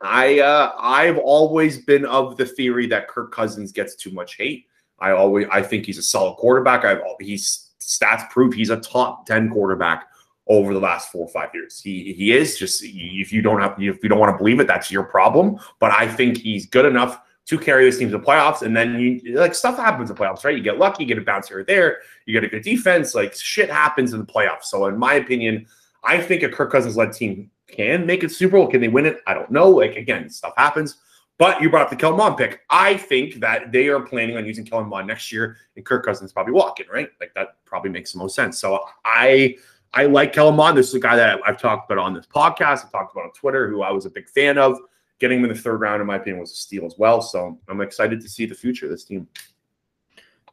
I 0.00 0.40
uh, 0.40 0.72
I've 0.78 1.18
always 1.18 1.78
been 1.78 2.04
of 2.04 2.36
the 2.36 2.44
theory 2.44 2.86
that 2.88 3.08
Kirk 3.08 3.32
Cousins 3.32 3.72
gets 3.72 3.94
too 3.94 4.10
much 4.10 4.36
hate. 4.36 4.66
I 4.98 5.12
always 5.12 5.46
I 5.50 5.62
think 5.62 5.86
he's 5.86 5.98
a 5.98 6.02
solid 6.02 6.36
quarterback. 6.36 6.84
I've 6.84 7.00
he's 7.20 7.70
stats 7.80 8.28
prove 8.30 8.52
he's 8.52 8.70
a 8.70 8.80
top 8.80 9.26
10 9.26 9.50
quarterback 9.50 10.08
over 10.48 10.74
the 10.74 10.80
last 10.80 11.10
four 11.10 11.26
or 11.26 11.28
five 11.28 11.50
years. 11.54 11.80
He 11.80 12.12
he 12.12 12.32
is 12.32 12.58
just 12.58 12.82
if 12.84 13.32
you 13.32 13.42
don't 13.42 13.60
have 13.60 13.80
if 13.80 14.02
you 14.02 14.08
don't 14.08 14.18
want 14.18 14.34
to 14.34 14.38
believe 14.38 14.60
it, 14.60 14.66
that's 14.66 14.90
your 14.90 15.04
problem. 15.04 15.58
But 15.78 15.92
I 15.92 16.06
think 16.06 16.38
he's 16.38 16.66
good 16.66 16.84
enough 16.84 17.20
to 17.46 17.58
carry 17.58 17.84
this 17.84 17.98
team 17.98 18.10
to 18.10 18.18
the 18.18 18.24
playoffs. 18.24 18.62
And 18.62 18.76
then 18.76 18.98
you 18.98 19.36
like 19.36 19.54
stuff 19.54 19.76
happens 19.76 20.10
in 20.10 20.16
playoffs, 20.16 20.44
right? 20.44 20.56
You 20.56 20.62
get 20.62 20.78
lucky, 20.78 21.04
you 21.04 21.08
get 21.08 21.18
a 21.18 21.22
bounce 21.22 21.48
here 21.48 21.60
or 21.60 21.64
there, 21.64 21.98
you 22.26 22.32
get 22.32 22.44
a 22.44 22.48
good 22.48 22.62
defense, 22.62 23.14
like 23.14 23.34
shit 23.34 23.70
happens 23.70 24.12
in 24.12 24.20
the 24.20 24.26
playoffs. 24.26 24.64
So 24.64 24.86
in 24.86 24.98
my 24.98 25.14
opinion, 25.14 25.66
I 26.04 26.20
think 26.20 26.42
a 26.42 26.48
Kirk 26.48 26.70
Cousins 26.70 26.96
led 26.96 27.12
team 27.12 27.50
can 27.68 28.06
make 28.06 28.24
it 28.24 28.30
Super 28.30 28.56
Bowl. 28.56 28.68
Can 28.68 28.80
they 28.80 28.88
win 28.88 29.06
it? 29.06 29.20
I 29.26 29.34
don't 29.34 29.50
know. 29.50 29.70
Like 29.70 29.96
again, 29.96 30.28
stuff 30.30 30.54
happens. 30.56 30.96
But 31.38 31.60
you 31.60 31.68
brought 31.68 31.82
up 31.82 31.90
the 31.90 31.96
Kellen 31.96 32.16
Mond 32.16 32.38
pick. 32.38 32.62
I 32.70 32.96
think 32.96 33.40
that 33.40 33.70
they 33.70 33.88
are 33.88 34.00
planning 34.00 34.38
on 34.38 34.46
using 34.46 34.64
Kellen 34.64 34.88
Mond 34.88 35.06
next 35.06 35.30
year, 35.30 35.58
and 35.76 35.84
Kirk 35.84 36.04
Cousins 36.04 36.32
probably 36.32 36.54
walking, 36.54 36.86
right? 36.90 37.10
Like 37.20 37.34
that 37.34 37.56
probably 37.66 37.90
makes 37.90 38.12
the 38.12 38.18
most 38.18 38.34
sense. 38.34 38.58
So 38.58 38.84
I 39.04 39.56
I 39.92 40.06
like 40.06 40.32
Kellen 40.32 40.56
Mond. 40.56 40.78
This 40.78 40.88
is 40.88 40.94
a 40.94 41.00
guy 41.00 41.16
that 41.16 41.40
I've 41.46 41.60
talked 41.60 41.90
about 41.90 42.02
on 42.02 42.14
this 42.14 42.26
podcast. 42.26 42.84
I've 42.84 42.92
talked 42.92 43.12
about 43.12 43.24
on 43.24 43.32
Twitter, 43.32 43.68
who 43.68 43.82
I 43.82 43.90
was 43.90 44.06
a 44.06 44.10
big 44.10 44.28
fan 44.28 44.58
of. 44.58 44.78
Getting 45.18 45.38
him 45.38 45.44
in 45.44 45.50
the 45.50 45.58
third 45.58 45.80
round, 45.80 46.02
in 46.02 46.06
my 46.06 46.16
opinion, 46.16 46.40
was 46.40 46.52
a 46.52 46.56
steal 46.56 46.84
as 46.84 46.94
well. 46.98 47.22
So 47.22 47.58
I'm 47.68 47.80
excited 47.80 48.20
to 48.20 48.28
see 48.28 48.44
the 48.44 48.54
future 48.54 48.84
of 48.84 48.90
this 48.90 49.04
team. 49.04 49.26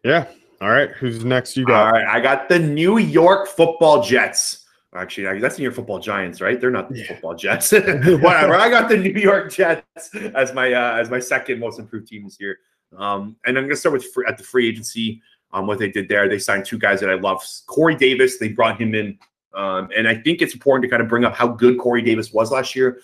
Yeah. 0.03 0.27
All 0.61 0.69
right. 0.69 0.91
Who's 0.91 1.25
next? 1.25 1.57
You 1.57 1.65
got? 1.65 1.87
All 1.87 1.91
right. 1.91 2.07
I 2.07 2.21
got 2.21 2.47
the 2.47 2.59
New 2.59 2.97
York 2.97 3.49
Football 3.49 4.03
Jets. 4.03 4.62
Actually, 4.95 5.39
that's 5.39 5.57
New 5.57 5.63
York 5.63 5.75
Football 5.75 5.99
Giants, 5.99 6.39
right? 6.39 6.61
They're 6.61 6.69
not 6.69 6.89
the 6.89 6.99
yeah. 6.99 7.07
football 7.07 7.33
Jets. 7.33 7.71
Whatever. 7.71 8.55
I 8.55 8.69
got 8.69 8.89
the 8.89 8.97
New 8.97 9.19
York 9.19 9.51
Jets 9.51 10.13
as 10.35 10.53
my 10.53 10.71
uh, 10.71 10.97
as 10.97 11.09
my 11.09 11.19
second 11.19 11.59
most 11.59 11.79
improved 11.79 12.07
team 12.07 12.23
this 12.23 12.37
year. 12.39 12.59
Um, 12.97 13.35
and 13.45 13.57
I'm 13.57 13.63
going 13.63 13.73
to 13.73 13.75
start 13.75 13.93
with 13.93 14.05
free, 14.13 14.25
at 14.27 14.37
the 14.37 14.43
free 14.43 14.69
agency. 14.69 15.21
Um, 15.51 15.67
what 15.67 15.79
they 15.79 15.89
did 15.89 16.09
there, 16.09 16.27
they 16.27 16.39
signed 16.39 16.65
two 16.65 16.77
guys 16.77 16.99
that 16.99 17.09
I 17.09 17.15
love. 17.15 17.43
Corey 17.67 17.95
Davis, 17.95 18.37
they 18.37 18.49
brought 18.49 18.79
him 18.79 18.95
in 18.95 19.17
um, 19.53 19.89
and 19.95 20.07
I 20.07 20.15
think 20.15 20.41
it's 20.41 20.53
important 20.53 20.83
to 20.83 20.89
kind 20.89 21.01
of 21.01 21.07
bring 21.07 21.25
up 21.25 21.35
how 21.35 21.47
good 21.47 21.77
Corey 21.77 22.01
Davis 22.01 22.33
was 22.33 22.51
last 22.51 22.75
year. 22.75 22.99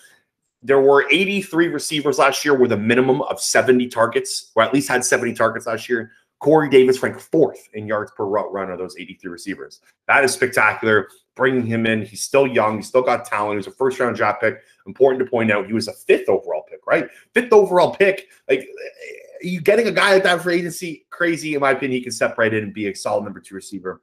There 0.62 0.80
were 0.80 1.06
83 1.10 1.68
receivers 1.68 2.18
last 2.18 2.44
year 2.44 2.54
with 2.54 2.72
a 2.72 2.76
minimum 2.76 3.22
of 3.22 3.40
70 3.40 3.88
targets, 3.88 4.50
or 4.54 4.62
at 4.62 4.74
least 4.74 4.88
had 4.88 5.04
70 5.04 5.32
targets 5.34 5.66
last 5.66 5.88
year. 5.88 6.12
Corey 6.40 6.68
Davis 6.68 7.02
ranked 7.02 7.20
fourth 7.20 7.68
in 7.74 7.86
yards 7.86 8.12
per 8.16 8.24
route 8.24 8.52
run 8.52 8.70
of 8.70 8.78
those 8.78 8.96
83 8.98 9.30
receivers. 9.30 9.80
That 10.08 10.24
is 10.24 10.32
spectacular. 10.32 11.08
Bringing 11.36 11.64
him 11.64 11.86
in, 11.86 12.02
he's 12.04 12.22
still 12.22 12.46
young, 12.46 12.76
he's 12.76 12.88
still 12.88 13.02
got 13.02 13.24
talent. 13.24 13.52
He 13.52 13.56
was 13.56 13.66
a 13.66 13.72
first 13.72 13.98
round 14.00 14.16
draft 14.16 14.40
pick. 14.40 14.62
Important 14.86 15.24
to 15.24 15.30
point 15.30 15.50
out, 15.50 15.66
he 15.66 15.72
was 15.72 15.88
a 15.88 15.92
fifth 15.92 16.28
overall 16.28 16.64
pick, 16.68 16.80
right? 16.86 17.08
Fifth 17.34 17.52
overall 17.52 17.94
pick. 17.94 18.28
Like, 18.48 18.68
you 19.40 19.60
getting 19.60 19.86
a 19.86 19.92
guy 19.92 20.14
like 20.14 20.24
that 20.24 20.42
for 20.42 20.50
agency, 20.50 21.06
crazy. 21.10 21.54
In 21.54 21.60
my 21.60 21.70
opinion, 21.70 21.98
he 21.98 22.02
can 22.02 22.12
step 22.12 22.36
right 22.36 22.52
in 22.52 22.64
and 22.64 22.74
be 22.74 22.88
a 22.88 22.94
solid 22.94 23.24
number 23.24 23.40
two 23.40 23.54
receiver. 23.54 24.02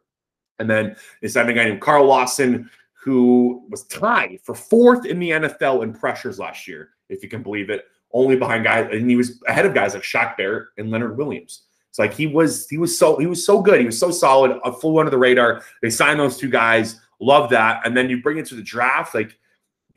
And 0.60 0.70
then 0.70 0.96
they 1.22 1.28
signed 1.28 1.50
a 1.50 1.54
guy 1.54 1.66
named 1.66 1.82
Carl 1.82 2.06
Lawson, 2.06 2.70
who 2.94 3.64
was 3.70 3.84
tied 3.86 4.40
for 4.44 4.56
fourth 4.56 5.06
in 5.06 5.20
the 5.20 5.30
NFL 5.30 5.84
in 5.84 5.94
pressures 5.94 6.40
last 6.40 6.68
year, 6.68 6.90
if 7.10 7.22
you 7.22 7.30
can 7.30 7.44
believe 7.44 7.70
it, 7.70 7.86
only 8.12 8.36
behind 8.36 8.64
guys, 8.64 8.90
and 8.92 9.10
he 9.10 9.16
was 9.16 9.42
ahead 9.48 9.66
of 9.66 9.74
guys 9.74 9.94
like 9.94 10.04
Shaq 10.04 10.38
Barrett 10.38 10.70
and 10.78 10.90
Leonard 10.90 11.18
Williams. 11.18 11.64
It's 11.90 12.00
like 12.00 12.14
he 12.14 12.28
was 12.28 12.68
he 12.70 12.78
was 12.78 12.98
so 12.98 13.18
he 13.18 13.26
was 13.26 13.46
so 13.46 13.62
good. 13.62 13.80
He 13.80 13.86
was 13.86 14.00
so 14.00 14.12
solid, 14.12 14.52
uh, 14.52 14.60
a 14.66 14.74
full 14.74 15.00
under 15.00 15.10
the 15.10 15.18
radar. 15.18 15.64
They 15.82 15.90
signed 15.90 16.20
those 16.20 16.38
two 16.38 16.50
guys. 16.50 17.00
Love 17.20 17.50
that. 17.50 17.86
And 17.86 17.96
then 17.96 18.10
you 18.10 18.22
bring 18.22 18.38
it 18.38 18.46
to 18.48 18.56
the 18.56 18.62
draft, 18.62 19.16
like 19.16 19.38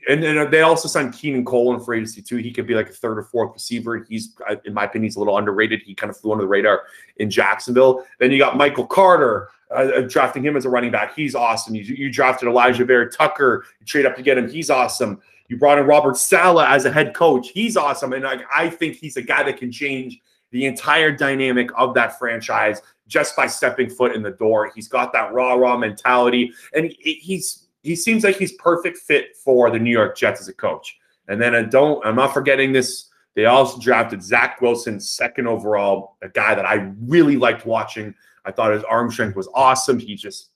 and 0.08 0.22
then 0.22 0.50
they 0.50 0.62
also 0.62 0.88
signed 0.88 1.12
Keelan 1.12 1.44
Cole 1.44 1.74
in 1.74 1.80
free 1.80 1.98
agency 1.98 2.22
too. 2.22 2.36
He 2.36 2.52
could 2.52 2.66
be 2.66 2.74
like 2.74 2.88
a 2.88 2.92
third 2.92 3.18
or 3.18 3.22
fourth 3.22 3.52
receiver. 3.52 4.06
He's, 4.08 4.34
in 4.64 4.72
my 4.72 4.84
opinion, 4.84 5.04
he's 5.04 5.16
a 5.16 5.18
little 5.18 5.36
underrated. 5.36 5.82
He 5.82 5.94
kind 5.94 6.08
of 6.08 6.16
flew 6.16 6.32
under 6.32 6.44
the 6.44 6.48
radar 6.48 6.84
in 7.16 7.30
Jacksonville. 7.30 8.06
Then 8.18 8.30
you 8.30 8.38
got 8.38 8.56
Michael 8.56 8.86
Carter, 8.86 9.50
uh, 9.70 9.74
uh, 9.74 10.00
drafting 10.02 10.42
him 10.42 10.56
as 10.56 10.64
a 10.64 10.70
running 10.70 10.90
back. 10.90 11.14
He's 11.14 11.34
awesome. 11.34 11.74
You, 11.74 11.82
you 11.82 12.10
drafted 12.10 12.48
Alijah 12.48 12.86
Vera-Tucker. 12.86 13.66
You 13.78 13.86
trade 13.86 14.06
up 14.06 14.16
to 14.16 14.22
get 14.22 14.38
him. 14.38 14.48
He's 14.48 14.70
awesome. 14.70 15.20
You 15.48 15.58
brought 15.58 15.78
in 15.78 15.86
Robert 15.86 16.16
Saleh 16.16 16.66
as 16.66 16.86
a 16.86 16.92
head 16.92 17.12
coach. 17.12 17.50
He's 17.50 17.76
awesome. 17.76 18.14
And 18.14 18.26
I, 18.26 18.40
I 18.54 18.70
think 18.70 18.96
he's 18.96 19.18
a 19.18 19.22
guy 19.22 19.42
that 19.42 19.58
can 19.58 19.70
change 19.70 20.18
the 20.50 20.64
entire 20.64 21.12
dynamic 21.12 21.70
of 21.76 21.92
that 21.94 22.18
franchise 22.18 22.80
just 23.10 23.36
by 23.36 23.46
stepping 23.46 23.90
foot 23.90 24.14
in 24.14 24.22
the 24.22 24.30
door. 24.30 24.70
He's 24.74 24.88
got 24.88 25.12
that 25.12 25.34
raw, 25.34 25.54
raw 25.54 25.76
mentality. 25.76 26.52
And 26.72 26.94
he's 27.00 27.66
he 27.82 27.96
seems 27.96 28.24
like 28.24 28.36
he's 28.36 28.52
perfect 28.52 28.98
fit 28.98 29.36
for 29.36 29.70
the 29.70 29.78
New 29.78 29.90
York 29.90 30.16
Jets 30.16 30.40
as 30.40 30.48
a 30.48 30.52
coach. 30.52 30.98
And 31.28 31.40
then 31.40 31.54
I 31.54 31.62
don't, 31.62 32.04
I'm 32.04 32.16
not 32.16 32.34
forgetting 32.34 32.72
this. 32.72 33.06
They 33.34 33.46
also 33.46 33.80
drafted 33.80 34.22
Zach 34.22 34.60
Wilson, 34.60 35.00
second 35.00 35.46
overall, 35.46 36.16
a 36.20 36.28
guy 36.28 36.54
that 36.54 36.66
I 36.66 36.92
really 37.00 37.36
liked 37.36 37.64
watching. 37.64 38.14
I 38.44 38.52
thought 38.52 38.72
his 38.72 38.84
arm 38.84 39.10
strength 39.10 39.36
was 39.36 39.48
awesome. 39.54 39.98
He's 39.98 40.20
just 40.20 40.50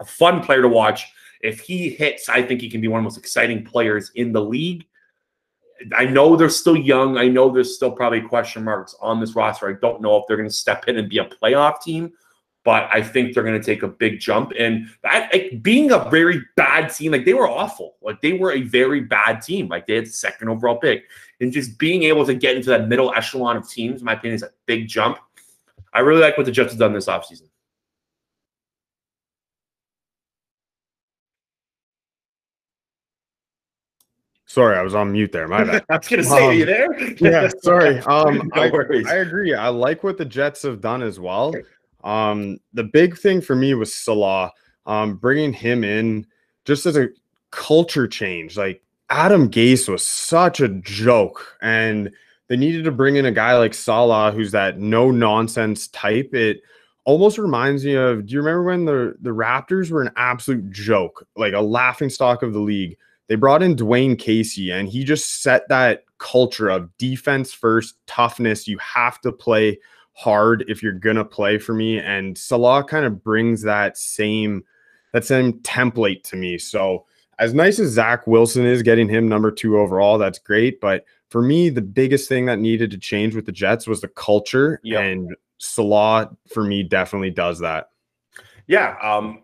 a 0.00 0.04
fun 0.04 0.40
player 0.40 0.62
to 0.62 0.68
watch. 0.68 1.06
If 1.40 1.60
he 1.60 1.90
hits, 1.90 2.28
I 2.28 2.42
think 2.42 2.60
he 2.60 2.70
can 2.70 2.80
be 2.80 2.88
one 2.88 3.00
of 3.00 3.02
the 3.02 3.06
most 3.06 3.18
exciting 3.18 3.64
players 3.64 4.12
in 4.14 4.32
the 4.32 4.42
league. 4.42 4.86
I 5.96 6.04
know 6.06 6.36
they're 6.36 6.48
still 6.48 6.76
young. 6.76 7.18
I 7.18 7.28
know 7.28 7.50
there's 7.50 7.74
still 7.74 7.92
probably 7.92 8.20
question 8.20 8.64
marks 8.64 8.94
on 9.00 9.20
this 9.20 9.34
roster. 9.34 9.68
I 9.68 9.74
don't 9.80 10.00
know 10.00 10.16
if 10.16 10.24
they're 10.26 10.36
going 10.36 10.48
to 10.48 10.54
step 10.54 10.88
in 10.88 10.96
and 10.96 11.08
be 11.08 11.18
a 11.18 11.24
playoff 11.24 11.82
team, 11.82 12.12
but 12.64 12.88
I 12.92 13.02
think 13.02 13.32
they're 13.32 13.44
going 13.44 13.60
to 13.60 13.64
take 13.64 13.82
a 13.82 13.88
big 13.88 14.20
jump. 14.20 14.52
And 14.58 14.88
that 15.02 15.32
like, 15.32 15.62
being 15.62 15.92
a 15.92 16.08
very 16.10 16.42
bad 16.56 16.88
team, 16.88 17.12
like 17.12 17.24
they 17.24 17.34
were 17.34 17.48
awful. 17.48 17.96
Like 18.02 18.20
they 18.20 18.32
were 18.32 18.52
a 18.52 18.62
very 18.62 19.00
bad 19.00 19.40
team. 19.40 19.68
Like 19.68 19.86
they 19.86 19.94
had 19.94 20.06
the 20.06 20.10
second 20.10 20.48
overall 20.48 20.76
pick. 20.76 21.04
And 21.40 21.52
just 21.52 21.78
being 21.78 22.02
able 22.02 22.26
to 22.26 22.34
get 22.34 22.56
into 22.56 22.70
that 22.70 22.88
middle 22.88 23.12
echelon 23.14 23.56
of 23.56 23.68
teams, 23.68 24.00
in 24.00 24.04
my 24.04 24.14
opinion, 24.14 24.34
is 24.34 24.42
a 24.42 24.50
big 24.66 24.88
jump. 24.88 25.18
I 25.92 26.00
really 26.00 26.20
like 26.20 26.36
what 26.36 26.46
the 26.46 26.52
Jets 26.52 26.72
have 26.72 26.78
done 26.78 26.92
this 26.92 27.06
offseason. 27.06 27.48
Sorry, 34.48 34.78
I 34.78 34.82
was 34.82 34.94
on 34.94 35.12
mute 35.12 35.30
there. 35.30 35.46
My 35.46 35.62
bad. 35.62 35.84
I 35.90 35.98
was 35.98 36.08
gonna 36.08 36.24
say, 36.24 36.38
um, 36.38 36.42
are 36.44 36.52
you 36.54 36.64
there? 36.64 37.12
yeah, 37.20 37.50
sorry. 37.62 37.98
Um, 38.06 38.50
no 38.54 38.62
I, 38.62 38.70
I, 39.06 39.16
agree. 39.16 39.54
I 39.54 39.68
like 39.68 40.02
what 40.02 40.16
the 40.16 40.24
Jets 40.24 40.62
have 40.62 40.80
done 40.80 41.02
as 41.02 41.20
well. 41.20 41.54
Um, 42.02 42.58
the 42.72 42.84
big 42.84 43.18
thing 43.18 43.42
for 43.42 43.54
me 43.54 43.74
was 43.74 43.94
Saleh. 43.94 44.50
Um, 44.86 45.16
bringing 45.16 45.52
him 45.52 45.84
in 45.84 46.26
just 46.64 46.86
as 46.86 46.96
a 46.96 47.08
culture 47.50 48.08
change, 48.08 48.56
like 48.56 48.82
Adam 49.10 49.50
Gase 49.50 49.86
was 49.86 50.04
such 50.04 50.60
a 50.60 50.68
joke, 50.68 51.58
and 51.60 52.10
they 52.48 52.56
needed 52.56 52.84
to 52.84 52.90
bring 52.90 53.16
in 53.16 53.26
a 53.26 53.32
guy 53.32 53.54
like 53.58 53.74
Saleh, 53.74 54.32
who's 54.32 54.52
that 54.52 54.78
no 54.78 55.10
nonsense 55.10 55.88
type. 55.88 56.32
It 56.32 56.62
almost 57.04 57.36
reminds 57.36 57.84
me 57.84 57.96
of 57.96 58.24
do 58.24 58.32
you 58.32 58.40
remember 58.40 58.62
when 58.62 58.86
the, 58.86 59.14
the 59.20 59.30
Raptors 59.30 59.90
were 59.90 60.00
an 60.00 60.12
absolute 60.16 60.70
joke, 60.70 61.26
like 61.36 61.52
a 61.52 61.60
laughing 61.60 62.08
stock 62.08 62.42
of 62.42 62.54
the 62.54 62.60
league? 62.60 62.96
They 63.28 63.34
brought 63.34 63.62
in 63.62 63.76
Dwane 63.76 64.18
Casey, 64.18 64.70
and 64.70 64.88
he 64.88 65.04
just 65.04 65.42
set 65.42 65.68
that 65.68 66.04
culture 66.18 66.68
of 66.68 66.96
defense 66.98 67.52
first, 67.52 67.94
toughness. 68.06 68.66
You 68.66 68.78
have 68.78 69.20
to 69.20 69.32
play 69.32 69.78
hard 70.18 70.64
if 70.66 70.82
you're 70.82 70.92
gonna 70.92 71.24
play 71.24 71.58
for 71.58 71.74
me. 71.74 71.98
And 71.98 72.36
Saleh 72.36 72.86
kind 72.88 73.06
of 73.06 73.22
brings 73.22 73.62
that 73.62 73.96
same 73.96 74.64
that 75.12 75.24
same 75.24 75.54
template 75.60 76.22
to 76.24 76.36
me. 76.36 76.58
So 76.58 77.06
as 77.38 77.54
nice 77.54 77.78
as 77.78 77.92
Zach 77.92 78.26
Wilson 78.26 78.66
is 78.66 78.82
getting 78.82 79.08
him 79.08 79.28
number 79.28 79.50
two 79.50 79.78
overall, 79.78 80.18
that's 80.18 80.38
great. 80.38 80.80
But 80.80 81.04
for 81.30 81.40
me, 81.40 81.70
the 81.70 81.82
biggest 81.82 82.28
thing 82.28 82.46
that 82.46 82.58
needed 82.58 82.90
to 82.90 82.98
change 82.98 83.34
with 83.36 83.46
the 83.46 83.52
Jets 83.52 83.86
was 83.86 84.00
the 84.00 84.08
culture. 84.08 84.80
Yep. 84.82 85.00
And 85.00 85.36
Saleh 85.58 86.28
for 86.52 86.64
me 86.64 86.82
definitely 86.82 87.30
does 87.30 87.60
that. 87.60 87.90
Yeah. 88.66 88.96
Um 89.00 89.42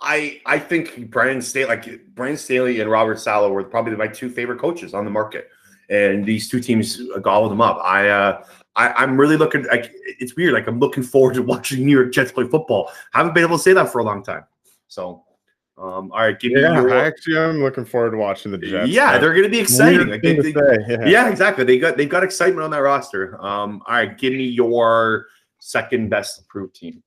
I 0.00 0.40
I 0.46 0.58
think 0.58 1.10
Brian 1.10 1.42
Staley, 1.42 1.68
like 1.68 2.14
Brandon 2.14 2.36
Staley 2.36 2.80
and 2.80 2.90
Robert 2.90 3.18
Saleh, 3.18 3.50
were 3.50 3.64
probably 3.64 3.96
my 3.96 4.08
two 4.08 4.30
favorite 4.30 4.60
coaches 4.60 4.94
on 4.94 5.04
the 5.04 5.10
market, 5.10 5.48
and 5.90 6.24
these 6.24 6.48
two 6.48 6.60
teams 6.60 7.00
gobbled 7.22 7.50
them 7.50 7.60
up. 7.60 7.78
I 7.82 8.08
uh, 8.08 8.44
I, 8.76 9.02
am 9.02 9.18
really 9.18 9.36
looking. 9.36 9.64
Like 9.64 9.92
it's 10.04 10.36
weird. 10.36 10.54
Like 10.54 10.68
I'm 10.68 10.78
looking 10.78 11.02
forward 11.02 11.34
to 11.34 11.42
watching 11.54 11.84
New 11.84 11.96
York 11.96 12.12
Jets 12.12 12.32
play 12.32 12.46
football. 12.46 12.90
I 13.12 13.18
haven't 13.18 13.34
been 13.34 13.44
able 13.44 13.56
to 13.56 13.62
say 13.62 13.72
that 13.72 13.90
for 13.90 13.98
a 13.98 14.04
long 14.04 14.22
time. 14.22 14.44
So, 14.86 15.24
um, 15.76 16.12
all 16.12 16.20
right, 16.20 16.38
give 16.38 16.52
me. 16.52 16.60
Yeah, 16.60 16.74
your, 16.74 16.94
actually, 16.94 17.38
I'm 17.38 17.60
looking 17.60 17.84
forward 17.84 18.12
to 18.12 18.18
watching 18.18 18.52
the 18.52 18.58
Jets. 18.58 18.90
Yeah, 18.90 19.18
they're 19.18 19.32
going 19.32 19.44
to 19.44 19.50
be 19.50 19.58
exciting. 19.58 20.08
Like 20.08 20.22
they, 20.22 20.38
they, 20.38 20.52
yeah. 20.88 21.06
yeah. 21.06 21.28
exactly. 21.28 21.64
They 21.64 21.78
got 21.78 21.96
they've 21.96 22.08
got 22.08 22.22
excitement 22.22 22.62
on 22.62 22.70
that 22.70 22.78
roster. 22.78 23.34
Um, 23.44 23.82
all 23.86 23.96
right, 23.96 24.16
give 24.16 24.32
me 24.32 24.44
your 24.44 25.26
second 25.58 26.08
best 26.08 26.40
approved 26.40 26.76
team. 26.76 27.02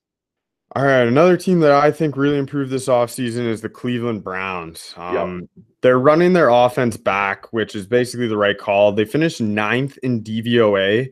All 0.74 0.86
right, 0.86 1.06
another 1.06 1.36
team 1.36 1.60
that 1.62 1.72
I 1.72 1.92
think 1.92 2.16
really 2.16 2.38
improved 2.38 2.72
this 2.72 2.88
offseason 2.88 3.46
is 3.46 3.60
the 3.60 3.68
Cleveland 3.68 4.24
Browns. 4.24 4.94
Um, 4.96 5.40
yep. 5.40 5.66
They're 5.82 6.00
running 6.00 6.32
their 6.32 6.48
offense 6.48 6.96
back, 6.96 7.52
which 7.52 7.76
is 7.76 7.88
basically 7.88 8.28
the 8.28 8.38
right 8.38 8.58
call. 8.58 8.94
They 8.94 9.04
finished 9.04 9.42
ninth 9.42 9.98
in 10.02 10.24
DVOA, 10.24 11.10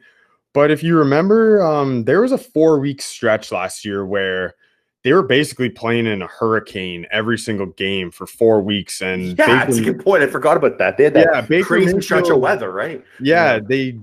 but 0.53 0.71
if 0.71 0.81
you 0.81 0.97
remember, 0.97 1.61
um, 1.61 2.05
there 2.05 2.21
was 2.21 2.31
a 2.31 2.37
four 2.37 2.79
week 2.79 3.01
stretch 3.01 3.51
last 3.51 3.83
year 3.83 4.05
where 4.05 4.55
they 5.03 5.13
were 5.13 5.23
basically 5.23 5.69
playing 5.69 6.07
in 6.07 6.21
a 6.21 6.27
hurricane 6.27 7.05
every 7.11 7.37
single 7.37 7.67
game 7.67 8.11
for 8.11 8.27
four 8.27 8.61
weeks. 8.61 9.01
And 9.01 9.37
yeah, 9.37 9.45
Baker, 9.45 9.47
that's 9.47 9.77
a 9.77 9.83
good 9.83 10.03
point. 10.03 10.23
I 10.23 10.27
forgot 10.27 10.55
about 10.55 10.77
that. 10.77 10.97
They 10.97 11.05
had 11.05 11.13
that 11.15 11.27
yeah, 11.33 11.41
Baker 11.41 11.65
crazy 11.65 11.85
Mayfield, 11.87 12.03
stretch 12.03 12.29
of 12.29 12.39
weather, 12.39 12.71
right? 12.71 13.03
Yeah, 13.19 13.55
yeah, 13.55 13.59
they 13.67 13.97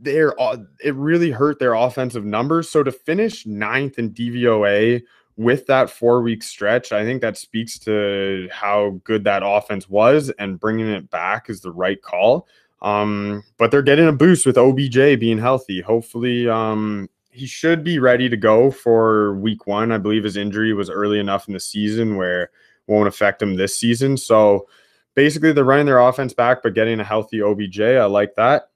they're 0.00 0.34
it 0.82 0.94
really 0.94 1.30
hurt 1.30 1.58
their 1.58 1.74
offensive 1.74 2.24
numbers. 2.24 2.70
So 2.70 2.82
to 2.82 2.92
finish 2.92 3.46
ninth 3.46 3.98
in 3.98 4.10
DVOA 4.10 5.02
with 5.36 5.66
that 5.66 5.90
four 5.90 6.22
week 6.22 6.42
stretch, 6.42 6.92
I 6.92 7.04
think 7.04 7.20
that 7.22 7.36
speaks 7.36 7.78
to 7.80 8.48
how 8.52 9.00
good 9.04 9.24
that 9.24 9.42
offense 9.44 9.88
was, 9.88 10.30
and 10.38 10.60
bringing 10.60 10.88
it 10.88 11.10
back 11.10 11.48
is 11.50 11.60
the 11.60 11.72
right 11.72 12.00
call. 12.00 12.46
Um, 12.80 13.42
but 13.56 13.70
they're 13.70 13.82
getting 13.82 14.08
a 14.08 14.12
boost 14.12 14.46
with 14.46 14.56
OBJ 14.56 15.18
being 15.18 15.38
healthy. 15.38 15.80
Hopefully, 15.80 16.48
um, 16.48 17.08
he 17.30 17.46
should 17.46 17.82
be 17.82 17.98
ready 17.98 18.28
to 18.28 18.36
go 18.36 18.70
for 18.70 19.34
week 19.36 19.66
one. 19.66 19.92
I 19.92 19.98
believe 19.98 20.24
his 20.24 20.36
injury 20.36 20.72
was 20.74 20.90
early 20.90 21.18
enough 21.18 21.48
in 21.48 21.54
the 21.54 21.60
season 21.60 22.16
where 22.16 22.50
won't 22.86 23.08
affect 23.08 23.42
him 23.42 23.56
this 23.56 23.76
season. 23.76 24.16
So 24.16 24.68
basically, 25.14 25.52
they're 25.52 25.64
running 25.64 25.86
their 25.86 25.98
offense 25.98 26.32
back, 26.32 26.62
but 26.62 26.74
getting 26.74 27.00
a 27.00 27.04
healthy 27.04 27.42
OBJ. 27.42 27.80
I 27.80 28.04
like 28.04 28.34
that. 28.36 28.70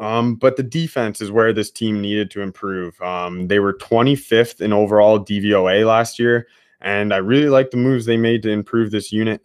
Um, 0.00 0.34
but 0.34 0.56
the 0.56 0.62
defense 0.62 1.20
is 1.20 1.30
where 1.30 1.52
this 1.52 1.70
team 1.70 2.00
needed 2.00 2.30
to 2.32 2.40
improve. 2.40 3.00
Um, 3.02 3.48
they 3.48 3.60
were 3.60 3.74
25th 3.74 4.62
in 4.62 4.72
overall 4.72 5.20
DVOA 5.20 5.86
last 5.86 6.18
year, 6.18 6.48
and 6.80 7.12
I 7.12 7.18
really 7.18 7.50
like 7.50 7.70
the 7.70 7.76
moves 7.76 8.06
they 8.06 8.16
made 8.16 8.42
to 8.44 8.50
improve 8.50 8.90
this 8.90 9.12
unit. 9.12 9.42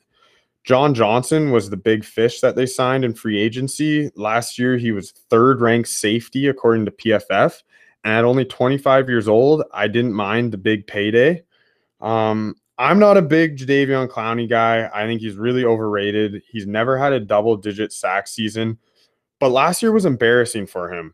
John 0.63 0.95
Johnson 0.95 1.51
was 1.51 1.69
the 1.69 1.77
big 1.77 2.03
fish 2.03 2.39
that 2.39 2.55
they 2.55 2.65
signed 2.65 3.05
in 3.05 3.13
free 3.13 3.39
agency. 3.39 4.09
Last 4.15 4.57
year, 4.57 4.77
he 4.77 4.91
was 4.91 5.11
third 5.11 5.61
ranked 5.61 5.89
safety 5.89 6.47
according 6.47 6.85
to 6.85 6.91
PFF. 6.91 7.61
And 8.03 8.13
at 8.13 8.23
only 8.23 8.45
25 8.45 9.09
years 9.09 9.27
old, 9.27 9.63
I 9.73 9.87
didn't 9.87 10.13
mind 10.13 10.51
the 10.51 10.57
big 10.57 10.87
payday. 10.87 11.43
Um, 12.01 12.55
I'm 12.77 12.97
not 12.97 13.17
a 13.17 13.21
big 13.21 13.57
Jadeveon 13.57 14.07
Clowney 14.07 14.49
guy. 14.49 14.89
I 14.93 15.05
think 15.05 15.21
he's 15.21 15.35
really 15.35 15.65
overrated. 15.65 16.41
He's 16.51 16.65
never 16.65 16.97
had 16.97 17.13
a 17.13 17.19
double 17.19 17.57
digit 17.57 17.93
sack 17.93 18.27
season. 18.27 18.79
But 19.39 19.49
last 19.49 19.81
year 19.81 19.91
was 19.91 20.05
embarrassing 20.05 20.67
for 20.67 20.91
him. 20.91 21.13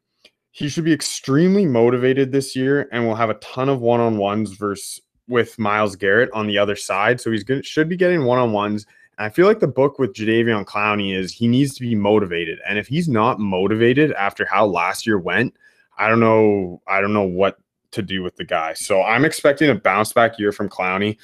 He 0.51 0.69
should 0.69 0.84
be 0.84 0.93
extremely 0.93 1.65
motivated 1.65 2.31
this 2.31 2.55
year 2.55 2.89
and 2.91 3.05
will 3.05 3.15
have 3.15 3.29
a 3.29 3.36
ton 3.36 3.69
of 3.69 3.81
one 3.81 3.99
on 3.99 4.17
ones 4.17 4.51
versus 4.51 5.01
with 5.27 5.57
Myles 5.57 5.95
Garrett 5.95 6.29
on 6.34 6.45
the 6.45 6.57
other 6.57 6.75
side. 6.75 7.21
So 7.21 7.31
he's 7.31 7.43
good, 7.43 7.65
should 7.65 7.89
be 7.89 7.95
getting 7.95 8.25
one 8.25 8.38
on 8.38 8.51
ones. 8.51 8.86
I 9.17 9.29
feel 9.29 9.47
like 9.47 9.60
the 9.60 9.67
book 9.67 9.99
with 9.99 10.13
Jadeveon 10.13 10.65
Clowney 10.65 11.15
is 11.15 11.31
he 11.31 11.47
needs 11.47 11.75
to 11.75 11.81
be 11.81 11.95
motivated. 11.95 12.60
And 12.67 12.77
if 12.77 12.88
he's 12.88 13.07
not 13.07 13.39
motivated 13.39 14.12
after 14.13 14.45
how 14.45 14.65
last 14.65 15.05
year 15.05 15.19
went, 15.19 15.55
I 15.97 16.10
don't 16.10 16.19
know. 16.19 16.81
I 16.88 17.01
don't 17.01 17.13
know 17.13 17.23
what 17.23 17.57
to 17.91 18.01
do 18.01 18.23
with 18.23 18.36
the 18.36 18.43
guy. 18.43 18.73
So 18.73 19.03
I'm 19.03 19.25
expecting 19.25 19.69
a 19.69 19.75
bounce 19.75 20.12
back 20.12 20.39
year 20.39 20.51
from 20.51 20.69
Clowney. 20.69 21.17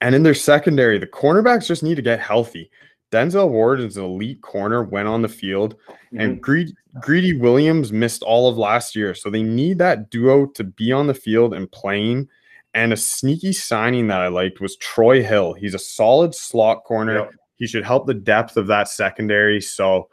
And 0.00 0.14
in 0.14 0.22
their 0.22 0.34
secondary, 0.34 0.98
the 0.98 1.06
cornerbacks 1.06 1.66
just 1.66 1.82
need 1.82 1.94
to 1.94 2.02
get 2.02 2.20
healthy. 2.20 2.70
Denzel 3.10 3.48
Ward 3.48 3.80
is 3.80 3.96
an 3.96 4.04
elite 4.04 4.40
corner 4.40 4.84
when 4.84 5.06
on 5.06 5.22
the 5.22 5.28
field, 5.28 5.76
mm-hmm. 5.88 6.20
and 6.20 6.40
Greedy, 6.40 6.74
Greedy 7.00 7.36
Williams 7.36 7.92
missed 7.92 8.22
all 8.22 8.48
of 8.48 8.56
last 8.56 8.94
year. 8.94 9.14
So 9.14 9.30
they 9.30 9.42
need 9.42 9.78
that 9.78 10.10
duo 10.10 10.46
to 10.46 10.64
be 10.64 10.92
on 10.92 11.06
the 11.06 11.14
field 11.14 11.54
and 11.54 11.70
playing. 11.70 12.28
And 12.72 12.92
a 12.92 12.96
sneaky 12.96 13.52
signing 13.52 14.06
that 14.08 14.20
I 14.20 14.28
liked 14.28 14.60
was 14.60 14.76
Troy 14.76 15.24
Hill. 15.24 15.54
He's 15.54 15.74
a 15.74 15.78
solid 15.78 16.34
slot 16.34 16.84
corner. 16.84 17.14
Yep. 17.14 17.32
He 17.56 17.66
should 17.66 17.84
help 17.84 18.06
the 18.06 18.14
depth 18.14 18.56
of 18.56 18.68
that 18.68 18.88
secondary. 18.88 19.60
So 19.60 20.08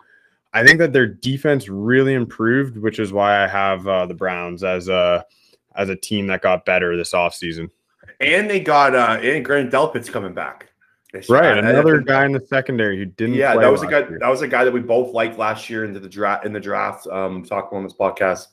I 0.53 0.65
think 0.65 0.79
that 0.79 0.91
their 0.91 1.05
defense 1.05 1.69
really 1.69 2.15
improved, 2.15 2.77
which 2.77 2.97
is 2.99 3.13
why 3.13 3.43
I 3.43 3.47
have 3.47 3.87
uh, 3.87 4.07
the 4.07 4.15
Browns 4.15 4.63
as 4.63 4.87
a 4.87 5.23
as 5.75 5.89
a 5.89 5.95
team 5.95 6.27
that 6.27 6.41
got 6.41 6.65
better 6.65 6.97
this 6.97 7.13
offseason. 7.13 7.69
And 8.19 8.49
they 8.49 8.59
got 8.59 8.95
uh 8.95 9.19
and 9.21 9.45
Grant 9.45 9.71
Delpit's 9.71 10.09
coming 10.09 10.33
back. 10.33 10.69
Right, 11.29 11.57
another 11.57 11.99
guy 12.01 12.25
in 12.25 12.33
the 12.33 12.45
secondary 12.45 12.97
who 12.97 13.05
didn't. 13.05 13.35
Yeah, 13.35 13.55
that 13.55 13.71
was 13.71 13.81
a 13.81 13.87
guy. 13.87 13.99
Year. 13.99 14.19
That 14.19 14.29
was 14.29 14.41
a 14.41 14.47
guy 14.47 14.65
that 14.65 14.73
we 14.73 14.81
both 14.81 15.13
liked 15.13 15.37
last 15.37 15.69
year 15.69 15.85
into 15.85 15.99
the 16.01 16.09
draft. 16.09 16.45
In 16.45 16.51
the 16.51 16.59
draft, 16.59 17.07
um, 17.07 17.43
talking 17.43 17.77
on 17.77 17.83
this 17.83 17.93
podcast, 17.93 18.47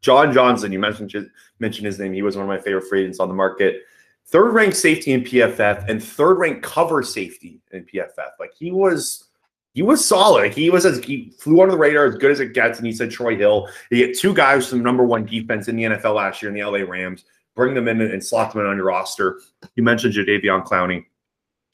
John 0.00 0.32
Johnson. 0.32 0.72
You 0.72 0.80
mentioned 0.80 1.30
mentioned 1.60 1.86
his 1.86 1.98
name. 1.98 2.12
He 2.12 2.22
was 2.22 2.36
one 2.36 2.44
of 2.44 2.48
my 2.48 2.58
favorite 2.58 2.88
free 2.88 3.02
agents 3.02 3.20
on 3.20 3.28
the 3.28 3.34
market. 3.34 3.82
Third 4.26 4.52
ranked 4.52 4.76
safety 4.76 5.12
in 5.12 5.22
PFF 5.22 5.88
and 5.88 6.02
third 6.02 6.34
ranked 6.34 6.62
cover 6.62 7.02
safety 7.02 7.62
in 7.72 7.84
PFF. 7.84 8.32
Like 8.38 8.52
he 8.58 8.70
was, 8.70 9.28
he 9.72 9.80
was 9.80 10.04
solid. 10.04 10.52
he 10.52 10.68
was 10.68 10.84
as 10.84 10.98
he 10.98 11.32
flew 11.38 11.62
under 11.62 11.72
the 11.72 11.78
radar 11.78 12.04
as 12.04 12.16
good 12.16 12.30
as 12.30 12.40
it 12.40 12.52
gets. 12.52 12.78
And 12.78 12.86
he 12.86 12.92
said 12.92 13.10
Troy 13.10 13.36
Hill. 13.36 13.68
You 13.90 14.06
get 14.06 14.18
two 14.18 14.34
guys 14.34 14.68
from 14.68 14.82
number 14.82 15.02
one 15.02 15.24
defense 15.24 15.68
in 15.68 15.76
the 15.76 15.84
NFL 15.84 16.16
last 16.16 16.42
year 16.42 16.50
in 16.50 16.58
the 16.58 16.62
LA 16.62 16.84
Rams. 16.86 17.24
Bring 17.54 17.74
them 17.74 17.88
in 17.88 18.02
and 18.02 18.22
slot 18.22 18.52
them 18.52 18.60
in 18.60 18.66
on 18.66 18.76
your 18.76 18.86
roster. 18.86 19.40
You 19.76 19.82
mentioned 19.82 20.12
Jadeveon 20.12 20.66
Clowney. 20.66 21.06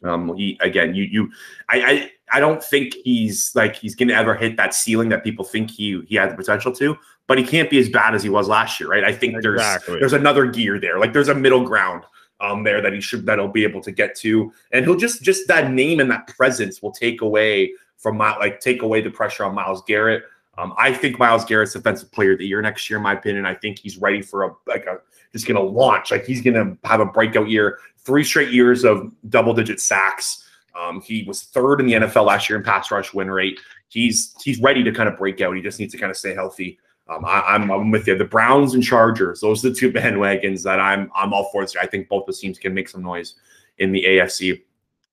Um, 0.05 0.37
he 0.37 0.59
again, 0.61 0.95
you 0.95 1.05
you, 1.05 1.31
I, 1.69 1.81
I 1.81 2.11
I 2.33 2.41
don't 2.41 2.63
think 2.63 2.95
he's 3.05 3.53
like 3.55 3.77
he's 3.77 3.95
gonna 3.95 4.13
ever 4.13 4.35
hit 4.35 4.57
that 4.57 4.75
ceiling 4.75 5.09
that 5.11 5.25
people 5.25 5.45
think 5.45 5.71
he 5.71 6.03
he 6.07 6.17
has 6.17 6.31
the 6.31 6.37
potential 6.37 6.73
to, 6.73 6.97
but 7.27 7.39
he 7.39 7.45
can't 7.45 7.71
be 7.71 7.79
as 7.79 7.89
bad 7.89 8.15
as 8.15 8.23
he 8.23 8.29
was 8.29 8.49
last 8.49 8.79
year, 8.79 8.89
right? 8.89 9.05
I 9.05 9.13
think 9.13 9.37
exactly. 9.37 9.95
there's 9.95 10.01
there's 10.01 10.21
another 10.21 10.47
gear 10.47 10.79
there, 10.79 10.99
like 10.99 11.13
there's 11.13 11.29
a 11.29 11.35
middle 11.35 11.65
ground 11.65 12.05
um 12.41 12.65
there 12.65 12.83
that 12.83 12.93
he 12.93 13.01
should 13.01 13.25
that 13.27 13.39
he'll 13.39 13.49
be 13.49 13.65
able 13.65 13.81
to 13.81 13.93
get 13.93 14.15
to, 14.17 14.53
and 14.73 14.85
he'll 14.85 14.97
just 14.97 15.23
just 15.23 15.49
that 15.49 15.71
name 15.71 16.01
and 16.01 16.11
that 16.11 16.27
presence 16.29 16.83
will 16.83 16.93
take 16.93 17.23
away 17.23 17.73
from 17.97 18.17
my 18.17 18.37
like 18.37 18.61
take 18.61 18.83
away 18.83 19.01
the 19.01 19.11
pressure 19.11 19.45
on 19.45 19.55
Myles 19.55 19.83
Garrett. 19.87 20.25
Um, 20.57 20.73
I 20.79 20.93
think 20.93 21.19
Myles 21.19 21.45
Garrett's 21.45 21.73
defensive 21.73 22.13
player 22.13 22.33
of 22.33 22.39
the 22.39 22.47
year 22.47 22.63
next 22.63 22.89
year, 22.89 22.99
in 22.99 23.03
my 23.03 23.15
opinion. 23.15 23.45
I 23.45 23.55
think 23.55 23.79
he's 23.79 23.97
ready 23.97 24.23
for 24.23 24.45
a 24.45 24.55
like 24.67 24.87
a 24.87 24.99
just 25.35 25.47
going 25.47 25.57
to 25.57 25.63
launch. 25.63 26.13
Like 26.13 26.25
he's 26.25 26.41
going 26.41 26.55
to 26.55 26.89
have 26.89 27.01
a 27.01 27.07
breakout 27.07 27.49
year. 27.49 27.81
Three 27.99 28.23
straight 28.23 28.53
years 28.53 28.85
of 28.85 29.11
double 29.29 29.53
digit 29.53 29.81
sacks. 29.81 30.49
Um, 30.79 31.01
he 31.01 31.25
was 31.27 31.43
third 31.43 31.81
in 31.81 31.87
the 31.87 31.95
NFL 31.95 32.27
last 32.27 32.49
year 32.49 32.57
in 32.57 32.65
pass 32.65 32.91
rush 32.91 33.13
win 33.13 33.31
rate. 33.31 33.59
He's 33.89 34.35
he's 34.43 34.61
ready 34.61 34.83
to 34.85 34.93
kind 34.93 35.09
of 35.09 35.19
break 35.19 35.41
out. 35.41 35.55
He 35.55 35.63
just 35.63 35.81
needs 35.81 35.93
to 35.93 35.99
kind 35.99 36.11
of 36.11 36.17
stay 36.17 36.35
healthy. 36.35 36.79
Um, 37.09 37.25
I, 37.25 37.55
am 37.55 37.65
I'm, 37.65 37.71
I'm 37.71 37.91
with 37.91 38.07
you. 38.07 38.17
The 38.17 38.25
Browns 38.25 38.75
and 38.75 38.83
Chargers, 38.83 39.41
those 39.41 39.65
are 39.65 39.71
the 39.71 39.75
two 39.75 39.93
bandwagons 39.93 40.63
that 40.63 40.81
I'm 40.81 41.11
I'm 41.15 41.33
all 41.33 41.51
for. 41.51 41.67
I 41.81 41.87
think 41.87 42.09
both 42.09 42.27
the 42.27 42.33
teams 42.33 42.59
can 42.59 42.73
make 42.73 42.89
some 42.89 43.03
noise 43.03 43.35
in 43.79 43.93
the 43.93 44.05
AFC. 44.05 44.63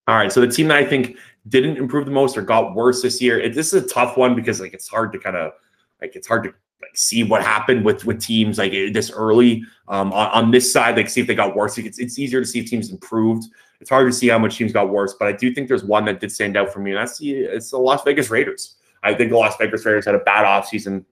All 0.08 0.16
right, 0.16 0.32
so 0.32 0.42
the 0.42 0.48
team 0.48 0.68
that 0.70 0.78
I 0.78 0.86
think 0.86 1.18
didn't 1.48 1.78
improve 1.78 2.06
the 2.06 2.12
most 2.12 2.38
or 2.38 2.42
got 2.44 2.76
worse 2.76 3.02
this 3.02 3.22
year. 3.22 3.40
It, 3.40 3.56
this 3.56 3.74
is 3.74 3.84
a 3.84 3.88
tough 3.88 4.18
one 4.18 4.36
because 4.36 4.60
like 4.60 4.74
it's 4.74 4.88
hard 4.88 5.12
to 5.14 5.20
kind 5.20 5.36
of 5.36 5.54
like 6.02 6.16
it's 6.16 6.28
hard 6.28 6.44
to 6.44 6.54
like 6.82 6.96
see 6.96 7.24
what 7.24 7.42
happened 7.42 7.86
with 7.86 8.06
with 8.06 8.22
teams 8.22 8.58
like 8.58 8.72
this 8.72 9.12
early 9.12 9.64
um, 9.88 10.12
on, 10.14 10.28
on 10.30 10.52
this 10.52 10.72
side, 10.72 10.96
like 10.96 11.10
see 11.10 11.22
if 11.22 11.28
they 11.28 11.36
got 11.36 11.56
worse. 11.56 11.78
It's, 11.78 12.00
it's 12.00 12.18
easier 12.18 12.42
to 12.42 12.46
see 12.46 12.60
if 12.60 12.68
teams 12.68 12.92
improved. 12.92 13.46
It's 13.80 13.90
hard 13.90 14.10
to 14.12 14.16
see 14.16 14.28
how 14.28 14.40
much 14.40 14.58
teams 14.58 14.72
got 14.72 14.90
worse, 14.90 15.16
but 15.18 15.28
I 15.28 15.32
do 15.32 15.54
think 15.54 15.68
there's 15.68 15.84
one 15.84 16.06
that 16.06 16.20
did 16.20 16.32
stand 16.32 16.56
out 16.56 16.72
for 16.72 16.80
me, 16.80 16.92
and 16.92 17.00
that's 17.00 17.18
the 17.18 17.32
it's 17.32 17.72
the 17.72 17.78
Las 17.78 18.04
Vegas 18.04 18.30
Raiders. 18.30 18.76
I 19.04 19.14
think 19.14 19.32
the 19.32 19.38
Las 19.38 19.58
Vegas 19.58 19.86
Raiders 19.86 20.06
had 20.06 20.16
a 20.16 20.20
bad 20.20 20.46
offseason. 20.46 21.06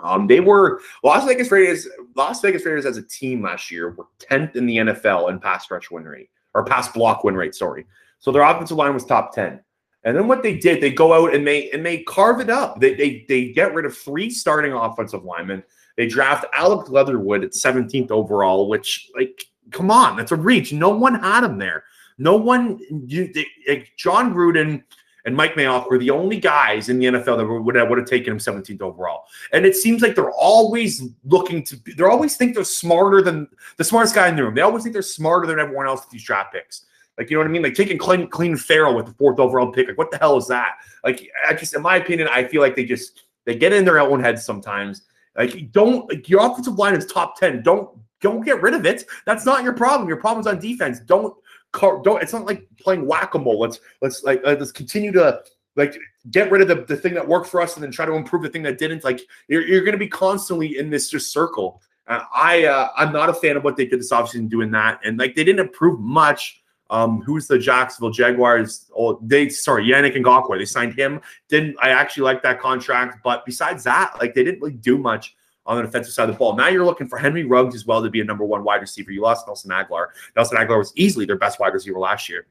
Um, 0.00 0.26
they 0.26 0.40
were 0.40 0.80
Las 1.04 1.24
Vegas 1.24 1.50
Raiders. 1.50 1.86
Las 2.16 2.40
Vegas 2.40 2.64
Raiders 2.64 2.86
as 2.86 2.96
a 2.96 3.02
team 3.02 3.42
last 3.42 3.70
year 3.70 3.90
were 3.90 4.06
10th 4.18 4.56
in 4.56 4.66
the 4.66 4.76
NFL 4.78 5.30
in 5.30 5.38
pass 5.38 5.70
rush 5.70 5.90
win 5.90 6.04
rate 6.04 6.30
or 6.54 6.64
pass 6.64 6.88
block 6.88 7.22
win 7.22 7.36
rate. 7.36 7.54
Sorry, 7.54 7.86
so 8.18 8.32
their 8.32 8.42
offensive 8.42 8.76
line 8.76 8.94
was 8.94 9.04
top 9.04 9.34
10. 9.34 9.60
And 10.04 10.16
then 10.16 10.28
what 10.28 10.42
they 10.42 10.56
did, 10.56 10.80
they 10.80 10.90
go 10.90 11.12
out 11.12 11.34
and 11.34 11.46
they 11.46 11.70
and 11.70 11.84
they 11.84 12.02
carve 12.04 12.40
it 12.40 12.50
up. 12.50 12.80
They 12.80 12.94
they 12.94 13.24
they 13.28 13.52
get 13.52 13.74
rid 13.74 13.84
of 13.84 13.96
three 13.96 14.30
starting 14.30 14.72
offensive 14.72 15.24
linemen. 15.24 15.62
They 15.96 16.06
draft 16.06 16.46
Alec 16.54 16.88
Leatherwood 16.88 17.44
at 17.44 17.52
17th 17.52 18.10
overall, 18.10 18.68
which 18.68 19.10
like 19.14 19.44
come 19.70 19.90
on, 19.90 20.16
that's 20.16 20.32
a 20.32 20.36
reach. 20.36 20.72
No 20.72 20.90
one 20.90 21.14
had 21.14 21.44
him 21.44 21.58
there. 21.58 21.84
No 22.18 22.36
one, 22.36 22.78
you, 23.06 23.32
they, 23.32 23.46
like 23.66 23.92
Jon 23.96 24.34
Gruden 24.34 24.82
and 25.24 25.36
Mike 25.36 25.54
Mayock 25.54 25.90
were 25.90 25.98
the 25.98 26.10
only 26.10 26.38
guys 26.38 26.88
in 26.88 26.98
the 26.98 27.06
NFL 27.06 27.38
that 27.38 27.46
would 27.46 27.74
have, 27.74 27.88
would 27.88 27.98
have 27.98 28.06
taken 28.06 28.32
him 28.32 28.38
17th 28.38 28.82
overall. 28.82 29.24
And 29.52 29.64
it 29.64 29.74
seems 29.74 30.02
like 30.02 30.14
they're 30.14 30.30
always 30.30 31.02
looking 31.24 31.62
to, 31.64 31.80
they're 31.96 32.10
always 32.10 32.36
think 32.36 32.54
they're 32.54 32.64
smarter 32.64 33.22
than 33.22 33.48
the 33.78 33.84
smartest 33.84 34.14
guy 34.14 34.28
in 34.28 34.36
the 34.36 34.44
room. 34.44 34.54
They 34.54 34.60
always 34.60 34.82
think 34.82 34.92
they're 34.92 35.02
smarter 35.02 35.46
than 35.46 35.58
everyone 35.58 35.86
else 35.86 36.02
with 36.02 36.10
these 36.10 36.24
draft 36.24 36.52
picks. 36.52 36.86
Like, 37.20 37.28
you 37.28 37.36
know 37.36 37.42
what 37.42 37.48
I 37.48 37.52
mean? 37.52 37.62
Like 37.62 37.74
taking 37.74 37.98
clean, 37.98 38.26
Clelin 38.28 38.58
Ferrell 38.58 38.96
with 38.96 39.04
the 39.04 39.12
fourth 39.12 39.38
overall 39.38 39.70
pick. 39.70 39.88
Like, 39.88 39.98
what 39.98 40.10
the 40.10 40.16
hell 40.16 40.38
is 40.38 40.46
that? 40.46 40.76
Like, 41.04 41.30
I 41.46 41.52
just, 41.52 41.74
in 41.74 41.82
my 41.82 41.96
opinion, 41.96 42.28
I 42.32 42.44
feel 42.44 42.62
like 42.62 42.74
they 42.74 42.86
just, 42.86 43.24
they 43.44 43.54
get 43.54 43.74
in 43.74 43.84
their 43.84 44.00
own 44.00 44.20
heads 44.20 44.42
sometimes. 44.42 45.02
Like, 45.36 45.70
don't, 45.70 46.08
like, 46.08 46.30
your 46.30 46.40
offensive 46.40 46.78
line 46.78 46.94
is 46.94 47.04
top 47.04 47.38
10. 47.38 47.62
Don't, 47.62 47.90
don't 48.22 48.40
get 48.40 48.62
rid 48.62 48.72
of 48.72 48.86
it. 48.86 49.04
That's 49.26 49.44
not 49.44 49.62
your 49.62 49.74
problem. 49.74 50.08
Your 50.08 50.16
problem's 50.16 50.46
on 50.46 50.60
defense. 50.60 50.98
Don't, 51.00 51.36
don't, 51.78 52.22
it's 52.22 52.32
not 52.32 52.46
like 52.46 52.66
playing 52.80 53.06
whack-a-mole. 53.06 53.60
Let's, 53.60 53.80
let's 54.00 54.24
like, 54.24 54.40
uh, 54.46 54.56
let's 54.58 54.72
continue 54.72 55.12
to, 55.12 55.42
like 55.76 55.98
get 56.30 56.50
rid 56.50 56.62
of 56.62 56.68
the, 56.68 56.86
the 56.86 56.96
thing 56.96 57.12
that 57.12 57.28
worked 57.28 57.48
for 57.48 57.60
us 57.60 57.74
and 57.74 57.84
then 57.84 57.92
try 57.92 58.06
to 58.06 58.14
improve 58.14 58.42
the 58.42 58.48
thing 58.48 58.62
that 58.62 58.78
didn't 58.78 59.04
like 59.04 59.20
you're, 59.46 59.62
you're 59.62 59.82
going 59.82 59.92
to 59.92 59.98
be 59.98 60.08
constantly 60.08 60.78
in 60.78 60.90
this 60.90 61.08
just 61.08 61.32
circle 61.32 61.80
uh, 62.08 62.22
i 62.34 62.64
uh, 62.64 62.88
i'm 62.96 63.12
not 63.12 63.28
a 63.28 63.32
fan 63.32 63.56
of 63.56 63.62
what 63.62 63.76
they 63.76 63.86
did 63.86 64.00
this 64.00 64.10
offseason 64.10 64.48
doing 64.48 64.68
that 64.72 64.98
and 65.04 65.16
like 65.16 65.36
they 65.36 65.44
didn't 65.44 65.60
improve 65.60 66.00
much 66.00 66.60
um, 66.90 67.22
who's 67.22 67.46
the 67.46 67.58
Jacksonville 67.58 68.10
Jaguars? 68.10 68.90
Oh, 68.96 69.18
they 69.22 69.48
sorry, 69.48 69.86
Yannick 69.86 70.16
Ngakoue. 70.16 70.58
They 70.58 70.64
signed 70.64 70.94
him. 70.94 71.20
Didn't 71.48 71.76
I 71.80 71.90
actually 71.90 72.24
like 72.24 72.42
that 72.42 72.60
contract? 72.60 73.18
But 73.22 73.46
besides 73.46 73.84
that, 73.84 74.14
like 74.20 74.34
they 74.34 74.42
didn't 74.42 74.60
really 74.60 74.74
do 74.74 74.98
much 74.98 75.36
on 75.66 75.76
the 75.76 75.82
defensive 75.82 76.12
side 76.12 76.28
of 76.28 76.34
the 76.34 76.38
ball. 76.38 76.56
Now 76.56 76.68
you're 76.68 76.84
looking 76.84 77.06
for 77.06 77.16
Henry 77.16 77.44
Ruggs 77.44 77.76
as 77.76 77.86
well 77.86 78.02
to 78.02 78.10
be 78.10 78.20
a 78.20 78.24
number 78.24 78.44
one 78.44 78.64
wide 78.64 78.80
receiver. 78.80 79.12
You 79.12 79.22
lost 79.22 79.46
Nelson 79.46 79.70
Agholor. 79.70 80.08
Nelson 80.34 80.58
Agholor 80.58 80.78
was 80.78 80.92
easily 80.96 81.26
their 81.26 81.38
best 81.38 81.60
wide 81.60 81.72
receiver 81.72 81.98
last 81.98 82.28
year. 82.28 82.46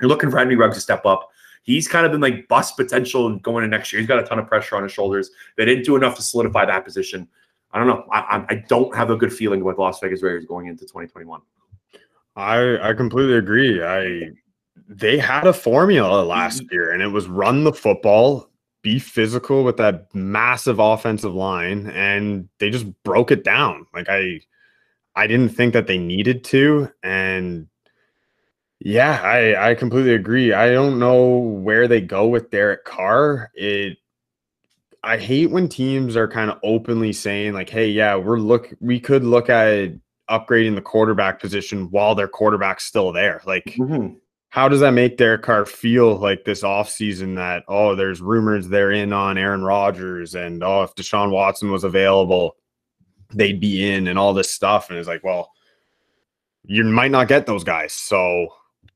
You're 0.00 0.08
looking 0.08 0.30
for 0.30 0.36
Henry 0.36 0.54
Ruggs 0.54 0.76
to 0.76 0.80
step 0.80 1.06
up. 1.06 1.30
He's 1.62 1.88
kind 1.88 2.04
of 2.04 2.12
been 2.12 2.20
like 2.20 2.46
bust 2.48 2.76
potential 2.76 3.38
going 3.38 3.64
into 3.64 3.76
next 3.76 3.92
year. 3.92 4.00
He's 4.00 4.08
got 4.08 4.18
a 4.18 4.22
ton 4.22 4.38
of 4.38 4.46
pressure 4.46 4.76
on 4.76 4.82
his 4.82 4.92
shoulders. 4.92 5.30
They 5.56 5.64
didn't 5.64 5.84
do 5.84 5.96
enough 5.96 6.14
to 6.16 6.22
solidify 6.22 6.66
that 6.66 6.84
position. 6.84 7.26
I 7.72 7.78
don't 7.78 7.86
know. 7.86 8.04
I, 8.12 8.44
I 8.48 8.64
don't 8.68 8.94
have 8.94 9.10
a 9.10 9.16
good 9.16 9.32
feeling 9.32 9.64
with 9.64 9.78
Las 9.78 10.00
Vegas 10.00 10.22
Raiders 10.22 10.44
going 10.46 10.66
into 10.66 10.84
2021. 10.84 11.40
I 12.38 12.90
I 12.90 12.94
completely 12.94 13.34
agree. 13.34 13.82
I 13.82 14.30
they 14.88 15.18
had 15.18 15.46
a 15.46 15.52
formula 15.52 16.22
last 16.22 16.62
mm-hmm. 16.62 16.72
year 16.74 16.92
and 16.92 17.02
it 17.02 17.08
was 17.08 17.26
run 17.26 17.64
the 17.64 17.72
football, 17.72 18.48
be 18.82 18.98
physical 18.98 19.64
with 19.64 19.76
that 19.78 20.14
massive 20.14 20.78
offensive 20.78 21.34
line 21.34 21.88
and 21.88 22.48
they 22.60 22.70
just 22.70 22.86
broke 23.02 23.32
it 23.32 23.44
down. 23.44 23.86
Like 23.92 24.08
I 24.08 24.40
I 25.16 25.26
didn't 25.26 25.50
think 25.50 25.72
that 25.72 25.88
they 25.88 25.98
needed 25.98 26.44
to 26.44 26.88
and 27.02 27.66
yeah, 28.80 29.20
I 29.22 29.70
I 29.70 29.74
completely 29.74 30.14
agree. 30.14 30.52
I 30.52 30.70
don't 30.70 31.00
know 31.00 31.38
where 31.38 31.88
they 31.88 32.00
go 32.00 32.28
with 32.28 32.50
Derek 32.50 32.84
Carr. 32.84 33.50
It 33.54 33.98
I 35.02 35.16
hate 35.18 35.50
when 35.50 35.68
teams 35.68 36.16
are 36.16 36.28
kind 36.28 36.50
of 36.50 36.58
openly 36.62 37.12
saying 37.12 37.54
like, 37.54 37.70
"Hey, 37.70 37.88
yeah, 37.88 38.14
we're 38.16 38.38
look 38.38 38.72
we 38.80 39.00
could 39.00 39.24
look 39.24 39.50
at 39.50 39.90
upgrading 40.30 40.74
the 40.74 40.82
quarterback 40.82 41.40
position 41.40 41.90
while 41.90 42.14
their 42.14 42.28
quarterback's 42.28 42.84
still 42.84 43.12
there. 43.12 43.40
Like, 43.46 43.64
mm-hmm. 43.64 44.14
how 44.50 44.68
does 44.68 44.80
that 44.80 44.92
make 44.92 45.16
Derek 45.16 45.42
Carr 45.42 45.66
feel 45.66 46.16
like 46.16 46.44
this 46.44 46.62
offseason 46.62 47.36
that, 47.36 47.64
oh, 47.68 47.94
there's 47.94 48.20
rumors 48.20 48.68
they're 48.68 48.92
in 48.92 49.12
on 49.12 49.38
Aaron 49.38 49.62
Rodgers 49.62 50.34
and, 50.34 50.62
oh, 50.62 50.82
if 50.82 50.94
Deshaun 50.94 51.30
Watson 51.30 51.70
was 51.70 51.84
available, 51.84 52.56
they'd 53.34 53.60
be 53.60 53.90
in 53.90 54.08
and 54.08 54.18
all 54.18 54.34
this 54.34 54.50
stuff. 54.50 54.90
And 54.90 54.98
it's 54.98 55.08
like, 55.08 55.24
well, 55.24 55.52
you 56.64 56.84
might 56.84 57.10
not 57.10 57.28
get 57.28 57.46
those 57.46 57.64
guys. 57.64 57.92
So 57.92 58.48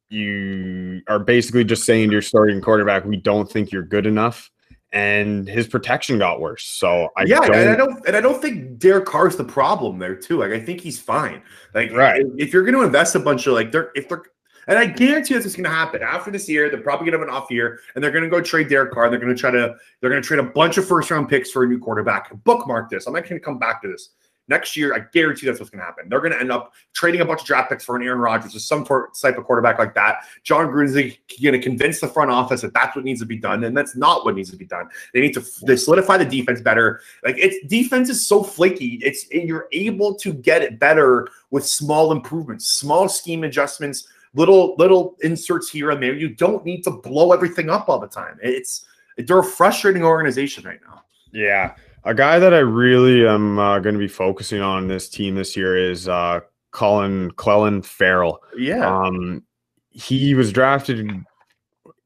you 0.09 1.03
are 1.09 1.18
basically 1.18 1.64
just 1.64 1.85
saying 1.85 2.09
to 2.09 2.12
your 2.12 2.23
starting 2.23 2.61
quarterback, 2.61 3.05
we 3.05 3.16
don't 3.16 3.51
think 3.51 3.73
you're 3.73 3.83
good 3.83 4.07
enough 4.07 4.51
and 4.92 5.48
his 5.48 5.66
protection 5.66 6.18
got 6.18 6.40
worse. 6.40 6.64
So 6.64 7.09
I 7.16 7.24
yeah, 7.24 7.40
don't, 7.40 7.55
and 7.55 7.70
I 7.70 7.76
don't 7.76 8.07
and 8.07 8.16
I 8.16 8.20
don't 8.20 8.40
think 8.40 8.78
Derek 8.78 9.07
Carr's 9.07 9.37
the 9.37 9.44
problem 9.44 9.98
there 9.98 10.14
too. 10.14 10.40
Like 10.40 10.52
I 10.52 10.61
think 10.61 10.81
he's 10.81 10.98
fine. 10.98 11.42
Like 11.74 11.92
right. 11.92 12.24
if 12.37 12.52
you're 12.52 12.62
going 12.62 12.74
to 12.74 12.83
invest 12.83 13.14
a 13.14 13.20
bunch 13.20 13.46
of 13.46 13.55
like 13.55 13.72
they're 13.72 13.90
if 13.94 14.09
they're 14.09 14.22
and 14.68 14.78
I 14.78 14.87
guarantee 14.87 15.35
this 15.35 15.46
is 15.46 15.57
going 15.57 15.64
to 15.64 15.70
happen 15.70 16.02
after 16.02 16.31
this 16.31 16.48
year. 16.48 16.70
They're 16.70 16.81
probably 16.81 17.11
going 17.11 17.20
to 17.20 17.26
have 17.26 17.28
an 17.28 17.42
off 17.42 17.50
year, 17.50 17.81
and 17.94 18.05
they're 18.05 18.12
going 18.12 18.22
to 18.22 18.31
go 18.31 18.40
trade 18.40 18.68
Derek 18.68 18.92
Carr. 18.92 19.11
They're 19.11 19.18
going 19.18 19.35
to 19.35 19.40
try 19.40 19.50
to 19.50 19.74
they're 20.00 20.11
going 20.11 20.22
to 20.22 20.26
trade 20.26 20.38
a 20.38 20.44
bunch 20.44 20.78
of 20.78 20.87
first 20.87 21.11
round 21.11 21.28
picks 21.28 21.50
for 21.50 21.64
a 21.64 21.66
new 21.66 21.78
quarterback. 21.78 22.33
Bookmark 22.44 22.88
this. 22.88 23.07
I'm 23.07 23.12
not 23.12 23.28
going 23.28 23.40
to 23.40 23.44
come 23.44 23.59
back 23.59 23.83
to 23.83 23.88
this. 23.88 24.11
Next 24.48 24.76
year, 24.76 24.94
I 24.94 25.00
guarantee 25.12 25.46
that's 25.46 25.61
what's 25.61 25.70
going 25.70 25.81
to 25.81 25.85
happen. 25.85 26.09
They're 26.09 26.20
going 26.20 26.33
to 26.33 26.40
end 26.40 26.50
up 26.50 26.74
trading 26.94 27.20
a 27.20 27.24
bunch 27.24 27.40
of 27.40 27.46
draft 27.46 27.70
picks 27.70 27.85
for 27.85 27.94
an 27.96 28.02
Aaron 28.02 28.18
Rodgers 28.18 28.57
or 28.57 28.59
some 28.59 28.85
type 28.85 29.38
of 29.38 29.44
quarterback 29.44 29.78
like 29.78 29.94
that. 29.94 30.26
Jon 30.42 30.66
Gruden's 30.66 30.94
going 31.40 31.52
to 31.52 31.61
convince 31.61 32.00
the 32.00 32.09
front 32.09 32.31
office 32.31 32.61
that 32.62 32.74
that's 32.74 32.96
what 32.96 33.05
needs 33.05 33.20
to 33.20 33.26
be 33.26 33.37
done, 33.37 33.62
and 33.64 33.76
that's 33.76 33.94
not 33.94 34.24
what 34.24 34.35
needs 34.35 34.50
to 34.50 34.57
be 34.57 34.64
done. 34.64 34.88
They 35.14 35.20
need 35.20 35.35
to 35.35 35.44
they 35.64 35.76
solidify 35.76 36.18
the 36.18 36.24
defense 36.24 36.61
better. 36.61 37.02
Like 37.24 37.37
it's 37.38 37.64
defense 37.68 38.09
is 38.09 38.26
so 38.26 38.42
flaky. 38.42 39.00
It's 39.02 39.31
you're 39.31 39.68
able 39.70 40.14
to 40.16 40.33
get 40.33 40.62
it 40.62 40.81
better 40.81 41.28
with 41.50 41.64
small 41.64 42.11
improvements, 42.11 42.66
small 42.66 43.09
scheme 43.09 43.44
adjustments, 43.44 44.09
little 44.35 44.74
little 44.76 45.16
inserts 45.22 45.70
here 45.70 45.90
and 45.90 46.02
there. 46.02 46.14
You 46.14 46.31
don't 46.31 46.64
need 46.64 46.83
to 46.83 46.90
blow 46.90 47.33
everything 47.33 47.70
up 47.70 47.88
all 47.88 48.00
the 48.00 48.09
time. 48.09 48.38
It's 48.42 48.87
they're 49.16 49.38
a 49.38 49.44
frustrating 49.44 50.02
organization 50.02 50.64
right 50.64 50.81
now. 50.87 51.02
Yeah. 51.33 51.74
A 52.04 52.14
guy 52.14 52.38
that 52.38 52.52
I 52.52 52.58
really 52.58 53.26
am 53.26 53.58
uh, 53.58 53.78
going 53.78 53.94
to 53.94 53.98
be 53.98 54.08
focusing 54.08 54.60
on 54.60 54.88
this 54.88 55.08
team 55.08 55.36
this 55.36 55.56
year 55.56 55.76
is 55.76 56.08
uh, 56.08 56.40
Colin 56.72 57.30
Clelin 57.32 57.84
Ferrell. 57.84 58.42
Yeah. 58.56 58.86
Um, 58.86 59.44
he 59.90 60.34
was 60.34 60.52
drafted. 60.52 61.08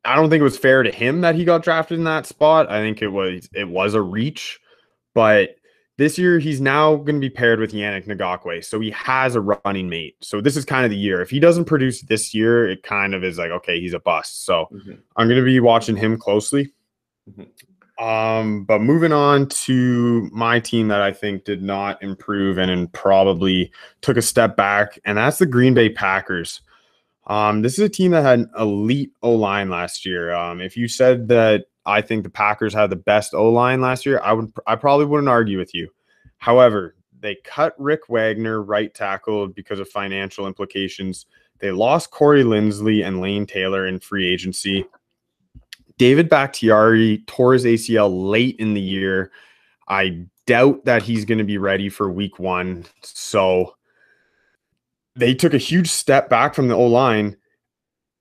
I 0.04 0.16
don't 0.16 0.28
think 0.28 0.40
it 0.40 0.44
was 0.44 0.58
fair 0.58 0.82
to 0.82 0.90
him 0.90 1.22
that 1.22 1.34
he 1.34 1.44
got 1.44 1.62
drafted 1.62 1.98
in 1.98 2.04
that 2.04 2.26
spot. 2.26 2.70
I 2.70 2.80
think 2.80 3.00
it 3.00 3.08
was 3.08 3.48
it 3.54 3.68
was 3.68 3.94
a 3.94 4.02
reach, 4.02 4.60
but 5.14 5.56
this 5.98 6.18
year 6.18 6.38
he's 6.38 6.60
now 6.60 6.96
going 6.96 7.14
to 7.16 7.20
be 7.20 7.30
paired 7.30 7.58
with 7.58 7.72
Yannick 7.72 8.06
Ngakoue, 8.06 8.62
so 8.62 8.78
he 8.80 8.90
has 8.90 9.34
a 9.34 9.40
running 9.40 9.88
mate. 9.88 10.16
So 10.20 10.40
this 10.40 10.56
is 10.56 10.64
kind 10.64 10.84
of 10.84 10.90
the 10.90 10.96
year. 10.96 11.22
If 11.22 11.30
he 11.30 11.40
doesn't 11.40 11.64
produce 11.64 12.02
this 12.02 12.34
year, 12.34 12.68
it 12.68 12.82
kind 12.82 13.14
of 13.14 13.24
is 13.24 13.38
like 13.38 13.50
okay, 13.50 13.80
he's 13.80 13.94
a 13.94 14.00
bust. 14.00 14.44
So 14.44 14.66
mm-hmm. 14.72 14.94
I'm 15.16 15.28
going 15.28 15.40
to 15.40 15.44
be 15.44 15.60
watching 15.60 15.96
him 15.96 16.18
closely. 16.18 16.72
Mm-hmm. 17.30 17.44
Um, 17.98 18.64
but 18.64 18.80
moving 18.80 19.12
on 19.12 19.48
to 19.48 20.28
my 20.30 20.60
team 20.60 20.88
that 20.88 21.00
I 21.00 21.12
think 21.12 21.44
did 21.44 21.62
not 21.62 22.02
improve 22.02 22.58
and, 22.58 22.92
probably 22.92 23.72
took 24.02 24.18
a 24.18 24.22
step 24.22 24.56
back, 24.56 24.98
and 25.04 25.16
that's 25.16 25.38
the 25.38 25.46
Green 25.46 25.72
Bay 25.72 25.88
Packers. 25.88 26.60
Um, 27.26 27.62
this 27.62 27.74
is 27.74 27.80
a 27.80 27.88
team 27.88 28.12
that 28.12 28.22
had 28.22 28.40
an 28.40 28.50
elite 28.58 29.12
O 29.22 29.32
line 29.32 29.70
last 29.70 30.04
year. 30.04 30.32
Um, 30.34 30.60
if 30.60 30.76
you 30.76 30.88
said 30.88 31.28
that 31.28 31.66
I 31.86 32.00
think 32.02 32.22
the 32.22 32.30
Packers 32.30 32.74
had 32.74 32.90
the 32.90 32.96
best 32.96 33.34
O 33.34 33.48
line 33.50 33.80
last 33.80 34.04
year, 34.04 34.20
I 34.22 34.32
would 34.32 34.52
I 34.66 34.76
probably 34.76 35.06
wouldn't 35.06 35.28
argue 35.28 35.58
with 35.58 35.74
you. 35.74 35.88
However, 36.38 36.94
they 37.18 37.36
cut 37.44 37.74
Rick 37.78 38.08
Wagner, 38.08 38.62
right 38.62 38.92
tackle, 38.94 39.48
because 39.48 39.80
of 39.80 39.88
financial 39.88 40.46
implications. 40.46 41.26
They 41.58 41.70
lost 41.70 42.10
Corey 42.10 42.44
Linsley 42.44 43.04
and 43.06 43.20
Lane 43.20 43.46
Taylor 43.46 43.86
in 43.86 43.98
free 44.00 44.30
agency. 44.30 44.84
David 45.98 46.28
Bakhtiari 46.28 47.24
tore 47.26 47.54
his 47.54 47.64
ACL 47.64 48.10
late 48.30 48.56
in 48.58 48.74
the 48.74 48.80
year. 48.80 49.30
I 49.88 50.26
doubt 50.46 50.84
that 50.84 51.02
he's 51.02 51.24
going 51.24 51.38
to 51.38 51.44
be 51.44 51.58
ready 51.58 51.88
for 51.88 52.10
week 52.10 52.38
one. 52.38 52.84
So 53.02 53.74
they 55.14 55.34
took 55.34 55.54
a 55.54 55.58
huge 55.58 55.90
step 55.90 56.28
back 56.28 56.54
from 56.54 56.68
the 56.68 56.74
O 56.74 56.86
line 56.86 57.36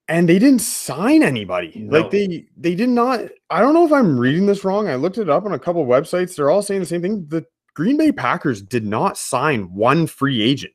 and 0.07 0.29
they 0.29 0.39
didn't 0.39 0.61
sign 0.61 1.23
anybody. 1.23 1.73
No. 1.75 2.01
Like 2.01 2.11
they 2.11 2.45
they 2.57 2.75
did 2.75 2.89
not. 2.89 3.21
I 3.49 3.59
don't 3.59 3.73
know 3.73 3.85
if 3.85 3.91
I'm 3.91 4.19
reading 4.19 4.45
this 4.45 4.63
wrong. 4.63 4.88
I 4.88 4.95
looked 4.95 5.17
it 5.17 5.29
up 5.29 5.45
on 5.45 5.53
a 5.53 5.59
couple 5.59 5.85
websites. 5.85 6.35
They're 6.35 6.49
all 6.49 6.61
saying 6.61 6.81
the 6.81 6.85
same 6.85 7.01
thing. 7.01 7.25
The 7.27 7.45
Green 7.73 7.97
Bay 7.97 8.11
Packers 8.11 8.61
did 8.61 8.85
not 8.85 9.17
sign 9.17 9.63
one 9.73 10.07
free 10.07 10.41
agent. 10.41 10.73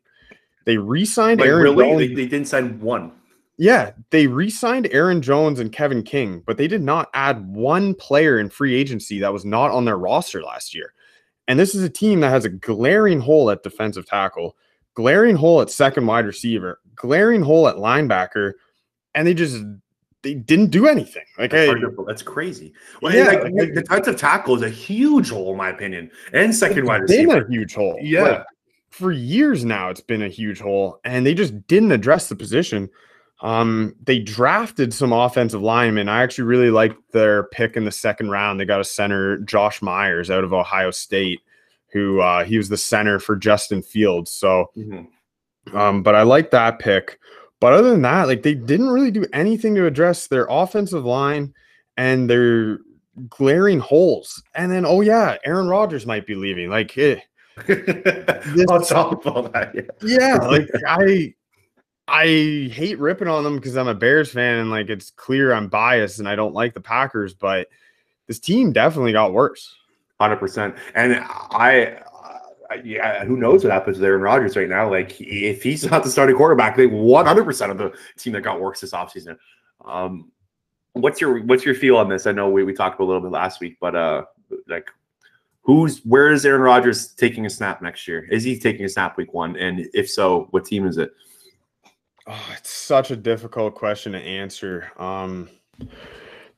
They 0.66 0.76
re-signed 0.76 1.40
like, 1.40 1.48
Aaron. 1.48 1.74
Really? 1.76 2.08
They, 2.08 2.14
they, 2.14 2.26
didn't 2.26 2.48
sign 2.48 2.78
one. 2.80 3.12
Yeah, 3.60 3.90
they 4.08 4.26
re-signed 4.26 4.88
Aaron 4.90 5.20
Jones 5.20 5.60
and 5.60 5.70
Kevin 5.70 6.02
King, 6.02 6.42
but 6.46 6.56
they 6.56 6.66
did 6.66 6.80
not 6.82 7.10
add 7.12 7.46
one 7.46 7.94
player 7.94 8.38
in 8.38 8.48
free 8.48 8.74
agency 8.74 9.18
that 9.20 9.34
was 9.34 9.44
not 9.44 9.70
on 9.70 9.84
their 9.84 9.98
roster 9.98 10.42
last 10.42 10.74
year. 10.74 10.94
And 11.46 11.58
this 11.60 11.74
is 11.74 11.82
a 11.82 11.90
team 11.90 12.20
that 12.20 12.30
has 12.30 12.46
a 12.46 12.48
glaring 12.48 13.20
hole 13.20 13.50
at 13.50 13.62
defensive 13.62 14.06
tackle, 14.06 14.56
glaring 14.94 15.36
hole 15.36 15.60
at 15.60 15.68
second 15.68 16.06
wide 16.06 16.24
receiver, 16.24 16.80
glaring 16.94 17.42
hole 17.42 17.68
at 17.68 17.76
linebacker, 17.76 18.52
and 19.14 19.26
they 19.28 19.34
just 19.34 19.62
they 20.22 20.32
didn't 20.32 20.68
do 20.70 20.86
anything. 20.86 21.24
Like 21.38 21.50
That's, 21.50 21.70
to- 21.80 22.04
that's 22.06 22.22
crazy. 22.22 22.72
Well, 23.02 23.14
Yeah, 23.14 23.24
like, 23.24 23.42
like- 23.42 23.74
the 23.74 23.82
defensive 23.82 24.16
tackle 24.16 24.56
is 24.56 24.62
a 24.62 24.70
huge 24.70 25.28
hole 25.28 25.50
in 25.52 25.58
my 25.58 25.68
opinion, 25.68 26.10
and 26.32 26.54
second 26.54 26.86
wide 26.86 27.06
been 27.06 27.26
receiver. 27.28 27.44
a 27.46 27.50
huge 27.50 27.74
hole. 27.74 27.98
Yeah. 28.00 28.22
Like, 28.22 28.44
for 28.88 29.12
years 29.12 29.66
now, 29.66 29.90
it's 29.90 30.00
been 30.00 30.22
a 30.22 30.28
huge 30.28 30.60
hole, 30.60 30.98
and 31.04 31.26
they 31.26 31.34
just 31.34 31.66
didn't 31.66 31.92
address 31.92 32.30
the 32.30 32.36
position. 32.36 32.88
Um, 33.42 33.94
they 34.04 34.18
drafted 34.18 34.92
some 34.92 35.12
offensive 35.12 35.62
linemen. 35.62 36.08
I 36.08 36.22
actually 36.22 36.44
really 36.44 36.70
liked 36.70 37.00
their 37.12 37.44
pick 37.44 37.76
in 37.76 37.84
the 37.84 37.90
second 37.92 38.30
round. 38.30 38.60
They 38.60 38.64
got 38.66 38.80
a 38.80 38.84
center, 38.84 39.38
Josh 39.38 39.80
Myers, 39.80 40.30
out 40.30 40.44
of 40.44 40.52
Ohio 40.52 40.90
State, 40.90 41.40
who 41.92 42.20
uh, 42.20 42.44
he 42.44 42.56
was 42.58 42.68
the 42.68 42.76
center 42.76 43.18
for 43.18 43.36
Justin 43.36 43.82
Fields. 43.82 44.30
So, 44.30 44.70
Mhm. 44.76 45.06
um, 45.72 46.02
but 46.02 46.14
I 46.14 46.22
like 46.22 46.50
that 46.50 46.78
pick. 46.78 47.18
But 47.60 47.72
other 47.72 47.90
than 47.90 48.02
that, 48.02 48.26
like 48.28 48.42
they 48.42 48.54
didn't 48.54 48.88
really 48.90 49.10
do 49.10 49.24
anything 49.32 49.74
to 49.74 49.86
address 49.86 50.26
their 50.26 50.46
offensive 50.50 51.04
line 51.04 51.52
and 51.96 52.28
their 52.28 52.78
glaring 53.28 53.78
holes. 53.80 54.42
And 54.54 54.70
then, 54.72 54.84
oh 54.86 55.00
yeah, 55.02 55.36
Aaron 55.44 55.68
Rodgers 55.68 56.06
might 56.06 56.26
be 56.26 56.34
leaving. 56.34 56.70
Like, 56.70 56.96
eh, 56.96 57.20
On 58.68 58.82
top 58.82 59.24
of 59.26 59.36
all 59.36 59.42
that, 59.50 59.72
yeah. 59.74 59.82
yeah, 60.02 60.34
like 60.36 60.68
I 60.86 61.34
I 62.10 62.68
hate 62.72 62.98
ripping 62.98 63.28
on 63.28 63.44
them 63.44 63.56
because 63.56 63.76
I'm 63.76 63.86
a 63.86 63.94
Bears 63.94 64.32
fan 64.32 64.56
and 64.56 64.70
like 64.70 64.90
it's 64.90 65.10
clear 65.10 65.52
I'm 65.52 65.68
biased 65.68 66.18
and 66.18 66.28
I 66.28 66.34
don't 66.34 66.54
like 66.54 66.74
the 66.74 66.80
Packers, 66.80 67.34
but 67.34 67.68
this 68.26 68.40
team 68.40 68.72
definitely 68.72 69.12
got 69.12 69.32
worse. 69.32 69.76
Hundred 70.20 70.36
percent. 70.36 70.74
And 70.94 71.20
I, 71.24 72.02
yeah, 72.84 73.24
who 73.24 73.36
knows 73.36 73.64
what 73.64 73.72
happens 73.72 73.98
to 73.98 74.04
Aaron 74.04 74.22
Rodgers 74.22 74.56
right 74.56 74.68
now? 74.68 74.90
Like, 74.90 75.20
if 75.20 75.62
he's 75.62 75.88
not 75.88 76.02
the 76.02 76.10
starting 76.10 76.36
quarterback, 76.36 76.76
they 76.76 76.86
one 76.86 77.26
hundred 77.26 77.44
percent 77.44 77.70
of 77.70 77.78
the 77.78 77.92
team 78.18 78.32
that 78.32 78.42
got 78.42 78.60
worse 78.60 78.80
this 78.80 78.92
offseason. 78.92 79.36
Um, 79.84 80.30
what's 80.92 81.20
your 81.20 81.42
what's 81.44 81.64
your 81.64 81.74
feel 81.74 81.96
on 81.96 82.08
this? 82.08 82.26
I 82.26 82.32
know 82.32 82.50
we, 82.50 82.64
we 82.64 82.74
talked 82.74 83.00
a 83.00 83.04
little 83.04 83.22
bit 83.22 83.30
last 83.30 83.60
week, 83.60 83.78
but 83.80 83.94
uh, 83.94 84.24
like, 84.68 84.88
who's 85.62 85.98
where 86.04 86.30
is 86.30 86.44
Aaron 86.44 86.62
Rodgers 86.62 87.12
taking 87.12 87.46
a 87.46 87.50
snap 87.50 87.82
next 87.82 88.06
year? 88.06 88.26
Is 88.30 88.44
he 88.44 88.58
taking 88.58 88.84
a 88.84 88.88
snap 88.88 89.16
week 89.16 89.32
one? 89.32 89.56
And 89.56 89.88
if 89.94 90.10
so, 90.10 90.48
what 90.50 90.64
team 90.64 90.86
is 90.86 90.98
it? 90.98 91.12
Oh, 92.26 92.54
it's 92.56 92.70
such 92.70 93.10
a 93.10 93.16
difficult 93.16 93.74
question 93.74 94.12
to 94.12 94.18
answer. 94.18 94.90
Um, 94.98 95.48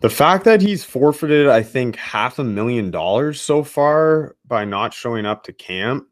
the 0.01 0.11
fact 0.11 0.45
that 0.45 0.61
he's 0.61 0.85
forfeited, 0.85 1.47
I 1.47 1.63
think, 1.63 1.97
half 1.97 2.39
a 2.39 2.45
million 2.45 2.91
dollars 2.91 3.41
so 3.41 3.63
far 3.63 4.37
by 4.47 4.65
not 4.65 4.93
showing 4.93 5.25
up 5.25 5.45
to 5.45 5.53
camp 5.53 6.07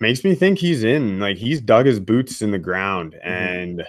makes 0.00 0.22
me 0.24 0.34
think 0.34 0.58
he's 0.58 0.84
in. 0.84 1.18
Like 1.18 1.38
he's 1.38 1.60
dug 1.60 1.86
his 1.86 1.98
boots 1.98 2.42
in 2.42 2.50
the 2.50 2.58
ground 2.58 3.16
and 3.24 3.82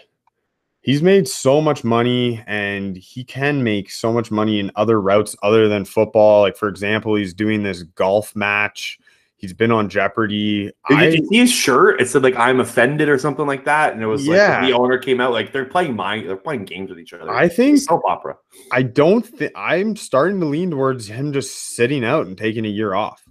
he's 0.81 1.03
made 1.03 1.27
so 1.27 1.59
much 1.59 1.83
money 1.83 2.41
and 2.47 2.95
he 2.95 3.25
can 3.25 3.61
make 3.61 3.91
so 3.91 4.13
much 4.13 4.31
money 4.31 4.59
in 4.61 4.71
other 4.77 5.01
routes 5.01 5.35
other 5.43 5.67
than 5.67 5.83
football. 5.83 6.41
Like, 6.41 6.55
for 6.55 6.69
example, 6.69 7.15
he's 7.15 7.33
doing 7.33 7.63
this 7.63 7.83
golf 7.83 8.33
match. 8.35 8.97
He's 9.37 9.53
been 9.53 9.71
on 9.71 9.87
Jeopardy. 9.87 10.71
Did 10.89 10.97
I- 10.97 11.07
you 11.09 11.27
see 11.27 11.37
his 11.37 11.51
shirt? 11.51 12.01
It 12.01 12.09
said 12.09 12.23
like 12.23 12.35
"I'm 12.35 12.59
offended" 12.59 13.07
or 13.07 13.19
something 13.19 13.45
like 13.45 13.65
that, 13.65 13.93
and 13.93 14.01
it 14.01 14.07
was 14.07 14.27
like 14.27 14.35
Yeah. 14.37 14.65
the 14.65 14.73
owner 14.73 14.97
came 14.97 15.21
out 15.21 15.31
like 15.31 15.51
they're 15.53 15.65
playing 15.65 15.95
mind, 15.95 16.27
they're 16.27 16.35
playing 16.35 16.65
games 16.65 16.89
with 16.89 16.99
each 16.99 17.13
other. 17.13 17.29
I 17.31 17.47
think 17.47 17.77
soap 17.77 18.01
opera. 18.05 18.35
I 18.71 18.81
don't 18.81 19.23
think 19.25 19.51
I'm 19.55 19.95
starting 19.95 20.39
to 20.39 20.47
lean 20.47 20.71
towards 20.71 21.07
him 21.07 21.33
just 21.33 21.75
sitting 21.75 22.03
out 22.03 22.25
and 22.25 22.35
taking 22.37 22.65
a 22.65 22.69
year 22.69 22.95
off. 22.95 23.21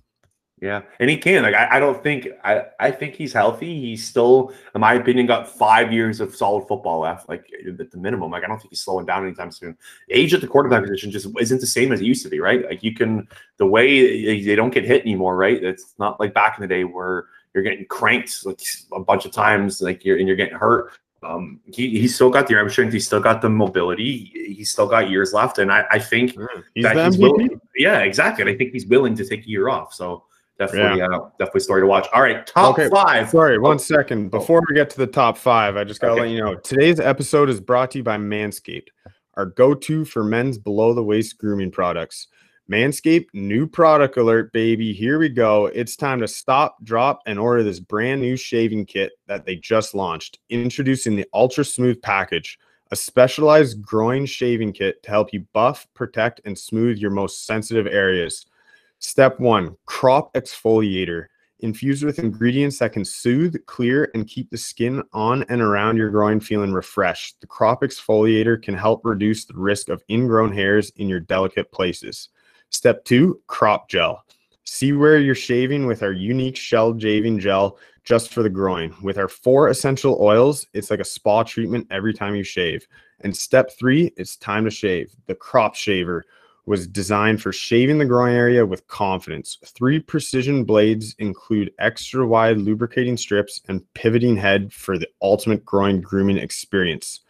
Yeah, 0.59 0.83
and 1.01 1.11
he 1.11 1.19
can. 1.19 1.43
Like, 1.43 1.55
I, 1.55 1.77
I 1.77 1.81
don't 1.81 2.03
think 2.03 2.29
I, 2.43 2.65
I 2.81 2.91
think 2.91 3.15
he's 3.15 3.33
healthy. 3.35 3.79
He's 3.79 4.07
still, 4.09 4.55
in 4.75 4.81
my 4.81 4.95
opinion, 4.95 5.27
got 5.27 5.47
five 5.47 5.93
years 5.93 6.19
of 6.19 6.35
solid 6.35 6.67
football 6.67 7.01
left, 7.01 7.29
like 7.29 7.45
at 7.79 7.91
the 7.91 7.99
minimum. 7.99 8.31
Like, 8.31 8.43
I 8.43 8.47
don't 8.47 8.57
think 8.59 8.71
he's 8.71 8.81
slowing 8.81 9.05
down 9.05 9.27
anytime 9.27 9.51
soon. 9.51 9.77
Age 10.09 10.33
at 10.33 10.41
the 10.41 10.47
quarterback 10.47 10.83
position 10.85 11.11
just 11.11 11.29
isn't 11.39 11.61
the 11.61 11.67
same 11.67 11.93
as 11.93 12.01
it 12.01 12.07
used 12.07 12.23
to 12.23 12.31
be, 12.31 12.41
right? 12.41 12.65
Like, 12.65 12.83
you 12.83 12.95
can 12.95 13.29
the 13.59 13.67
way 13.67 14.43
they 14.43 14.55
don't 14.55 14.73
get 14.73 14.85
hit 14.85 15.03
anymore, 15.03 15.37
right? 15.37 15.63
It's 15.63 15.95
not 15.99 16.19
like 16.21 16.33
back 16.33 16.57
in 16.57 16.63
the 16.63 16.69
day 16.69 16.85
where 16.85 17.27
you're 17.53 17.63
getting 17.63 17.85
cranked 17.87 18.47
like 18.47 18.61
a 18.95 19.01
bunch 19.01 19.27
of 19.27 19.33
times, 19.33 19.83
like 19.83 20.07
you're 20.07 20.17
and 20.17 20.27
you're 20.27 20.37
getting 20.39 20.57
hurt. 20.57 20.93
Um, 21.23 21.61
he 21.67 21.99
he's 22.01 22.15
still 22.15 22.31
got 22.31 22.47
the 22.47 22.55
arm 22.55 22.71
strength. 22.71 22.95
He's 22.95 23.05
still 23.07 23.21
got 23.21 23.43
the 23.43 23.51
mobility. 23.51 24.31
He's 24.57 24.71
still 24.71 24.87
got 24.87 25.11
years 25.11 25.35
left, 25.35 25.59
and 25.59 25.71
I, 25.71 25.85
I 25.91 25.99
think 25.99 26.31
He's 26.75 26.85
that 26.85 26.97
he's 26.97 27.17
MVP. 27.17 27.21
willing. 27.21 27.61
Yeah, 27.77 27.99
exactly. 27.99 28.41
And 28.41 28.51
I 28.51 28.57
think 28.57 28.73
he's 28.73 28.87
willing 28.87 29.15
to 29.17 29.25
take 29.27 29.45
a 29.45 29.49
year 29.49 29.69
off. 29.69 29.93
So 29.93 30.25
definitely, 30.59 31.03
uh, 31.03 31.21
definitely 31.39 31.61
story 31.61 31.83
to 31.83 31.87
watch. 31.87 32.07
All 32.13 32.23
right, 32.23 32.47
top 32.47 32.79
Okay, 32.79 32.89
five. 32.89 33.31
Sorry, 33.31 33.59
one 33.59 33.79
second. 33.79 34.31
Before 34.31 34.63
we 34.69 34.75
get 34.75 34.91
to 34.91 34.97
the 34.99 35.07
top 35.07 35.37
five, 35.37 35.77
I 35.77 35.85
just 35.85 36.01
got 36.01 36.09
to 36.09 36.13
Okay. 36.15 36.23
let 36.23 36.31
you 36.31 36.41
know 36.41 36.55
today's 36.57 37.01
episode 37.01 37.49
is 37.49 37.61
brought 37.61 37.91
to 37.93 37.99
you 37.99 38.05
by 38.05 38.17
Manscaped, 38.17 38.89
our 39.35 39.47
go 39.47 39.75
to 39.75 40.05
for 40.05 40.25
men's 40.25 40.59
below 40.59 40.95
the 40.95 41.03
waist 41.03 41.39
grooming 41.39 41.71
products. 41.71 42.29
Manscaped, 42.71 43.27
new 43.33 43.65
product 43.67 44.17
alert, 44.17 44.53
baby. 44.53 44.93
Here 44.93 45.21
we 45.21 45.29
go. 45.29 45.67
It's 45.67 45.95
time 45.95 46.19
to 46.21 46.27
stop, 46.27 46.83
drop, 46.83 47.21
and 47.27 47.39
order 47.39 47.63
this 47.63 47.79
brand 47.79 48.21
new 48.21 48.37
shaving 48.37 48.87
kit 48.87 49.13
that 49.29 49.47
they 49.47 49.55
just 49.55 49.95
launched. 49.95 50.41
Introducing 50.49 51.15
the 51.15 51.27
Ultra 51.33 51.65
Smooth 51.65 52.03
Package, 52.03 52.59
a 52.91 52.97
specialized 52.97 53.81
groin 53.81 54.27
shaving 54.27 54.73
kit 54.73 55.01
to 55.05 55.11
help 55.11 55.33
you 55.33 55.47
buff, 55.53 55.87
protect, 55.95 56.41
and 56.45 56.59
smooth 56.59 56.99
your 56.99 57.13
most 57.13 57.47
sensitive 57.47 57.87
areas. 57.87 58.47
Step 58.99 59.39
one 59.39 59.77
crop 59.87 60.33
exfoliator 60.35 61.27
infused 61.61 62.05
with 62.05 62.19
ingredients 62.19 62.79
that 62.79 62.93
can 62.93 63.05
soothe, 63.05 63.57
clear, 63.67 64.11
and 64.15 64.27
keep 64.27 64.51
the 64.51 64.59
skin 64.59 65.03
on 65.13 65.43
and 65.45 65.63
around 65.63 65.97
your 65.97 66.11
groin 66.11 66.41
feeling 66.41 66.73
refreshed. 66.73 67.41
The 67.41 67.47
crop 67.47 67.83
exfoliator 67.83 68.63
can 68.63 68.75
help 68.75 69.05
reduce 69.05 69.45
the 69.45 69.55
risk 69.55 69.89
of 69.89 70.03
ingrown 70.11 70.53
hairs 70.53 70.91
in 70.97 71.09
your 71.09 71.21
delicate 71.21 71.73
places. 71.73 72.29
Step 72.71 73.05
two 73.05 73.41
crop 73.47 73.89
gel. 73.89 74.25
See 74.65 74.93
where 74.93 75.19
you're 75.19 75.35
shaving 75.35 75.87
with 75.87 76.03
our 76.03 76.13
unique 76.13 76.57
shell 76.57 76.99
shaving 76.99 77.39
gel 77.39 77.79
just 78.05 78.33
for 78.33 78.43
the 78.43 78.51
groin. 78.51 78.95
With 79.03 79.19
our 79.19 79.29
four 79.29 79.69
essential 79.69 80.19
oils, 80.21 80.67
it's 80.75 80.91
like 80.91 81.01
a 81.01 81.05
spa 81.05 81.43
treatment 81.43 81.87
every 81.91 82.13
time 82.13 82.35
you 82.35 82.43
shave. 82.43 82.87
And 83.21 83.35
step 83.35 83.71
three, 83.79 84.13
it's 84.17 84.37
time 84.37 84.65
to 84.65 84.71
shave. 84.71 85.15
The 85.27 85.35
crop 85.35 85.75
shaver 85.75 86.25
was 86.67 86.87
designed 86.87 87.41
for 87.41 87.53
shaving 87.53 87.99
the 87.99 88.05
groin 88.05 88.35
area 88.35 88.67
with 88.67 88.87
confidence. 88.89 89.59
Three 89.65 90.01
precision 90.01 90.65
blades 90.65 91.15
include 91.19 91.73
extra 91.79 92.27
wide 92.27 92.59
lubricating 92.59 93.17
strips 93.17 93.61
and 93.69 93.83
pivoting 93.95 94.37
head 94.37 94.73
for 94.73 94.99
the 94.99 95.09
ultimate 95.23 95.65
groin 95.65 96.01
grooming 96.01 96.39
experience. 96.39 97.21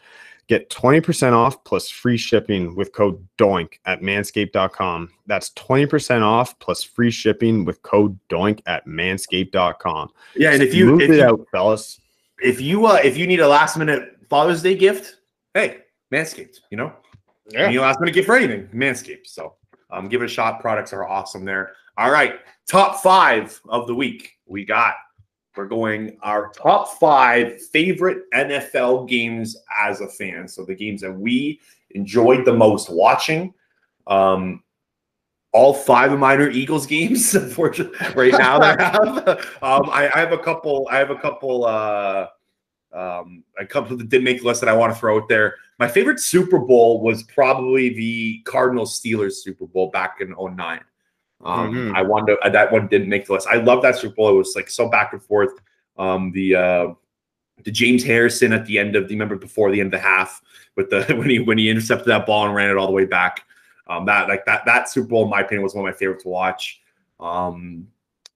Get 0.48 0.70
20% 0.70 1.32
off 1.32 1.62
plus 1.64 1.90
free 1.90 2.16
shipping 2.16 2.76
with 2.76 2.92
code 2.92 3.26
DOINK 3.36 3.80
at 3.84 4.00
manscaped.com. 4.00 5.10
That's 5.26 5.50
20% 5.50 6.22
off 6.22 6.56
plus 6.60 6.84
free 6.84 7.10
shipping 7.10 7.64
with 7.64 7.82
code 7.82 8.18
DOINK 8.28 8.60
at 8.66 8.86
manscaped.com. 8.86 10.12
Yeah, 10.36 10.52
and 10.52 10.62
if 10.62 10.72
you 10.72 10.86
Move 10.86 11.00
if 11.02 11.10
it 11.10 11.16
you, 11.16 11.24
out, 11.24 11.46
fellas. 11.50 12.00
if 12.40 12.60
you 12.60 12.86
uh, 12.86 13.00
if 13.02 13.16
you 13.16 13.26
need 13.26 13.40
a 13.40 13.48
last 13.48 13.76
minute 13.76 14.18
Father's 14.30 14.62
Day 14.62 14.76
gift, 14.76 15.16
hey, 15.52 15.78
Manscaped. 16.14 16.60
You 16.70 16.76
know, 16.76 16.92
you 17.52 17.66
need 17.68 17.76
a 17.76 17.80
last 17.80 18.00
minute 18.00 18.14
gift 18.14 18.26
for 18.26 18.36
anything, 18.36 18.68
Manscaped. 18.68 19.26
So 19.26 19.54
um, 19.90 20.08
give 20.08 20.22
it 20.22 20.26
a 20.26 20.28
shot. 20.28 20.60
Products 20.60 20.92
are 20.92 21.06
awesome 21.06 21.44
there. 21.44 21.72
All 21.96 22.10
right, 22.10 22.40
top 22.68 23.02
five 23.02 23.60
of 23.68 23.86
the 23.86 23.94
week 23.94 24.32
we 24.46 24.64
got. 24.64 24.94
We're 25.56 25.66
going 25.66 26.18
our 26.22 26.50
top 26.50 26.98
five 26.98 27.62
favorite 27.68 28.30
NFL 28.34 29.08
games 29.08 29.56
as 29.80 30.02
a 30.02 30.08
fan. 30.08 30.46
So 30.48 30.64
the 30.64 30.74
games 30.74 31.00
that 31.00 31.12
we 31.12 31.60
enjoyed 31.90 32.44
the 32.44 32.52
most 32.52 32.90
watching. 32.90 33.54
Um, 34.06 34.62
all 35.52 35.72
five 35.72 36.12
of 36.12 36.18
mine 36.18 36.40
are 36.40 36.50
Eagles 36.50 36.86
games. 36.86 37.34
Unfortunately, 37.34 37.96
right 38.14 38.32
now 38.32 38.60
I 38.60 38.76
have. 38.78 39.26
Um, 39.62 39.88
I, 39.90 40.10
I 40.14 40.18
have 40.20 40.32
a 40.32 40.38
couple. 40.38 40.86
I 40.90 40.98
have 40.98 41.10
a 41.10 41.16
couple. 41.16 41.64
Uh, 41.64 42.26
um, 42.92 43.42
a 43.58 43.66
couple 43.66 43.96
that 43.96 44.08
didn't 44.08 44.24
make 44.24 44.40
the 44.40 44.46
list 44.46 44.60
that 44.60 44.68
I 44.68 44.76
want 44.76 44.92
to 44.92 44.98
throw 44.98 45.18
out 45.18 45.28
there. 45.28 45.56
My 45.78 45.88
favorite 45.88 46.20
Super 46.20 46.58
Bowl 46.58 47.00
was 47.02 47.22
probably 47.24 47.90
the 47.90 48.38
Cardinals 48.44 48.98
Steelers 48.98 49.34
Super 49.34 49.66
Bowl 49.66 49.90
back 49.90 50.20
in 50.20 50.32
09. 50.32 50.80
Um, 51.44 51.72
Mhm. 51.74 51.94
I 51.94 52.02
wanted 52.02 52.38
to, 52.42 52.50
that 52.50 52.72
one 52.72 52.86
didn't 52.86 53.10
make 53.10 53.26
the 53.26 53.34
list. 53.34 53.46
I 53.46 53.56
love 53.56 53.82
that 53.82 53.96
Super 53.96 54.14
Bowl. 54.14 54.30
It 54.30 54.38
was 54.38 54.54
like 54.56 54.70
so 54.70 54.88
back 54.88 55.12
and 55.12 55.22
forth. 55.22 55.52
Um, 55.98 56.32
the 56.32 56.54
uh, 56.56 56.86
the 57.64 57.70
James 57.70 58.04
Harrison 58.04 58.52
at 58.52 58.66
the 58.66 58.78
end 58.78 58.96
of, 58.96 59.08
the 59.08 59.14
remember 59.14 59.36
before 59.36 59.70
the 59.70 59.80
end 59.80 59.94
of 59.94 60.00
the 60.00 60.06
half 60.06 60.42
with 60.76 60.90
the 60.90 61.02
when 61.16 61.28
he 61.28 61.40
when 61.40 61.58
he 61.58 61.68
intercepted 61.70 62.06
that 62.08 62.26
ball 62.26 62.46
and 62.46 62.54
ran 62.54 62.70
it 62.70 62.76
all 62.76 62.86
the 62.86 62.92
way 62.92 63.04
back. 63.04 63.42
Um, 63.86 64.04
that 64.06 64.28
like 64.28 64.44
that 64.46 64.64
that 64.66 64.88
Super 64.88 65.08
Bowl, 65.08 65.24
in 65.24 65.30
my 65.30 65.40
opinion, 65.40 65.62
was 65.62 65.74
one 65.74 65.86
of 65.86 65.92
my 65.92 65.96
favorites 65.98 66.24
to 66.24 66.28
watch. 66.28 66.80
Um, 67.20 67.88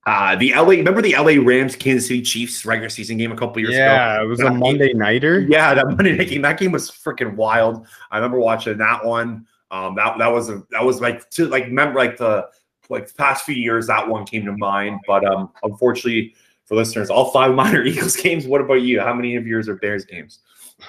uh, 0.06 0.34
the 0.36 0.52
LA, 0.54 0.70
remember 0.70 1.02
the 1.02 1.14
LA 1.14 1.42
Rams 1.44 1.76
Kansas 1.76 2.08
City 2.08 2.22
Chiefs 2.22 2.64
regular 2.64 2.88
season 2.88 3.18
game 3.18 3.32
a 3.32 3.36
couple 3.36 3.60
years 3.60 3.74
ago? 3.74 3.84
Yeah, 3.84 4.22
it 4.22 4.26
was 4.26 4.40
a 4.40 4.44
That 4.44 4.50
game- 4.50 4.58
Monday 4.60 4.92
nighter. 4.94 5.40
Yeah, 5.40 5.74
that 5.74 5.86
Monday 5.88 6.16
night 6.16 6.28
game. 6.28 6.42
That 6.42 6.58
game 6.58 6.72
was 6.72 6.90
freaking 6.90 7.34
wild. 7.34 7.86
I 8.10 8.16
remember 8.16 8.38
watching 8.38 8.78
that 8.78 9.04
one. 9.04 9.46
Um, 9.70 9.94
that 9.96 10.18
that 10.18 10.28
was 10.28 10.48
a 10.50 10.62
that 10.70 10.84
was 10.84 11.00
like 11.00 11.28
to 11.30 11.46
like 11.46 11.64
remember 11.64 11.98
like 11.98 12.16
the 12.16 12.48
like 12.88 13.06
the 13.06 13.14
past 13.14 13.44
few 13.44 13.54
years, 13.54 13.86
that 13.86 14.08
one 14.08 14.24
came 14.26 14.44
to 14.46 14.56
mind. 14.56 15.00
But 15.06 15.24
um, 15.24 15.50
unfortunately 15.62 16.34
for 16.64 16.74
listeners, 16.76 17.10
all 17.10 17.30
five 17.30 17.54
minor 17.54 17.84
Eagles 17.84 18.16
games. 18.16 18.46
What 18.46 18.60
about 18.60 18.82
you? 18.82 19.00
How 19.00 19.14
many 19.14 19.36
of 19.36 19.46
yours 19.46 19.68
are 19.68 19.76
Bears 19.76 20.04
games? 20.04 20.40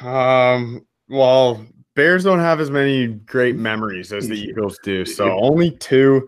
Um, 0.01 0.85
well, 1.09 1.63
Bears 1.95 2.23
don't 2.23 2.39
have 2.39 2.59
as 2.59 2.71
many 2.71 3.07
great 3.07 3.55
memories 3.55 4.13
as 4.13 4.27
the 4.27 4.35
Eagles 4.49 4.79
do, 4.83 5.05
so 5.05 5.29
only 5.31 5.71
two. 5.71 6.27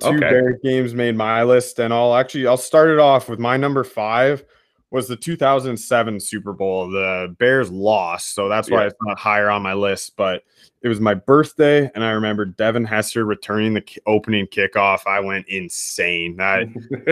Two 0.00 0.08
Okay. 0.08 0.18
Bears 0.18 0.56
games 0.62 0.94
made 0.94 1.16
my 1.16 1.42
list, 1.44 1.78
and 1.78 1.92
I'll 1.94 2.14
actually 2.14 2.46
I'll 2.46 2.56
start 2.56 2.90
it 2.90 2.98
off 2.98 3.28
with 3.28 3.38
my 3.38 3.56
number 3.56 3.84
five 3.84 4.44
was 4.90 5.08
the 5.08 5.16
2007 5.16 6.20
Super 6.20 6.52
Bowl. 6.52 6.88
The 6.88 7.34
Bears 7.38 7.70
lost, 7.70 8.34
so 8.34 8.48
that's 8.48 8.70
why 8.70 8.82
Yeah. 8.82 8.86
it's 8.88 8.96
not 9.02 9.18
higher 9.18 9.50
on 9.50 9.62
my 9.62 9.72
list. 9.74 10.16
But 10.16 10.42
it 10.82 10.88
was 10.88 11.00
my 11.00 11.14
birthday, 11.14 11.90
and 11.94 12.04
I 12.04 12.10
remember 12.10 12.44
Devin 12.44 12.84
Hester 12.84 13.24
returning 13.24 13.74
the 13.74 13.80
ki- 13.80 14.00
opening 14.06 14.46
kickoff. 14.46 15.00
I 15.06 15.18
went 15.20 15.48
insane. 15.48 16.36
That 16.36 16.66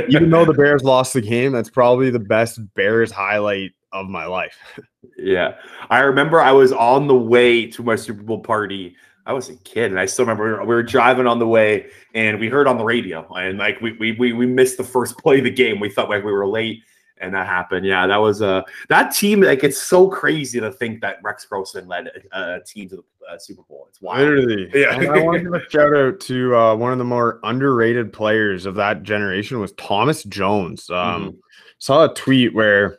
even 0.08 0.30
though 0.30 0.44
the 0.44 0.52
Bears 0.52 0.84
lost 0.84 1.12
the 1.14 1.20
game, 1.22 1.50
that's 1.52 1.70
probably 1.70 2.10
the 2.10 2.18
best 2.20 2.60
Bears 2.74 3.10
highlight 3.10 3.72
of 3.92 4.08
my 4.08 4.26
life. 4.26 4.56
Yeah. 5.18 5.56
I 5.90 6.00
remember 6.00 6.40
I 6.40 6.52
was 6.52 6.72
on 6.72 7.06
the 7.06 7.14
way 7.14 7.66
to 7.66 7.82
my 7.82 7.96
Super 7.96 8.22
Bowl 8.22 8.38
party. 8.40 8.96
I 9.24 9.32
was 9.32 9.48
a 9.48 9.56
kid, 9.56 9.90
and 9.92 10.00
I 10.00 10.06
still 10.06 10.24
remember 10.24 10.60
we 10.60 10.66
were 10.74 10.82
driving 10.82 11.26
on 11.26 11.38
the 11.38 11.46
way, 11.46 11.86
and 12.14 12.40
we 12.40 12.48
heard 12.48 12.66
on 12.66 12.76
the 12.78 12.84
radio, 12.84 13.26
and 13.34 13.58
like 13.58 13.80
we 13.80 13.92
we 13.92 14.12
we, 14.12 14.32
we 14.32 14.46
missed 14.46 14.76
the 14.76 14.84
first 14.84 15.16
play 15.18 15.38
of 15.38 15.44
the 15.44 15.50
game. 15.50 15.78
We 15.80 15.88
thought 15.90 16.08
like 16.10 16.24
we 16.24 16.32
were 16.32 16.46
late, 16.46 16.82
and 17.18 17.32
that 17.34 17.46
happened. 17.46 17.86
Yeah, 17.86 18.06
that 18.08 18.16
was 18.16 18.42
uh, 18.42 18.62
that 18.88 19.14
team. 19.14 19.40
Like 19.40 19.62
it's 19.62 19.80
so 19.80 20.08
crazy 20.08 20.58
to 20.60 20.72
think 20.72 21.00
that 21.02 21.18
Rex 21.22 21.44
Grossman 21.44 21.86
led 21.86 22.08
a, 22.32 22.56
a 22.56 22.60
team 22.64 22.88
to 22.88 22.96
the 22.96 23.02
uh, 23.32 23.38
Super 23.38 23.62
Bowl. 23.68 23.86
It's 23.88 24.00
wild. 24.02 24.20
Literally. 24.28 24.70
Yeah. 24.74 24.96
And 24.96 25.08
I 25.08 25.20
want 25.20 25.36
to 25.38 25.42
give 25.44 25.54
a 25.54 25.70
shout 25.70 25.94
out 25.96 26.18
to 26.20 26.56
uh, 26.56 26.74
one 26.74 26.90
of 26.90 26.98
the 26.98 27.04
more 27.04 27.38
underrated 27.44 28.12
players 28.12 28.66
of 28.66 28.74
that 28.74 29.04
generation 29.04 29.60
was 29.60 29.70
Thomas 29.74 30.24
Jones. 30.24 30.90
Um, 30.90 30.96
Mhm. 31.30 31.36
Saw 31.78 32.04
a 32.10 32.14
tweet 32.14 32.54
where 32.54 32.98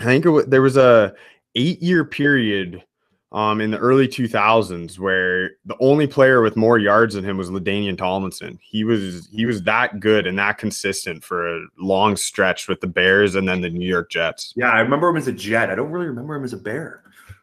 I 0.00 0.04
think 0.04 0.24
it 0.24 0.30
wa- 0.30 0.42
there 0.46 0.62
was 0.62 0.76
a 0.76 1.14
eight 1.56 1.82
year 1.82 2.04
period 2.04 2.84
um, 3.32 3.60
in 3.60 3.70
the 3.70 3.78
early 3.78 4.08
2000s 4.08 4.98
where 4.98 5.50
the 5.66 5.76
only 5.80 6.06
player 6.06 6.40
with 6.40 6.56
more 6.56 6.78
yards 6.78 7.14
than 7.14 7.24
him 7.24 7.36
was 7.36 7.50
LaDainian 7.50 7.98
Tomlinson. 7.98 8.58
He 8.62 8.84
was 8.84 9.28
he 9.30 9.44
was 9.44 9.62
that 9.64 10.00
good 10.00 10.26
and 10.26 10.38
that 10.38 10.58
consistent 10.58 11.22
for 11.22 11.56
a 11.56 11.66
long 11.78 12.16
stretch 12.16 12.68
with 12.68 12.80
the 12.80 12.86
Bears 12.86 13.34
and 13.34 13.46
then 13.46 13.60
the 13.60 13.70
New 13.70 13.86
York 13.86 14.10
Jets. 14.10 14.54
Yeah, 14.56 14.70
I 14.70 14.80
remember 14.80 15.08
him 15.08 15.16
as 15.16 15.28
a 15.28 15.32
Jet. 15.32 15.70
I 15.70 15.74
don't 15.74 15.90
really 15.90 16.06
remember 16.06 16.36
him 16.36 16.44
as 16.44 16.54
a 16.54 16.58
Bear. 16.58 17.02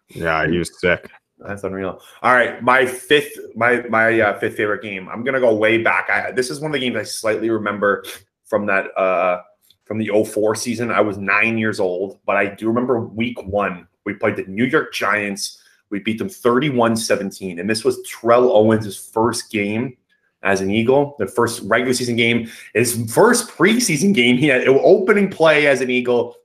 Yeah, 0.09 0.47
he 0.47 0.57
was 0.57 0.79
sick. 0.79 1.09
That's 1.39 1.63
unreal. 1.63 2.01
All 2.23 2.33
right, 2.33 2.63
my 2.63 2.85
fifth, 2.85 3.37
my 3.55 3.81
my 3.89 4.19
uh, 4.19 4.39
fifth 4.39 4.55
favorite 4.55 4.81
game. 4.81 5.07
I'm 5.09 5.23
gonna 5.23 5.39
go 5.39 5.53
way 5.53 5.77
back. 5.77 6.09
I 6.09 6.31
this 6.31 6.49
is 6.49 6.59
one 6.59 6.71
of 6.71 6.73
the 6.73 6.79
games 6.79 6.95
I 6.95 7.03
slightly 7.03 7.49
remember 7.49 8.03
from 8.45 8.65
that 8.67 8.95
uh 8.97 9.41
from 9.83 9.99
the 9.99 10.09
04 10.09 10.55
season. 10.55 10.89
I 10.89 11.01
was 11.01 11.17
nine 11.17 11.59
years 11.59 11.79
old, 11.79 12.19
but 12.25 12.35
I 12.35 12.47
do 12.47 12.67
remember 12.67 13.01
week 13.01 13.39
one. 13.43 13.87
We 14.03 14.15
played 14.15 14.35
the 14.35 14.45
New 14.45 14.65
York 14.65 14.93
Giants. 14.93 15.61
We 15.89 15.99
beat 15.99 16.17
them 16.17 16.29
31-17. 16.29 17.59
And 17.59 17.69
this 17.69 17.83
was 17.83 18.01
Terrell 18.01 18.55
Owens' 18.55 18.97
first 18.97 19.51
game 19.51 19.97
as 20.43 20.61
an 20.61 20.69
Eagle, 20.69 21.15
the 21.17 21.27
first 21.27 21.61
regular 21.63 21.93
season 21.93 22.15
game, 22.15 22.49
his 22.73 23.11
first 23.11 23.49
preseason 23.49 24.13
game. 24.13 24.37
He 24.37 24.47
had 24.47 24.67
opening 24.67 25.29
play 25.29 25.67
as 25.67 25.81
an 25.81 25.89
Eagle. 25.89 26.35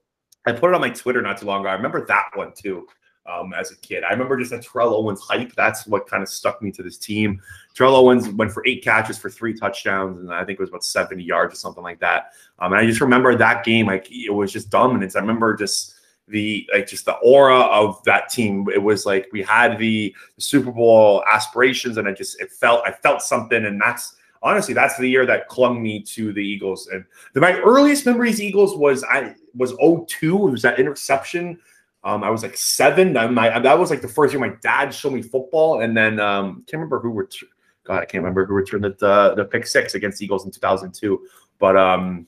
I 0.45 0.51
put 0.53 0.71
it 0.71 0.75
on 0.75 0.81
my 0.81 0.89
Twitter 0.89 1.21
not 1.21 1.39
too 1.39 1.45
long 1.45 1.61
ago. 1.61 1.69
I 1.69 1.73
remember 1.73 2.05
that 2.07 2.25
one 2.33 2.51
too 2.55 2.87
um, 3.25 3.53
as 3.53 3.71
a 3.71 3.77
kid. 3.77 4.03
I 4.03 4.11
remember 4.11 4.37
just 4.37 4.51
that 4.51 4.63
Terrell 4.63 4.95
Owens 4.95 5.21
hype. 5.21 5.53
That's 5.55 5.85
what 5.85 6.07
kind 6.07 6.23
of 6.23 6.29
stuck 6.29 6.61
me 6.61 6.71
to 6.71 6.83
this 6.83 6.97
team. 6.97 7.41
Terrell 7.75 7.95
Owens 7.95 8.29
went 8.29 8.51
for 8.51 8.65
eight 8.65 8.83
catches 8.83 9.17
for 9.17 9.29
three 9.29 9.53
touchdowns, 9.53 10.19
and 10.19 10.33
I 10.33 10.43
think 10.43 10.59
it 10.59 10.61
was 10.61 10.69
about 10.69 10.83
70 10.83 11.23
yards 11.23 11.53
or 11.53 11.57
something 11.57 11.83
like 11.83 11.99
that. 11.99 12.31
Um, 12.59 12.73
and 12.73 12.81
I 12.81 12.85
just 12.85 13.01
remember 13.01 13.35
that 13.35 13.63
game, 13.63 13.87
like 13.87 14.11
it 14.11 14.33
was 14.33 14.51
just 14.51 14.69
dominance. 14.69 15.15
I 15.15 15.19
remember 15.19 15.55
just 15.55 15.95
the 16.31 16.67
like 16.73 16.87
just 16.87 17.05
the 17.05 17.15
aura 17.17 17.59
of 17.59 18.03
that 18.05 18.29
team. 18.29 18.65
It 18.73 18.81
was 18.81 19.05
like 19.05 19.27
we 19.31 19.43
had 19.43 19.77
the, 19.77 20.15
Super 20.39 20.71
Bowl 20.71 21.23
aspirations, 21.31 21.97
and 21.97 22.07
I 22.07 22.13
just 22.13 22.41
it 22.41 22.51
felt 22.51 22.83
I 22.85 22.91
felt 22.91 23.21
something, 23.21 23.65
and 23.65 23.79
that's 23.79 24.15
honestly 24.41 24.73
that's 24.73 24.97
the 24.97 25.07
year 25.07 25.25
that 25.27 25.47
clung 25.47 25.83
me 25.83 26.01
to 26.01 26.33
the 26.33 26.41
Eagles. 26.41 26.87
And 26.87 27.05
the, 27.33 27.41
my 27.41 27.59
earliest 27.59 28.05
memories 28.05 28.41
Eagles 28.41 28.75
was 28.75 29.03
I 29.03 29.35
was 29.53 29.73
02. 29.73 30.47
It 30.47 30.51
was 30.51 30.61
that 30.63 30.79
interception. 30.79 31.59
Um, 32.03 32.23
I 32.23 32.31
was 32.31 32.41
like 32.41 32.57
seven. 32.57 33.13
My, 33.13 33.59
that 33.59 33.77
was 33.77 33.91
like 33.91 34.01
the 34.01 34.07
first 34.07 34.33
year 34.33 34.39
my 34.39 34.55
dad 34.61 34.91
showed 34.93 35.13
me 35.13 35.21
football, 35.21 35.81
and 35.81 35.95
then 35.95 36.19
um, 36.19 36.63
can't 36.67 36.79
remember 36.79 36.99
who 36.99 37.11
returned. 37.11 37.51
God, 37.83 38.01
I 38.01 38.05
can't 38.05 38.23
remember 38.23 38.45
who 38.45 38.53
returned 38.53 38.83
the 38.83 38.95
the, 38.99 39.35
the 39.35 39.45
pick 39.45 39.67
six 39.67 39.93
against 39.93 40.21
Eagles 40.21 40.45
in 40.45 40.51
2002. 40.51 41.27
But 41.59 41.77
um, 41.77 42.25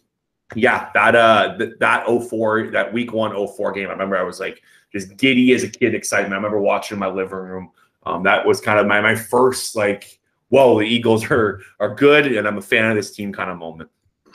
yeah, 0.56 0.90
that 0.94 1.16
uh 1.16 1.58
th- 1.58 1.74
that 1.80 2.06
04, 2.08 2.72
that 2.72 2.94
week 2.94 3.14
one 3.14 3.32
04 3.32 3.72
game. 3.72 3.88
I 3.88 3.92
remember 3.92 4.18
I 4.18 4.24
was 4.24 4.40
like 4.40 4.62
just 4.92 5.18
giddy 5.18 5.54
as 5.54 5.64
a 5.64 5.70
kid, 5.70 5.96
excitement. 5.96 6.34
I 6.34 6.38
remember 6.38 6.60
watching 6.60 6.96
in 6.96 7.00
my 7.00 7.08
living 7.08 7.38
room. 7.38 7.72
Um, 8.06 8.24
that 8.24 8.46
was 8.46 8.62
kind 8.62 8.80
of 8.80 8.88
my 8.88 9.02
my 9.02 9.16
first 9.16 9.76
like, 9.76 10.20
whoa, 10.50 10.80
the 10.80 10.86
Eagles 10.86 11.24
are 11.32 11.62
are 11.80 11.96
good, 11.96 12.28
and 12.28 12.48
I'm 12.48 12.58
a 12.58 12.62
fan 12.62 12.90
of 12.90 12.96
this 12.96 13.12
team 13.16 13.34
kind 13.34 13.50
of 13.50 13.58
moment. 13.58 13.90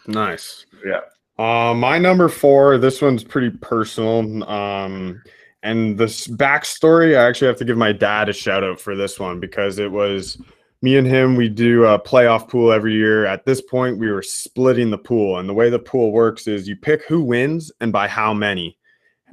Nice. 0.06 0.66
Yeah. 0.84 1.00
Uh, 1.38 1.72
my 1.72 1.98
number 1.98 2.28
four, 2.28 2.78
this 2.78 3.00
one's 3.00 3.22
pretty 3.22 3.50
personal. 3.50 4.42
Um, 4.48 5.22
and 5.62 5.98
this 5.98 6.26
backstory, 6.26 7.16
I 7.16 7.28
actually 7.28 7.48
have 7.48 7.58
to 7.58 7.64
give 7.64 7.76
my 7.76 7.92
dad 7.92 8.28
a 8.28 8.32
shout 8.32 8.64
out 8.64 8.80
for 8.80 8.96
this 8.96 9.20
one 9.20 9.38
because 9.38 9.78
it 9.78 9.90
was 9.90 10.38
me 10.82 10.96
and 10.96 11.06
him. 11.06 11.36
We 11.36 11.48
do 11.48 11.84
a 11.84 11.98
playoff 11.98 12.48
pool 12.48 12.72
every 12.72 12.94
year. 12.94 13.26
At 13.26 13.44
this 13.44 13.60
point, 13.60 13.98
we 13.98 14.10
were 14.10 14.22
splitting 14.22 14.90
the 14.90 14.98
pool. 14.98 15.38
And 15.38 15.48
the 15.48 15.54
way 15.54 15.70
the 15.70 15.78
pool 15.78 16.12
works 16.12 16.46
is 16.46 16.68
you 16.68 16.76
pick 16.76 17.04
who 17.04 17.22
wins 17.22 17.72
and 17.80 17.92
by 17.92 18.08
how 18.08 18.32
many. 18.32 18.78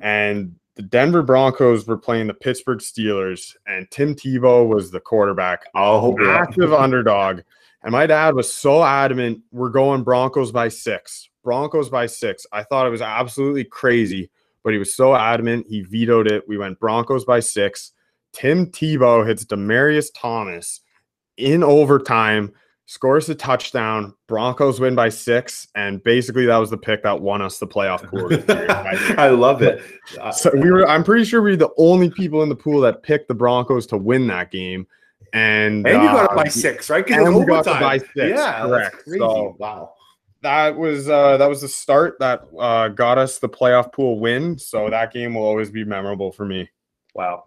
And 0.01 0.55
the 0.75 0.81
Denver 0.81 1.21
Broncos 1.21 1.87
were 1.87 1.97
playing 1.97 2.27
the 2.27 2.33
Pittsburgh 2.33 2.79
Steelers, 2.79 3.55
and 3.65 3.89
Tim 3.91 4.13
Tebow 4.13 4.67
was 4.67 4.91
the 4.91 4.99
quarterback 4.99 5.63
Oh, 5.73 6.15
massive 6.17 6.73
underdog. 6.73 7.41
And 7.83 7.93
my 7.93 8.05
dad 8.05 8.35
was 8.35 8.51
so 8.51 8.83
adamant, 8.83 9.39
we're 9.51 9.69
going 9.69 10.03
Broncos 10.03 10.51
by 10.51 10.67
six. 10.67 11.29
Broncos 11.43 11.89
by 11.89 12.07
six. 12.07 12.45
I 12.51 12.63
thought 12.63 12.87
it 12.87 12.91
was 12.91 13.01
absolutely 13.01 13.63
crazy, 13.63 14.29
but 14.63 14.73
he 14.73 14.79
was 14.79 14.93
so 14.93 15.15
adamant. 15.15 15.67
He 15.69 15.81
vetoed 15.81 16.29
it. 16.29 16.45
We 16.47 16.57
went 16.57 16.79
Broncos 16.79 17.23
by 17.23 17.39
six. 17.39 17.93
Tim 18.33 18.65
Tebow 18.65 19.25
hits 19.25 19.45
Demaryius 19.45 20.09
Thomas 20.13 20.81
in 21.37 21.63
overtime, 21.63 22.51
scores 22.85 23.27
a 23.29 23.35
touchdown. 23.35 24.13
Broncos 24.27 24.79
win 24.79 24.95
by 24.95 25.09
six. 25.09 25.67
And 25.75 26.03
basically, 26.03 26.45
that 26.45 26.57
was 26.57 26.69
the 26.69 26.77
pick 26.77 27.03
that 27.03 27.21
won 27.21 27.41
us 27.41 27.57
the 27.59 27.67
playoff 27.67 28.03
pool. 28.09 28.29
I 29.19 29.29
love 29.29 29.61
it. 29.61 29.81
So 30.33 30.51
we 30.53 30.71
were, 30.71 30.87
I'm 30.87 31.03
pretty 31.03 31.25
sure 31.25 31.41
we 31.41 31.51
were 31.51 31.55
the 31.57 31.71
only 31.77 32.09
people 32.11 32.43
in 32.43 32.49
the 32.49 32.55
pool 32.55 32.79
that 32.81 33.01
picked 33.03 33.27
the 33.27 33.33
Broncos 33.33 33.87
to 33.87 33.97
win 33.97 34.27
that 34.27 34.51
game. 34.51 34.85
And, 35.33 35.85
and 35.87 36.01
you 36.03 36.07
got 36.09 36.29
uh, 36.29 36.33
it 36.33 36.35
by 36.43 36.47
six, 36.47 36.89
right? 36.89 37.05
and 37.09 37.25
Because 37.25 37.27
we 37.35 37.45
got 37.45 37.65
it 37.65 37.69
overtime. 37.69 37.81
by 37.81 37.97
six, 37.97 38.13
Yeah, 38.15 38.61
correct. 38.61 38.91
That's 38.93 39.03
crazy. 39.03 39.19
So- 39.19 39.55
wow. 39.59 39.93
that 40.43 40.77
was 40.77 41.09
uh 41.09 41.37
that 41.37 41.49
was 41.49 41.61
the 41.61 41.67
start 41.67 42.17
that 42.19 42.43
uh 42.59 42.87
got 42.89 43.17
us 43.17 43.39
the 43.39 43.49
playoff 43.49 43.91
pool 43.91 44.19
win. 44.19 44.57
So 44.59 44.89
that 44.91 45.11
game 45.11 45.33
will 45.33 45.43
always 45.43 45.71
be 45.71 45.83
memorable 45.83 46.31
for 46.31 46.45
me. 46.45 46.69
Wow. 47.15 47.45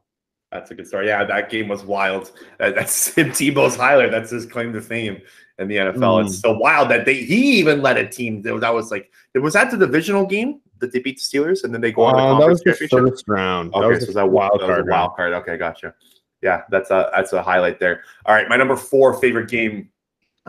That's 0.50 0.70
a 0.70 0.74
good 0.74 0.86
story. 0.86 1.08
Yeah, 1.08 1.24
that 1.24 1.50
game 1.50 1.68
was 1.68 1.84
wild. 1.84 2.32
That- 2.58 2.74
That's 2.74 3.14
Tim 3.14 3.30
Tebow's 3.30 3.76
highlight. 3.76 4.10
That's 4.10 4.30
his 4.30 4.46
claim 4.46 4.72
to 4.72 4.80
fame 4.80 5.20
in 5.58 5.68
the 5.68 5.76
NFL. 5.76 6.26
It's 6.26 6.40
so 6.40 6.56
wild 6.56 6.88
that 6.90 7.04
they 7.04 7.14
he 7.14 7.58
even 7.58 7.82
led 7.82 7.96
a 7.96 8.08
team 8.08 8.42
that, 8.42 8.54
was 8.72 8.90
like 8.90 9.10
was 9.34 9.54
that 9.54 9.70
the 9.70 9.76
divisional 9.76 10.24
game 10.26 10.60
that 10.78 10.92
they 10.92 11.00
beat 11.00 11.16
the 11.18 11.38
Steelers 11.38 11.64
and 11.64 11.74
then 11.74 11.80
they 11.80 11.90
go 11.92 12.02
on 12.02 12.14
to 12.14 12.20
the 12.20 12.38
that 12.40 12.48
was 12.48 12.60
the 12.60 12.88
first 12.88 13.24
round. 13.26 13.74
Okay, 13.74 13.80
that 13.80 13.88
was 13.88 14.06
so 14.06 14.12
that 14.12 14.30
wild 14.30 14.60
that 14.60 14.68
was 14.68 14.70
a 14.70 14.82
card. 14.82 14.88
wild 14.88 15.16
card. 15.16 15.32
Okay, 15.34 15.56
gotcha. 15.56 15.94
Yeah, 16.42 16.62
that's 16.70 16.90
a 16.90 17.10
that's 17.14 17.32
a 17.32 17.42
highlight 17.42 17.80
there. 17.80 18.04
All 18.24 18.34
right, 18.34 18.48
my 18.48 18.56
number 18.56 18.76
four 18.76 19.14
favorite 19.20 19.50
game 19.50 19.90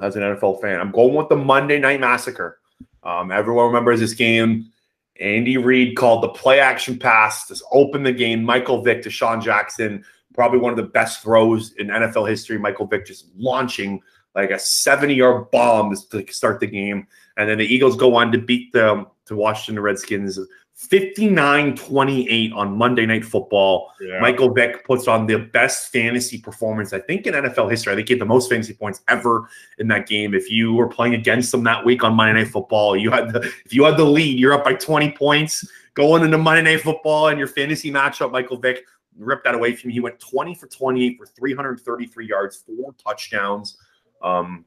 as 0.01 0.15
an 0.15 0.21
NFL 0.21 0.61
fan. 0.61 0.79
I'm 0.79 0.91
going 0.91 1.15
with 1.15 1.29
the 1.29 1.35
Monday 1.35 1.79
Night 1.79 1.99
Massacre. 1.99 2.59
Um, 3.03 3.31
everyone 3.31 3.65
remembers 3.67 3.99
this 3.99 4.13
game. 4.13 4.71
Andy 5.19 5.57
Reid 5.57 5.97
called 5.97 6.23
the 6.23 6.29
play 6.29 6.59
action 6.59 6.97
pass 6.97 7.47
to 7.47 7.55
open 7.71 8.03
the 8.03 8.11
game. 8.11 8.43
Michael 8.43 8.81
Vick 8.81 9.01
to 9.03 9.09
Sean 9.09 9.41
Jackson, 9.41 10.03
probably 10.33 10.59
one 10.59 10.71
of 10.71 10.77
the 10.77 10.83
best 10.83 11.21
throws 11.21 11.73
in 11.73 11.87
NFL 11.87 12.29
history. 12.29 12.57
Michael 12.57 12.87
Vick 12.87 13.05
just 13.05 13.27
launching 13.35 14.01
like 14.35 14.51
a 14.51 14.59
70 14.59 15.13
yard 15.13 15.51
bomb 15.51 15.95
to 16.11 16.25
start 16.31 16.59
the 16.59 16.67
game. 16.67 17.07
And 17.37 17.49
then 17.49 17.57
the 17.57 17.65
Eagles 17.65 17.95
go 17.95 18.15
on 18.15 18.31
to 18.31 18.37
beat 18.37 18.71
them 18.71 19.07
to 19.29 19.35
Washington 19.35 19.81
Redskins 19.81 20.37
59 20.75 21.75
28 21.75 22.53
on 22.53 22.77
Monday 22.77 23.05
Night 23.05 23.25
Football. 23.25 23.91
Yeah. 23.99 24.19
Michael 24.19 24.53
Vick 24.53 24.85
puts 24.85 25.07
on 25.07 25.25
the 25.25 25.37
best 25.37 25.91
fantasy 25.91 26.37
performance, 26.37 26.93
I 26.93 26.99
think, 26.99 27.27
in 27.27 27.33
NFL 27.33 27.69
history. 27.69 27.93
I 27.93 27.95
think 27.95 28.07
he 28.07 28.13
had 28.13 28.21
the 28.21 28.25
most 28.25 28.49
fantasy 28.49 28.73
points 28.73 29.01
ever 29.07 29.49
in 29.77 29.87
that 29.89 30.07
game. 30.07 30.33
If 30.33 30.49
you 30.49 30.73
were 30.73 30.87
playing 30.87 31.15
against 31.15 31.53
him 31.53 31.63
that 31.63 31.83
week 31.83 32.03
on 32.03 32.13
Monday 32.13 32.41
Night 32.41 32.51
Football, 32.51 32.95
you 32.95 33.11
had 33.11 33.33
the 33.33 33.41
if 33.65 33.73
you 33.73 33.83
had 33.83 33.97
the 33.97 34.05
lead, 34.05 34.39
you're 34.39 34.53
up 34.53 34.63
by 34.63 34.73
20 34.73 35.11
points 35.11 35.67
going 35.93 36.23
into 36.23 36.37
Monday 36.37 36.61
Night 36.61 36.81
Football 36.81 37.27
and 37.27 37.37
your 37.37 37.47
fantasy 37.47 37.91
matchup, 37.91 38.31
Michael 38.31 38.57
Vick 38.57 38.85
ripped 39.17 39.43
that 39.43 39.53
away 39.53 39.75
from 39.75 39.89
you. 39.89 39.95
He 39.95 39.99
went 39.99 40.17
20 40.19 40.55
for 40.55 40.67
28 40.67 41.17
for 41.17 41.25
333 41.25 42.25
yards, 42.25 42.63
four 42.65 42.93
touchdowns. 42.93 43.77
Um, 44.21 44.63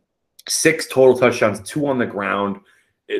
six 0.47 0.89
total 0.89 1.17
touchdowns, 1.17 1.61
two 1.63 1.87
on 1.87 1.99
the 1.99 2.07
ground. 2.07 2.61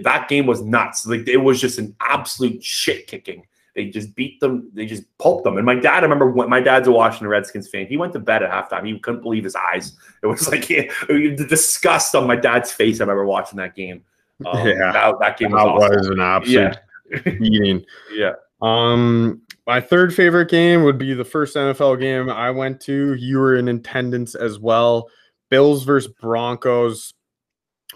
That 0.03 0.29
game 0.29 0.47
was 0.47 0.63
nuts. 0.63 1.07
Like 1.07 1.29
it 1.29 1.39
was 1.39 1.61
just 1.61 1.79
an 1.79 1.95
absolute 2.01 2.63
shit 2.63 3.07
kicking. 3.07 3.45
They 3.75 3.87
just 3.87 4.15
beat 4.15 4.39
them. 4.41 4.71
They 4.75 4.85
just 4.85 5.05
pulped 5.19 5.45
them. 5.45 5.57
And 5.57 5.65
my 5.65 5.75
dad, 5.75 6.01
I 6.01 6.03
remember 6.03 6.31
when 6.31 6.51
my 6.51 6.61
dad's 6.61 6.89
a 6.89 6.93
Washington 6.93 7.29
Redskins 7.29 7.69
fan. 7.69 7.87
He 7.87 7.97
went 7.97 8.13
to 8.13 8.19
bed 8.19 8.43
at 8.43 8.51
halftime. 8.51 8.87
He 8.87 8.99
couldn't 8.99 9.23
believe 9.23 9.45
his 9.45 9.57
eyes. 9.57 9.97
It 10.23 10.27
was 10.27 10.47
like 10.51 10.67
the 10.69 11.47
disgust 11.49 12.15
on 12.15 12.27
my 12.27 12.37
dad's 12.37 12.71
face. 12.71 13.01
I 13.01 13.05
remember 13.05 13.25
watching 13.25 13.59
that 13.59 13.75
game. 13.75 14.03
Um, 14.45 14.67
yeah, 14.67 14.91
that, 14.91 15.21
that 15.21 15.39
game 15.39 15.53
was, 15.53 15.63
that 15.63 15.69
awesome. 15.69 15.97
was 15.99 16.07
an 16.09 16.21
absolute 16.21 16.77
yeah. 17.13 17.33
beating. 17.39 17.85
yeah. 18.13 18.33
Um, 18.61 19.43
my 19.69 19.81
third 19.81 20.13
favorite 20.13 20.51
game 20.51 20.83
would 20.83 20.99
be 20.99 21.15
the 21.15 21.25
first 21.25 21.55
NFL 21.55 22.01
game 22.01 22.29
I 22.29 22.51
went 22.51 22.81
to. 22.81 23.15
You 23.15 23.39
were 23.39 23.55
in 23.55 23.69
attendance 23.69 24.35
as 24.35 24.59
well. 24.59 25.09
Bills 25.49 25.85
versus 25.85 26.13
Broncos. 26.21 27.15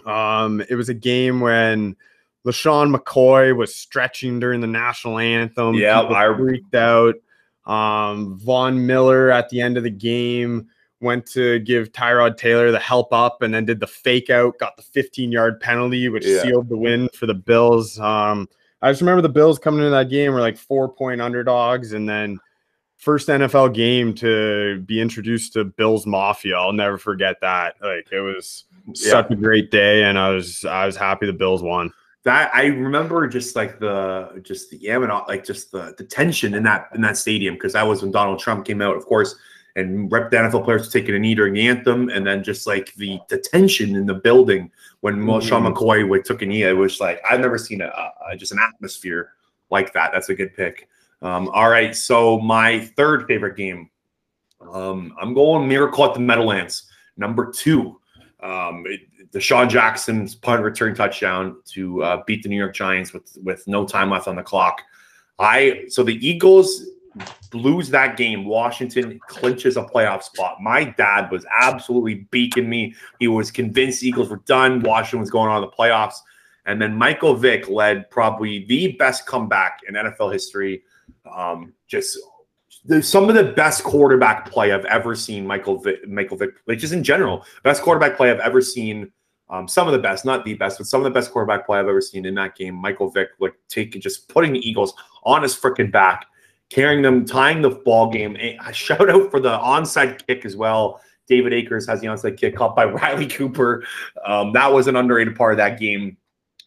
Um, 0.07 0.63
it 0.69 0.75
was 0.75 0.89
a 0.89 0.93
game 0.93 1.41
when 1.41 1.95
LeSean 2.45 2.95
McCoy 2.95 3.55
was 3.55 3.75
stretching 3.75 4.39
during 4.39 4.61
the 4.61 4.67
national 4.67 5.19
anthem. 5.19 5.75
Yeah, 5.75 6.01
I 6.01 6.33
freaked 6.35 6.75
out. 6.75 7.15
Um, 7.65 8.39
Von 8.39 8.85
Miller 8.85 9.29
at 9.29 9.49
the 9.49 9.59
end 9.59 9.75
of 9.75 9.83
the 9.83 9.89
game 9.89 10.67
went 11.01 11.25
to 11.27 11.59
give 11.59 11.91
Tyrod 11.91 12.37
Taylor 12.37 12.71
the 12.71 12.79
help 12.79 13.13
up 13.13 13.41
and 13.41 13.53
then 13.53 13.65
did 13.65 13.79
the 13.79 13.87
fake 13.87 14.29
out, 14.29 14.57
got 14.57 14.77
the 14.77 14.81
15 14.81 15.31
yard 15.31 15.59
penalty, 15.59 16.09
which 16.09 16.25
yeah. 16.25 16.41
sealed 16.41 16.69
the 16.69 16.77
win 16.77 17.09
for 17.13 17.25
the 17.25 17.33
Bills. 17.33 17.99
Um, 17.99 18.47
I 18.81 18.91
just 18.91 19.01
remember 19.01 19.21
the 19.21 19.29
Bills 19.29 19.59
coming 19.59 19.79
into 19.81 19.91
that 19.91 20.09
game 20.09 20.33
were 20.33 20.39
like 20.39 20.57
four 20.57 20.87
point 20.87 21.21
underdogs, 21.21 21.93
and 21.93 22.07
then 22.07 22.39
first 22.95 23.27
NFL 23.27 23.73
game 23.73 24.13
to 24.15 24.81
be 24.85 25.01
introduced 25.01 25.53
to 25.53 25.65
Bills 25.65 26.05
Mafia. 26.05 26.55
I'll 26.55 26.73
never 26.73 26.97
forget 26.97 27.41
that. 27.41 27.75
Like 27.81 28.07
it 28.11 28.21
was 28.21 28.65
yeah. 28.87 29.11
such 29.11 29.31
a 29.31 29.35
great 29.35 29.71
day, 29.71 30.03
and 30.03 30.17
I 30.17 30.29
was 30.29 30.65
I 30.65 30.85
was 30.85 30.95
happy 30.95 31.25
the 31.25 31.33
Bills 31.33 31.61
won. 31.61 31.91
That 32.23 32.51
I 32.53 32.65
remember 32.65 33.27
just 33.27 33.55
like 33.55 33.79
the 33.79 34.41
just 34.43 34.69
the 34.69 34.77
yeah, 34.77 34.97
like 34.97 35.45
just 35.45 35.71
the 35.71 35.93
the 35.97 36.03
tension 36.03 36.53
in 36.55 36.63
that 36.63 36.89
in 36.93 37.01
that 37.01 37.17
stadium 37.17 37.55
because 37.55 37.73
that 37.73 37.87
was 37.87 38.01
when 38.01 38.11
Donald 38.11 38.39
Trump 38.39 38.65
came 38.65 38.81
out, 38.81 38.97
of 38.97 39.05
course, 39.05 39.35
and 39.75 40.11
rep 40.11 40.31
the 40.31 40.37
NFL 40.37 40.65
players 40.65 40.91
taking 40.91 41.15
a 41.15 41.19
knee 41.19 41.35
during 41.35 41.53
the 41.53 41.67
anthem, 41.67 42.09
and 42.09 42.25
then 42.25 42.43
just 42.43 42.67
like 42.67 42.93
the 42.95 43.19
the 43.29 43.37
tension 43.37 43.95
in 43.95 44.05
the 44.05 44.13
building 44.13 44.71
when 45.01 45.15
mm-hmm. 45.15 45.47
Sean 45.47 45.71
McCoy 45.71 46.07
would 46.07 46.25
took 46.25 46.41
a 46.41 46.45
knee. 46.45 46.63
It 46.63 46.73
was 46.73 46.99
like 46.99 47.21
I've 47.29 47.39
never 47.39 47.57
seen 47.57 47.81
a, 47.81 48.11
a 48.29 48.35
just 48.35 48.51
an 48.51 48.59
atmosphere 48.59 49.31
like 49.69 49.93
that. 49.93 50.11
That's 50.11 50.29
a 50.29 50.35
good 50.35 50.55
pick. 50.55 50.89
Um, 51.21 51.49
all 51.49 51.69
right, 51.69 51.95
so 51.95 52.39
my 52.39 52.81
third 52.95 53.25
favorite 53.27 53.57
game, 53.57 53.89
um, 54.61 55.15
I'm 55.19 55.33
going 55.33 55.67
Miracle 55.67 56.05
at 56.05 56.13
the 56.13 56.19
Meadowlands, 56.19 56.83
number 57.15 57.51
two. 57.51 57.99
Um, 58.47 58.83
it, 58.87 59.01
DeSean 59.31 59.69
Jackson's 59.69 60.35
punt 60.35 60.63
return 60.63 60.95
touchdown 60.95 61.57
to 61.73 62.03
uh, 62.03 62.23
beat 62.25 62.43
the 62.43 62.49
New 62.49 62.57
York 62.57 62.73
Giants 62.73 63.11
with 63.13 63.37
with 63.43 63.67
no 63.67 63.85
time 63.85 64.09
left 64.09 64.27
on 64.27 64.35
the 64.35 64.43
clock. 64.43 64.81
I 65.37 65.85
so 65.89 66.03
the 66.03 66.15
Eagles 66.25 66.85
lose 67.53 67.89
that 67.89 68.15
game. 68.15 68.45
Washington 68.45 69.19
clinches 69.27 69.75
a 69.75 69.83
playoff 69.83 70.23
spot. 70.23 70.61
My 70.61 70.83
dad 70.83 71.31
was 71.31 71.45
absolutely 71.59 72.27
beaking 72.31 72.69
me. 72.69 72.93
He 73.19 73.27
was 73.27 73.51
convinced 73.51 74.03
Eagles 74.03 74.29
were 74.29 74.41
done. 74.45 74.81
Washington 74.81 75.19
was 75.19 75.31
going 75.31 75.49
on 75.49 75.61
the 75.61 75.67
playoffs. 75.67 76.15
And 76.65 76.81
then 76.81 76.95
Michael 76.95 77.33
Vick 77.35 77.69
led 77.69 78.09
probably 78.11 78.65
the 78.65 78.91
best 78.93 79.25
comeback 79.25 79.79
in 79.87 79.95
NFL 79.95 80.33
history 80.33 80.83
um, 81.33 81.73
just 81.87 82.19
some 83.01 83.29
of 83.29 83.35
the 83.35 83.53
best 83.53 83.83
quarterback 83.83 84.49
play 84.49 84.71
I've 84.71 84.85
ever 84.85 85.15
seen. 85.15 85.45
Michael 85.45 85.79
Vick, 85.79 86.07
Michael 86.07 86.37
Vick, 86.37 86.51
like 86.67 86.79
just 86.79 86.93
in 86.93 87.03
general, 87.03 87.45
best 87.63 87.81
quarterback 87.81 88.17
play 88.17 88.31
I've 88.31 88.39
ever 88.39 88.61
seen. 88.61 89.11
Um, 89.49 89.67
some 89.67 89.87
of 89.87 89.93
the 89.93 89.99
best, 89.99 90.25
not 90.25 90.43
the 90.43 90.55
best, 90.55 90.77
but 90.77 90.87
some 90.87 90.99
of 90.99 91.05
the 91.05 91.11
best 91.11 91.31
quarterback 91.31 91.65
play 91.65 91.79
I've 91.79 91.87
ever 91.87 92.01
seen 92.01 92.25
in 92.25 92.35
that 92.35 92.55
game. 92.55 92.75
Michael 92.75 93.09
Vick, 93.09 93.29
like 93.39 93.53
taking 93.69 94.01
just 94.01 94.27
putting 94.27 94.53
the 94.53 94.67
Eagles 94.67 94.93
on 95.23 95.41
his 95.41 95.55
freaking 95.55 95.91
back, 95.91 96.25
carrying 96.69 97.01
them, 97.01 97.25
tying 97.25 97.61
the 97.61 97.69
ball 97.69 98.11
game. 98.11 98.35
A 98.35 98.73
shout 98.73 99.09
out 99.09 99.31
for 99.31 99.39
the 99.39 99.57
onside 99.57 100.25
kick 100.27 100.45
as 100.45 100.55
well. 100.55 101.01
David 101.27 101.53
Akers 101.53 101.85
has 101.87 102.01
the 102.01 102.07
onside 102.07 102.37
kick 102.37 102.55
caught 102.55 102.75
by 102.75 102.85
Riley 102.85 103.27
Cooper. 103.27 103.85
Um, 104.25 104.53
that 104.53 104.71
was 104.71 104.87
an 104.87 104.95
underrated 104.95 105.35
part 105.35 105.53
of 105.53 105.57
that 105.57 105.79
game. 105.79 106.17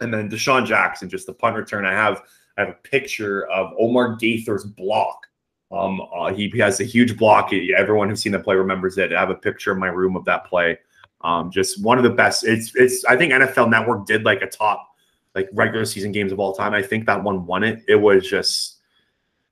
And 0.00 0.12
then 0.12 0.30
DeSean 0.30 0.66
Jackson, 0.66 1.08
just 1.08 1.26
the 1.26 1.34
punt 1.34 1.56
return. 1.56 1.84
I 1.84 1.92
have 1.92 2.22
I 2.56 2.62
have 2.62 2.70
a 2.70 2.88
picture 2.88 3.46
of 3.48 3.72
Omar 3.78 4.16
Gaither's 4.16 4.64
block. 4.64 5.26
Um, 5.72 6.00
uh, 6.12 6.32
he, 6.32 6.50
has 6.58 6.80
a 6.80 6.84
huge 6.84 7.16
block. 7.16 7.52
Everyone 7.52 8.08
who's 8.08 8.22
seen 8.22 8.32
the 8.32 8.40
play 8.40 8.56
remembers 8.56 8.98
it. 8.98 9.12
I 9.12 9.20
have 9.20 9.30
a 9.30 9.36
picture 9.36 9.72
in 9.72 9.78
my 9.78 9.86
room 9.86 10.16
of 10.16 10.24
that 10.24 10.46
play. 10.46 10.78
Um, 11.22 11.50
just 11.50 11.82
one 11.82 11.98
of 11.98 12.04
the 12.04 12.10
best. 12.10 12.44
It's 12.44 12.74
it's. 12.74 13.04
I 13.04 13.16
think 13.16 13.32
NFL 13.32 13.70
Network 13.70 14.06
did 14.06 14.24
like 14.24 14.42
a 14.42 14.46
top 14.46 14.88
like 15.34 15.48
regular 15.52 15.84
season 15.84 16.12
games 16.12 16.32
of 16.32 16.40
all 16.40 16.54
time. 16.54 16.74
I 16.74 16.82
think 16.82 17.06
that 17.06 17.22
one 17.22 17.46
won 17.46 17.62
it. 17.62 17.82
It 17.86 17.96
was 17.96 18.26
just. 18.26 18.78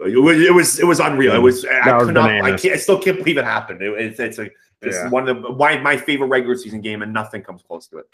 It 0.00 0.16
was 0.16 0.40
it 0.40 0.54
was, 0.54 0.78
it 0.78 0.86
was 0.86 1.00
unreal. 1.00 1.34
It 1.34 1.38
was. 1.38 1.64
I 1.64 1.98
could 1.98 2.14
not. 2.14 2.30
I 2.30 2.56
can't. 2.56 2.74
I 2.74 2.78
still 2.78 2.98
can't 2.98 3.18
believe 3.18 3.36
it 3.36 3.44
happened. 3.44 3.82
It, 3.82 3.92
it's 4.00 4.20
it's 4.20 4.38
a. 4.38 4.48
It's 4.80 4.96
yeah. 4.96 5.08
one 5.08 5.28
of 5.28 5.42
the, 5.42 5.50
my 5.50 5.76
my 5.78 5.96
favorite 5.96 6.28
regular 6.28 6.56
season 6.56 6.80
game, 6.80 7.02
and 7.02 7.12
nothing 7.12 7.42
comes 7.42 7.62
close 7.62 7.88
to 7.88 7.98
it. 7.98 8.06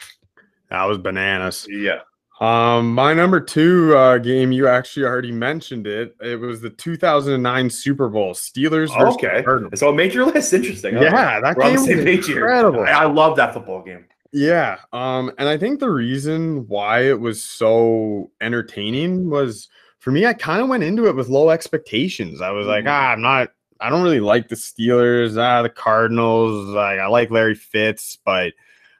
That 0.70 0.84
was 0.84 0.98
bananas. 0.98 1.66
Yeah. 1.68 2.00
Um, 2.40 2.94
my 2.94 3.14
number 3.14 3.40
two 3.40 3.96
uh, 3.96 4.18
game, 4.18 4.50
you 4.50 4.66
actually 4.66 5.06
already 5.06 5.30
mentioned 5.30 5.86
it. 5.86 6.16
It 6.20 6.40
was 6.40 6.60
the 6.60 6.70
2009 6.70 7.70
Super 7.70 8.08
Bowl, 8.08 8.34
Steelers. 8.34 8.90
okay, 9.14 9.42
Cardinals. 9.44 9.78
so 9.78 9.90
a 9.90 9.94
major 9.94 10.24
list. 10.26 10.52
Interesting. 10.52 10.94
Yeah, 10.94 11.40
that 11.40 11.56
game 11.58 11.74
was 11.74 11.88
incredible. 11.88 12.80
I, 12.80 12.90
I 12.90 13.04
love 13.04 13.36
that 13.36 13.54
football 13.54 13.82
game. 13.82 14.06
Yeah, 14.32 14.78
um, 14.92 15.30
and 15.38 15.48
I 15.48 15.56
think 15.56 15.78
the 15.78 15.90
reason 15.90 16.66
why 16.66 17.02
it 17.02 17.20
was 17.20 17.40
so 17.40 18.32
entertaining 18.40 19.30
was 19.30 19.68
for 20.00 20.10
me. 20.10 20.26
I 20.26 20.32
kind 20.32 20.60
of 20.60 20.68
went 20.68 20.82
into 20.82 21.06
it 21.06 21.14
with 21.14 21.28
low 21.28 21.50
expectations. 21.50 22.42
I 22.42 22.50
was 22.50 22.66
like, 22.66 22.84
mm. 22.84 22.90
ah, 22.90 23.12
I'm 23.12 23.22
not. 23.22 23.50
I 23.80 23.90
don't 23.90 24.02
really 24.02 24.20
like 24.20 24.48
the 24.48 24.56
Steelers. 24.56 25.40
Ah, 25.40 25.62
the 25.62 25.68
Cardinals. 25.68 26.66
Like, 26.66 26.98
I 26.98 27.06
like 27.06 27.30
Larry 27.30 27.54
Fitz, 27.54 28.18
but 28.24 28.54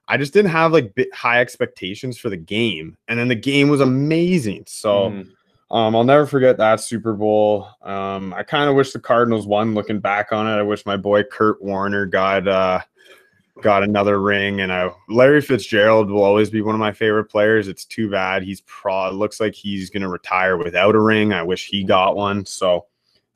I 0.07 0.17
just 0.17 0.33
didn't 0.33 0.51
have 0.51 0.73
like 0.73 0.95
high 1.13 1.41
expectations 1.41 2.19
for 2.19 2.29
the 2.29 2.37
game, 2.37 2.97
and 3.09 3.19
then 3.19 3.29
the 3.29 3.35
game 3.35 3.69
was 3.69 3.81
amazing. 3.81 4.65
So 4.67 5.11
mm. 5.11 5.29
um, 5.71 5.97
I'll 5.97 6.05
never 6.05 6.27
forget 6.27 6.59
that 6.59 6.81
Super 6.81 7.15
Bowl. 7.15 7.69
Um, 7.83 8.35
I 8.35 8.43
kind 8.43 8.69
of 8.69 8.77
wish 8.77 8.93
the 8.93 9.01
Cardinals 9.01 9.47
won. 9.47 9.75
Looking 9.75 10.01
back 10.01 10.33
on 10.33 10.47
it, 10.47 10.59
I 10.59 10.63
wish 10.63 10.85
my 10.85 10.97
boy 10.97 11.23
Kurt 11.23 11.63
Warner 11.63 12.07
got 12.07 12.47
uh, 12.47 12.81
got 13.63 13.83
another 13.83 14.21
ring. 14.21 14.61
And 14.61 14.73
I, 14.73 14.91
Larry 15.09 15.41
Fitzgerald 15.41 16.11
will 16.11 16.23
always 16.23 16.51
be 16.51 16.61
one 16.61 16.75
of 16.75 16.81
my 16.81 16.93
favorite 16.93 17.27
players. 17.27 17.69
It's 17.69 17.85
too 17.85 18.11
bad 18.11 18.43
he's 18.43 18.61
pro. 18.63 19.11
looks 19.11 19.41
like 19.41 19.55
he's 19.55 19.91
gonna 19.91 20.09
retire 20.09 20.57
without 20.57 20.95
a 20.95 21.01
ring. 21.01 21.33
I 21.33 21.43
wish 21.43 21.67
he 21.67 21.83
got 21.85 22.17
one. 22.17 22.45
So 22.45 22.87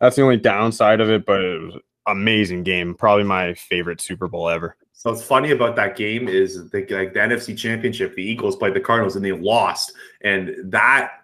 that's 0.00 0.16
the 0.16 0.22
only 0.22 0.36
downside 0.36 1.00
of 1.00 1.10
it, 1.10 1.24
but 1.24 1.42
it 1.42 1.60
was 1.60 1.74
amazing 2.06 2.62
game. 2.62 2.94
Probably 2.94 3.24
my 3.24 3.54
favorite 3.54 4.00
Super 4.00 4.28
Bowl 4.28 4.48
ever. 4.48 4.76
So 4.98 5.12
what's 5.12 5.22
funny 5.22 5.52
about 5.52 5.76
that 5.76 5.96
game 5.96 6.26
is 6.26 6.68
the, 6.70 6.80
like 6.90 7.14
the 7.14 7.20
NFC 7.20 7.56
Championship, 7.56 8.16
the 8.16 8.22
Eagles 8.22 8.56
played 8.56 8.74
the 8.74 8.80
Cardinals 8.80 9.14
and 9.14 9.24
they 9.24 9.30
lost, 9.30 9.92
and 10.22 10.56
that 10.72 11.22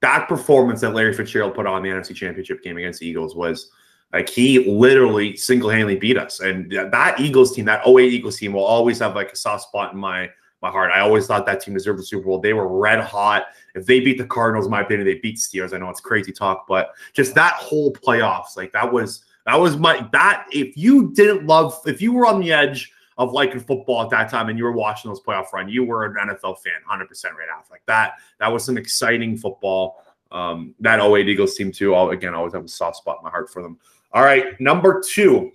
that 0.00 0.28
performance 0.28 0.82
that 0.82 0.94
Larry 0.94 1.12
Fitzgerald 1.12 1.56
put 1.56 1.66
on 1.66 1.82
the 1.82 1.88
NFC 1.88 2.14
Championship 2.14 2.62
game 2.62 2.76
against 2.76 3.00
the 3.00 3.08
Eagles 3.08 3.34
was 3.34 3.72
like 4.12 4.28
he 4.28 4.70
literally 4.70 5.36
single-handedly 5.36 5.96
beat 5.96 6.16
us. 6.16 6.38
And 6.38 6.70
that 6.70 7.18
Eagles 7.18 7.56
team, 7.56 7.64
that 7.64 7.84
08 7.84 8.12
Eagles 8.12 8.36
team, 8.36 8.52
will 8.52 8.64
always 8.64 9.00
have 9.00 9.16
like 9.16 9.32
a 9.32 9.36
soft 9.36 9.64
spot 9.64 9.94
in 9.94 9.98
my 9.98 10.30
my 10.62 10.70
heart. 10.70 10.92
I 10.92 11.00
always 11.00 11.26
thought 11.26 11.44
that 11.46 11.60
team 11.60 11.74
deserved 11.74 11.98
the 11.98 12.04
Super 12.04 12.26
Bowl. 12.26 12.38
They 12.38 12.52
were 12.52 12.68
red 12.68 13.00
hot. 13.00 13.46
If 13.74 13.84
they 13.84 13.98
beat 13.98 14.18
the 14.18 14.26
Cardinals, 14.26 14.66
in 14.66 14.70
my 14.70 14.82
opinion, 14.82 15.08
they 15.08 15.18
beat 15.18 15.40
the 15.40 15.58
Steelers. 15.58 15.74
I 15.74 15.78
know 15.78 15.90
it's 15.90 16.00
crazy 16.00 16.30
talk, 16.30 16.68
but 16.68 16.92
just 17.14 17.34
that 17.34 17.54
whole 17.54 17.92
playoffs, 17.92 18.56
like 18.56 18.70
that 18.74 18.92
was 18.92 19.24
that 19.44 19.58
was 19.58 19.76
my 19.76 20.08
that 20.12 20.46
if 20.52 20.76
you 20.76 21.12
didn't 21.14 21.48
love 21.48 21.80
if 21.84 22.00
you 22.00 22.12
were 22.12 22.24
on 22.24 22.38
the 22.38 22.52
edge 22.52 22.92
of 23.18 23.32
liking 23.32 23.60
football 23.60 24.02
at 24.02 24.10
that 24.10 24.30
time 24.30 24.48
and 24.48 24.56
you 24.56 24.64
were 24.64 24.72
watching 24.72 25.10
those 25.10 25.20
playoff 25.20 25.52
run, 25.52 25.68
you 25.68 25.84
were 25.84 26.04
an 26.04 26.14
NFL 26.14 26.58
fan 26.60 26.80
100% 26.88 27.00
right 27.34 27.48
off. 27.56 27.68
Like 27.70 27.82
that, 27.86 28.14
that 28.38 28.48
was 28.48 28.64
some 28.64 28.78
exciting 28.78 29.36
football. 29.36 30.04
Um, 30.30 30.74
that 30.80 31.00
08 31.00 31.28
Eagles 31.28 31.54
team, 31.54 31.72
too, 31.72 31.94
all, 31.94 32.10
again, 32.10 32.34
always 32.34 32.52
have 32.54 32.64
a 32.64 32.68
soft 32.68 32.96
spot 32.96 33.18
in 33.20 33.24
my 33.24 33.30
heart 33.30 33.50
for 33.50 33.62
them. 33.62 33.78
All 34.12 34.22
right, 34.22 34.58
number 34.60 35.02
two. 35.06 35.52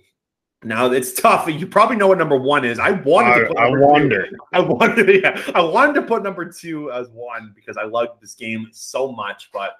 Now 0.62 0.90
it's 0.90 1.12
tough. 1.12 1.46
You 1.46 1.66
probably 1.66 1.96
know 1.96 2.08
what 2.08 2.16
number 2.16 2.36
one 2.38 2.64
is. 2.64 2.78
I 2.78 2.92
wanted 2.92 3.32
I, 3.32 3.38
to 3.40 3.46
put 3.48 3.58
I 3.58 3.68
wonder. 3.68 4.28
Two. 4.28 4.36
I 4.52 4.60
wanted, 4.60 5.08
yeah, 5.22 5.42
I 5.54 5.60
wanted 5.60 5.94
to 5.94 6.02
put 6.02 6.22
number 6.22 6.50
two 6.50 6.90
as 6.90 7.08
one 7.10 7.52
because 7.54 7.76
I 7.76 7.84
loved 7.84 8.20
this 8.20 8.34
game 8.34 8.68
so 8.72 9.12
much. 9.12 9.50
But 9.52 9.72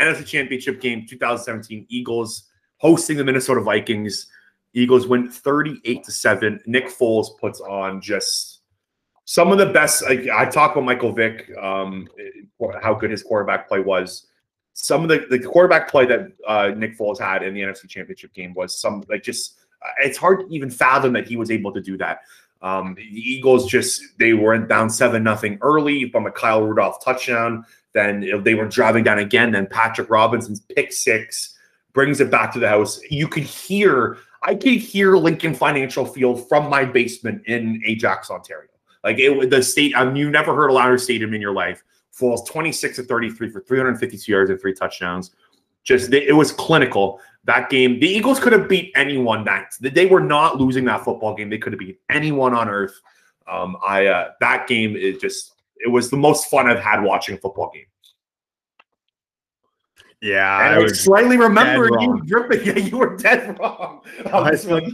NFC 0.00 0.26
Championship 0.26 0.80
game 0.80 1.06
2017, 1.06 1.86
Eagles 1.88 2.48
hosting 2.78 3.16
the 3.16 3.24
Minnesota 3.24 3.60
Vikings. 3.60 4.28
Eagles 4.74 5.06
win 5.06 5.30
38 5.30 6.04
to 6.04 6.10
7. 6.10 6.60
Nick 6.66 6.86
Foles 6.86 7.38
puts 7.38 7.60
on 7.60 8.00
just 8.00 8.60
some 9.24 9.52
of 9.52 9.58
the 9.58 9.66
best. 9.66 10.02
Like, 10.04 10.28
I 10.28 10.46
talk 10.46 10.72
about 10.72 10.84
Michael 10.84 11.12
Vick, 11.12 11.50
um, 11.60 12.08
how 12.82 12.94
good 12.94 13.10
his 13.10 13.22
quarterback 13.22 13.68
play 13.68 13.80
was. 13.80 14.26
Some 14.74 15.02
of 15.02 15.08
the, 15.08 15.26
the 15.28 15.38
quarterback 15.38 15.90
play 15.90 16.06
that 16.06 16.32
uh, 16.46 16.68
Nick 16.76 16.96
Foles 16.96 17.20
had 17.20 17.42
in 17.42 17.52
the 17.52 17.60
NFC 17.60 17.88
Championship 17.88 18.32
game 18.32 18.54
was 18.54 18.78
some 18.78 19.04
like 19.08 19.22
just 19.22 19.58
it's 20.02 20.16
hard 20.16 20.40
to 20.40 20.54
even 20.54 20.70
fathom 20.70 21.12
that 21.12 21.26
he 21.26 21.36
was 21.36 21.50
able 21.50 21.72
to 21.72 21.80
do 21.80 21.96
that. 21.98 22.20
Um, 22.62 22.94
the 22.94 23.02
Eagles 23.02 23.66
just 23.66 24.02
they 24.18 24.34
weren't 24.34 24.68
down 24.68 24.88
seven 24.88 25.22
nothing 25.22 25.58
early 25.60 26.10
from 26.10 26.26
a 26.26 26.30
Kyle 26.30 26.62
Rudolph 26.62 27.04
touchdown. 27.04 27.64
Then 27.92 28.42
they 28.42 28.54
were 28.54 28.66
driving 28.66 29.04
down 29.04 29.18
again. 29.18 29.50
Then 29.50 29.66
Patrick 29.66 30.08
Robinson's 30.08 30.60
pick 30.60 30.92
six 30.92 31.58
brings 31.92 32.20
it 32.20 32.30
back 32.30 32.52
to 32.52 32.58
the 32.58 32.68
house. 32.68 33.00
You 33.10 33.28
could 33.28 33.42
hear 33.42 34.18
I 34.42 34.54
could 34.54 34.74
hear 34.74 35.16
Lincoln 35.16 35.54
Financial 35.54 36.04
Field 36.04 36.48
from 36.48 36.68
my 36.68 36.84
basement 36.84 37.46
in 37.46 37.80
Ajax, 37.86 38.30
Ontario. 38.30 38.68
Like 39.04 39.18
it, 39.18 39.50
the 39.50 39.62
state, 39.62 39.94
um, 39.94 40.16
you 40.16 40.30
never 40.30 40.54
heard 40.54 40.70
a 40.70 40.72
louder 40.72 40.98
stadium 40.98 41.34
in 41.34 41.40
your 41.40 41.52
life. 41.52 41.82
Foles 42.18 42.46
26 42.46 42.96
to 42.96 43.02
33 43.04 43.50
for 43.50 43.60
352 43.60 44.30
yards 44.30 44.50
and 44.50 44.60
three 44.60 44.74
touchdowns. 44.74 45.30
Just 45.84 46.12
it 46.12 46.32
was 46.32 46.52
clinical. 46.52 47.20
That 47.44 47.70
game, 47.70 47.98
the 47.98 48.06
Eagles 48.06 48.38
could 48.38 48.52
have 48.52 48.68
beat 48.68 48.92
anyone. 48.94 49.44
That 49.44 49.72
they 49.80 50.06
were 50.06 50.20
not 50.20 50.58
losing 50.60 50.84
that 50.84 51.04
football 51.04 51.34
game. 51.34 51.50
They 51.50 51.58
could 51.58 51.72
have 51.72 51.80
beat 51.80 51.98
anyone 52.08 52.54
on 52.54 52.68
earth. 52.68 53.00
Um, 53.50 53.76
I 53.84 54.06
uh, 54.06 54.30
that 54.40 54.68
game 54.68 54.94
is 54.94 55.18
just 55.18 55.54
it 55.78 55.88
was 55.88 56.10
the 56.10 56.16
most 56.16 56.48
fun 56.48 56.68
I've 56.68 56.78
had 56.78 57.00
watching 57.00 57.34
a 57.34 57.38
football 57.38 57.70
game. 57.74 57.86
Yeah, 60.22 60.66
and 60.66 60.80
I, 60.80 60.84
I 60.84 60.86
slightly 60.86 61.36
remembering 61.36 62.00
you 62.00 62.22
dripping. 62.24 62.62
Yeah, 62.64 62.78
you 62.78 62.96
were 62.96 63.16
dead 63.16 63.58
wrong. 63.58 64.02
I 64.32 64.52
was 64.52 64.64
like, 64.66 64.84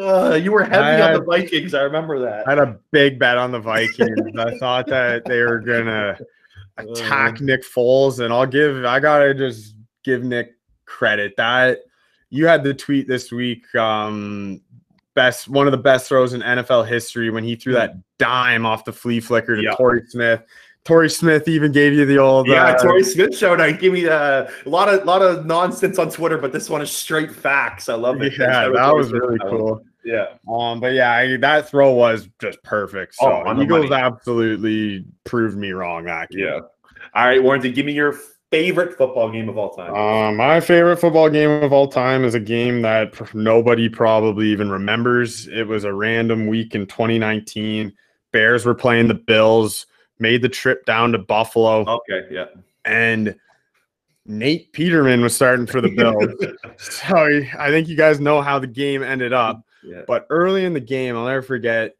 uh, 0.00 0.34
you 0.42 0.52
were 0.52 0.64
heavy 0.64 1.02
had, 1.02 1.02
on 1.02 1.12
the 1.20 1.24
Vikings. 1.26 1.74
I 1.74 1.82
remember 1.82 2.18
that. 2.20 2.48
I 2.48 2.52
had 2.52 2.58
a 2.58 2.78
big 2.90 3.18
bet 3.18 3.36
on 3.36 3.52
the 3.52 3.60
Vikings. 3.60 4.38
I 4.38 4.56
thought 4.56 4.86
that 4.86 5.26
they 5.26 5.42
were 5.42 5.58
gonna 5.58 6.18
attack 6.78 7.34
uh, 7.34 7.44
Nick 7.44 7.62
Foles, 7.62 8.24
and 8.24 8.32
I'll 8.32 8.46
give. 8.46 8.86
I 8.86 9.00
gotta 9.00 9.34
just 9.34 9.74
give 10.02 10.24
Nick 10.24 10.54
credit 10.86 11.34
that 11.36 11.80
you 12.30 12.46
had 12.46 12.64
the 12.64 12.72
tweet 12.72 13.06
this 13.06 13.30
week. 13.30 13.72
Um, 13.74 14.62
best 15.14 15.46
one 15.46 15.66
of 15.66 15.72
the 15.72 15.78
best 15.78 16.08
throws 16.08 16.32
in 16.32 16.40
NFL 16.40 16.88
history 16.88 17.30
when 17.30 17.44
he 17.44 17.54
threw 17.54 17.74
that 17.74 17.96
dime 18.18 18.66
off 18.66 18.84
the 18.84 18.92
flea 18.92 19.20
flicker 19.20 19.56
to 19.56 19.62
yep. 19.62 19.76
Torrey 19.76 20.02
Smith. 20.08 20.42
Torrey 20.84 21.08
Smith 21.08 21.48
even 21.48 21.72
gave 21.72 21.94
you 21.94 22.04
the 22.04 22.18
old 22.18 22.46
yeah. 22.46 22.64
Uh, 22.64 22.78
Torrey 22.78 23.04
Smith 23.04 23.36
showed 23.36 23.60
I 23.60 23.72
Give 23.72 23.92
me 23.92 24.06
uh, 24.06 24.46
a 24.66 24.68
lot 24.68 24.92
of 24.92 25.04
lot 25.04 25.22
of 25.22 25.46
nonsense 25.46 25.98
on 25.98 26.10
Twitter, 26.10 26.36
but 26.36 26.52
this 26.52 26.68
one 26.68 26.82
is 26.82 26.90
straight 26.90 27.32
facts. 27.34 27.88
I 27.88 27.94
love 27.94 28.20
it. 28.20 28.38
Yeah, 28.38 28.68
that 28.68 28.94
was 28.94 29.12
really 29.12 29.38
cool. 29.38 29.82
Yeah. 30.04 30.34
Um, 30.46 30.80
but 30.80 30.92
yeah, 30.92 31.12
I, 31.12 31.36
that 31.38 31.70
throw 31.70 31.92
was 31.92 32.28
just 32.38 32.62
perfect. 32.62 33.14
So 33.14 33.42
oh, 33.46 33.62
Eagles 33.62 33.90
absolutely 33.90 35.06
proved 35.24 35.56
me 35.56 35.70
wrong 35.72 36.04
that 36.04 36.30
game. 36.30 36.44
Yeah. 36.44 36.60
All 37.14 37.26
right, 37.26 37.42
Warren, 37.42 37.62
give 37.62 37.86
me 37.86 37.92
your 37.92 38.18
favorite 38.50 38.98
football 38.98 39.30
game 39.30 39.48
of 39.48 39.56
all 39.56 39.70
time. 39.70 39.94
Uh, 39.94 40.32
my 40.32 40.60
favorite 40.60 40.98
football 40.98 41.30
game 41.30 41.50
of 41.50 41.72
all 41.72 41.88
time 41.88 42.24
is 42.24 42.34
a 42.34 42.40
game 42.40 42.82
that 42.82 43.34
nobody 43.34 43.88
probably 43.88 44.48
even 44.48 44.70
remembers. 44.70 45.48
It 45.48 45.66
was 45.66 45.84
a 45.84 45.92
random 45.92 46.46
week 46.46 46.74
in 46.74 46.86
2019. 46.86 47.92
Bears 48.32 48.66
were 48.66 48.74
playing 48.74 49.08
the 49.08 49.14
Bills 49.14 49.86
made 50.18 50.42
the 50.42 50.48
trip 50.48 50.84
down 50.84 51.12
to 51.12 51.18
Buffalo. 51.18 51.84
Okay, 51.86 52.26
yeah. 52.30 52.46
And 52.84 53.34
Nate 54.26 54.72
Peterman 54.72 55.20
was 55.20 55.34
starting 55.34 55.66
for 55.66 55.80
the 55.80 55.88
Bills. 55.96 56.32
so 56.78 57.40
I 57.58 57.68
think 57.68 57.88
you 57.88 57.96
guys 57.96 58.20
know 58.20 58.40
how 58.40 58.58
the 58.58 58.66
game 58.66 59.02
ended 59.02 59.32
up. 59.32 59.62
Yeah. 59.82 60.02
But 60.06 60.26
early 60.30 60.64
in 60.64 60.72
the 60.72 60.80
game, 60.80 61.16
I'll 61.16 61.26
never 61.26 61.42
forget, 61.42 61.94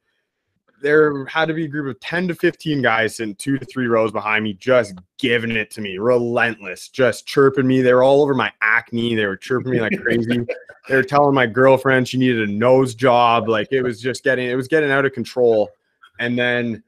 there 0.80 1.24
had 1.26 1.46
to 1.46 1.54
be 1.54 1.64
a 1.64 1.68
group 1.68 1.94
of 1.94 1.98
10 2.00 2.28
to 2.28 2.34
15 2.34 2.82
guys 2.82 3.16
sitting 3.16 3.34
two 3.36 3.58
to 3.58 3.64
three 3.64 3.86
rows 3.86 4.12
behind 4.12 4.44
me, 4.44 4.52
just 4.52 4.94
giving 5.18 5.50
it 5.50 5.70
to 5.72 5.80
me, 5.80 5.96
relentless, 5.96 6.88
just 6.88 7.26
chirping 7.26 7.66
me. 7.66 7.80
They 7.80 7.94
were 7.94 8.02
all 8.02 8.22
over 8.22 8.34
my 8.34 8.52
acne. 8.60 9.14
They 9.14 9.24
were 9.24 9.36
chirping 9.36 9.72
me 9.72 9.80
like 9.80 9.98
crazy. 10.00 10.44
they 10.88 10.96
were 10.96 11.02
telling 11.02 11.34
my 11.34 11.46
girlfriend 11.46 12.06
she 12.06 12.18
needed 12.18 12.48
a 12.48 12.52
nose 12.52 12.94
job. 12.94 13.48
Like 13.48 13.68
it 13.70 13.82
was 13.82 14.00
just 14.00 14.24
getting, 14.24 14.46
it 14.46 14.54
was 14.54 14.68
getting 14.68 14.90
out 14.90 15.06
of 15.06 15.12
control. 15.12 15.70
And 16.20 16.38
then 16.38 16.82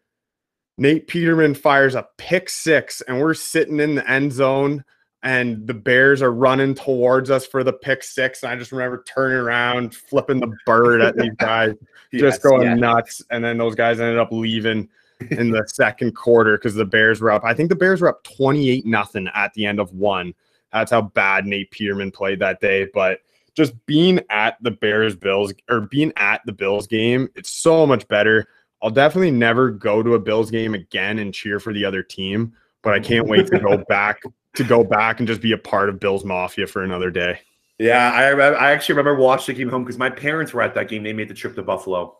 Nate 0.78 1.06
Peterman 1.06 1.54
fires 1.54 1.94
a 1.94 2.06
pick 2.18 2.50
six, 2.50 3.00
and 3.02 3.20
we're 3.20 3.34
sitting 3.34 3.80
in 3.80 3.94
the 3.94 4.10
end 4.10 4.32
zone, 4.32 4.84
and 5.22 5.66
the 5.66 5.74
Bears 5.74 6.20
are 6.22 6.32
running 6.32 6.74
towards 6.74 7.30
us 7.30 7.46
for 7.46 7.64
the 7.64 7.72
pick 7.72 8.02
six. 8.02 8.42
And 8.42 8.52
I 8.52 8.56
just 8.56 8.72
remember 8.72 9.02
turning 9.06 9.38
around, 9.38 9.94
flipping 9.94 10.40
the 10.40 10.54
bird 10.66 11.00
at 11.00 11.16
these 11.16 11.34
guys, 11.38 11.74
yes, 12.12 12.20
just 12.20 12.42
going 12.42 12.78
nuts. 12.78 13.22
And 13.30 13.42
then 13.42 13.58
those 13.58 13.74
guys 13.74 14.00
ended 14.00 14.18
up 14.18 14.32
leaving 14.32 14.88
in 15.30 15.50
the 15.50 15.64
second 15.74 16.14
quarter 16.14 16.58
because 16.58 16.74
the 16.74 16.84
Bears 16.84 17.20
were 17.20 17.30
up. 17.30 17.42
I 17.44 17.54
think 17.54 17.70
the 17.70 17.76
Bears 17.76 18.02
were 18.02 18.08
up 18.08 18.22
28 18.24 18.84
nothing 18.84 19.28
at 19.34 19.54
the 19.54 19.64
end 19.64 19.80
of 19.80 19.92
one. 19.92 20.34
That's 20.72 20.90
how 20.90 21.02
bad 21.02 21.46
Nate 21.46 21.70
Peterman 21.70 22.10
played 22.10 22.40
that 22.40 22.60
day. 22.60 22.88
But 22.92 23.20
just 23.54 23.74
being 23.86 24.20
at 24.28 24.58
the 24.60 24.70
Bears 24.70 25.16
Bills 25.16 25.54
or 25.70 25.80
being 25.80 26.12
at 26.16 26.42
the 26.44 26.52
Bills 26.52 26.86
game, 26.86 27.28
it's 27.34 27.50
so 27.50 27.86
much 27.86 28.06
better. 28.08 28.46
I'll 28.86 28.92
definitely 28.92 29.32
never 29.32 29.72
go 29.72 30.00
to 30.00 30.14
a 30.14 30.18
Bills 30.20 30.48
game 30.48 30.72
again 30.72 31.18
and 31.18 31.34
cheer 31.34 31.58
for 31.58 31.72
the 31.72 31.84
other 31.84 32.04
team, 32.04 32.52
but 32.84 32.94
I 32.94 33.00
can't 33.00 33.26
wait 33.26 33.48
to 33.48 33.58
go 33.58 33.78
back 33.88 34.22
to 34.54 34.62
go 34.62 34.84
back 34.84 35.18
and 35.18 35.26
just 35.26 35.40
be 35.40 35.50
a 35.50 35.58
part 35.58 35.88
of 35.88 35.98
Bills 35.98 36.24
Mafia 36.24 36.68
for 36.68 36.84
another 36.84 37.10
day. 37.10 37.40
Yeah, 37.80 38.12
I 38.12 38.30
I 38.30 38.70
actually 38.70 38.94
remember 38.94 39.20
watching 39.20 39.56
the 39.56 39.58
game 39.58 39.70
home 39.70 39.82
because 39.82 39.98
my 39.98 40.08
parents 40.08 40.52
were 40.52 40.62
at 40.62 40.72
that 40.76 40.88
game. 40.88 41.02
They 41.02 41.12
made 41.12 41.26
the 41.26 41.34
trip 41.34 41.56
to 41.56 41.64
Buffalo, 41.64 42.16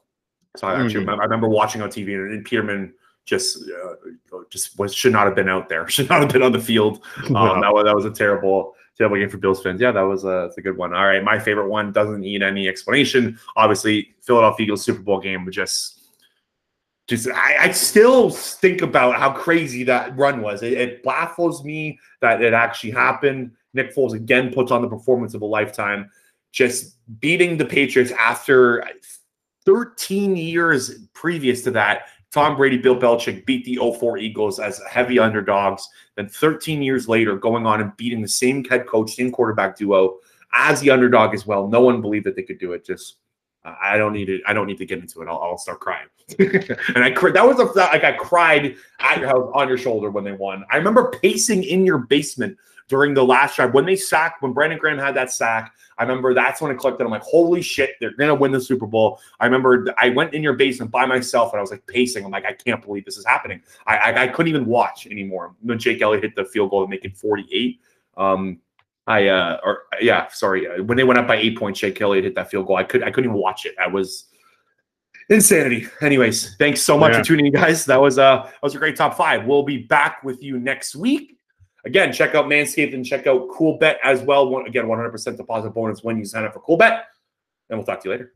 so 0.56 0.66
I 0.66 0.72
actually 0.72 0.88
mm-hmm. 0.88 0.98
remember, 0.98 1.22
I 1.22 1.26
remember 1.26 1.48
watching 1.48 1.82
on 1.82 1.88
TV 1.88 2.14
and, 2.16 2.32
and 2.32 2.44
Peterman 2.44 2.94
just 3.26 3.58
uh, 3.70 4.38
just 4.50 4.76
was 4.76 4.92
should 4.92 5.12
not 5.12 5.26
have 5.26 5.36
been 5.36 5.48
out 5.48 5.68
there. 5.68 5.88
Should 5.88 6.08
not 6.08 6.20
have 6.20 6.32
been 6.32 6.42
on 6.42 6.50
the 6.50 6.58
field. 6.58 7.04
Um, 7.26 7.60
that 7.60 7.72
was 7.72 7.84
that 7.84 7.94
was 7.94 8.06
a 8.06 8.10
terrible 8.10 8.74
terrible 8.98 9.18
game 9.18 9.30
for 9.30 9.38
Bills 9.38 9.62
fans. 9.62 9.80
Yeah, 9.80 9.92
that 9.92 10.02
was 10.02 10.24
a, 10.24 10.46
that's 10.46 10.58
a 10.58 10.62
good 10.62 10.76
one. 10.76 10.92
All 10.92 11.06
right, 11.06 11.22
my 11.22 11.38
favorite 11.38 11.68
one 11.68 11.92
doesn't 11.92 12.22
need 12.22 12.42
any 12.42 12.66
explanation. 12.66 13.38
Obviously, 13.54 14.16
Philadelphia 14.20 14.64
Eagles 14.64 14.82
Super 14.82 15.02
Bowl 15.02 15.20
game, 15.20 15.48
just 15.52 15.96
just 17.06 17.28
I, 17.28 17.56
I, 17.60 17.70
still 17.70 18.30
think 18.30 18.82
about 18.82 19.16
how 19.16 19.30
crazy 19.30 19.84
that 19.84 20.16
run 20.16 20.42
was. 20.42 20.62
It, 20.62 20.72
it, 20.72 21.02
baffles 21.04 21.64
me 21.64 21.98
that 22.20 22.42
it 22.42 22.52
actually 22.52 22.90
happened. 22.90 23.52
Nick 23.74 23.94
Foles 23.94 24.14
again 24.14 24.52
puts 24.52 24.72
on 24.72 24.82
the 24.82 24.88
performance 24.88 25.34
of 25.34 25.42
a 25.42 25.46
lifetime, 25.46 26.10
just 26.50 26.96
beating 27.20 27.56
the 27.56 27.64
Patriots 27.64 28.10
after 28.12 28.84
13 29.66 30.36
years 30.36 31.06
previous 31.12 31.62
to 31.62 31.70
that. 31.72 32.06
Tom 32.32 32.56
Brady, 32.56 32.76
Bill 32.76 32.96
Belichick 32.96 33.46
beat 33.46 33.64
the 33.64 33.76
04 33.76 34.18
Eagles 34.18 34.58
as 34.58 34.80
heavy 34.90 35.18
underdogs. 35.18 35.88
Then 36.16 36.28
13 36.28 36.82
years 36.82 37.08
later, 37.08 37.36
going 37.36 37.66
on 37.66 37.80
and 37.80 37.96
beating 37.96 38.20
the 38.20 38.28
same 38.28 38.64
head 38.64 38.86
coach, 38.86 39.14
same 39.14 39.30
quarterback 39.30 39.76
duo 39.76 40.18
as 40.52 40.80
the 40.80 40.90
underdog 40.90 41.34
as 41.34 41.46
well. 41.46 41.68
No 41.68 41.80
one 41.80 42.00
believed 42.00 42.26
that 42.26 42.34
they 42.34 42.42
could 42.42 42.58
do 42.58 42.72
it. 42.72 42.84
Just 42.84 43.16
I 43.80 43.96
don't 43.96 44.12
need 44.12 44.26
to. 44.26 44.40
I 44.46 44.52
don't 44.52 44.66
need 44.66 44.78
to 44.78 44.86
get 44.86 44.98
into 44.98 45.22
it. 45.22 45.28
I'll, 45.28 45.40
I'll 45.40 45.58
start 45.58 45.80
crying. 45.80 46.08
and 46.38 47.04
I 47.04 47.10
that 47.10 47.46
was 47.46 47.58
a 47.58 47.64
like 47.78 48.04
I 48.04 48.12
cried 48.12 48.76
at 49.00 49.18
your 49.18 49.28
house 49.28 49.50
on 49.54 49.68
your 49.68 49.78
shoulder 49.78 50.10
when 50.10 50.24
they 50.24 50.32
won. 50.32 50.64
I 50.70 50.76
remember 50.76 51.10
pacing 51.22 51.64
in 51.64 51.84
your 51.84 51.98
basement 51.98 52.56
during 52.88 53.14
the 53.14 53.24
last 53.24 53.56
drive 53.56 53.74
when 53.74 53.84
they 53.84 53.96
sacked 53.96 54.42
when 54.42 54.52
Brandon 54.52 54.78
Graham 54.78 54.98
had 54.98 55.14
that 55.16 55.32
sack. 55.32 55.74
I 55.98 56.02
remember 56.02 56.34
that's 56.34 56.60
when 56.60 56.70
it 56.70 56.78
clicked. 56.78 57.00
And 57.00 57.06
I'm 57.06 57.10
like, 57.10 57.22
holy 57.22 57.62
shit, 57.62 57.90
they're 58.00 58.14
gonna 58.16 58.34
win 58.34 58.52
the 58.52 58.60
Super 58.60 58.86
Bowl. 58.86 59.20
I 59.40 59.46
remember 59.46 59.86
I 59.98 60.10
went 60.10 60.34
in 60.34 60.42
your 60.42 60.54
basement 60.54 60.90
by 60.90 61.06
myself 61.06 61.52
and 61.52 61.58
I 61.58 61.62
was 61.62 61.70
like 61.70 61.86
pacing. 61.86 62.24
I'm 62.24 62.30
like, 62.30 62.44
I 62.44 62.52
can't 62.52 62.84
believe 62.84 63.04
this 63.04 63.16
is 63.16 63.26
happening. 63.26 63.62
I 63.86 63.96
I, 63.96 64.22
I 64.24 64.28
couldn't 64.28 64.50
even 64.50 64.66
watch 64.66 65.06
anymore 65.06 65.54
when 65.62 65.78
Jake 65.78 66.02
Elliott 66.02 66.22
hit 66.22 66.34
the 66.36 66.44
field 66.44 66.70
goal 66.70 66.84
to 66.84 66.90
make 66.90 67.04
it 67.04 67.16
48. 67.16 67.80
Um, 68.16 68.60
I 69.06 69.28
uh 69.28 69.58
or 69.62 69.82
yeah, 70.00 70.28
sorry. 70.28 70.66
Uh, 70.66 70.82
when 70.82 70.96
they 70.96 71.04
went 71.04 71.18
up 71.18 71.28
by 71.28 71.36
eight 71.36 71.58
points, 71.58 71.80
Jake 71.80 72.00
Elliott 72.00 72.24
hit 72.24 72.34
that 72.34 72.50
field 72.50 72.66
goal. 72.66 72.76
I 72.76 72.84
could 72.84 73.02
I 73.02 73.10
couldn't 73.10 73.30
even 73.30 73.40
watch 73.40 73.64
it. 73.66 73.74
I 73.80 73.86
was 73.86 74.26
insanity. 75.28 75.86
Anyways, 76.00 76.56
thanks 76.56 76.82
so 76.82 76.98
much 76.98 77.12
yeah. 77.12 77.18
for 77.18 77.24
tuning 77.24 77.46
in, 77.46 77.52
guys. 77.52 77.84
That 77.84 78.00
was 78.00 78.18
uh 78.18 78.42
that 78.44 78.62
was 78.62 78.74
a 78.74 78.78
great 78.78 78.96
top 78.96 79.16
five. 79.16 79.46
We'll 79.46 79.62
be 79.62 79.78
back 79.78 80.22
with 80.24 80.42
you 80.42 80.58
next 80.58 80.96
week. 80.96 81.38
Again, 81.84 82.12
check 82.12 82.34
out 82.34 82.46
Manscaped 82.46 82.94
and 82.94 83.06
check 83.06 83.28
out 83.28 83.48
Coolbet 83.48 83.96
as 84.02 84.20
well. 84.20 84.48
One, 84.48 84.66
again, 84.66 84.86
100% 84.86 85.36
deposit 85.36 85.70
bonus 85.70 86.02
when 86.02 86.18
you 86.18 86.24
sign 86.24 86.44
up 86.44 86.52
for 86.52 86.60
Coolbet. 86.60 87.02
And 87.70 87.78
we'll 87.78 87.86
talk 87.86 88.00
to 88.02 88.08
you 88.08 88.10
later. 88.10 88.32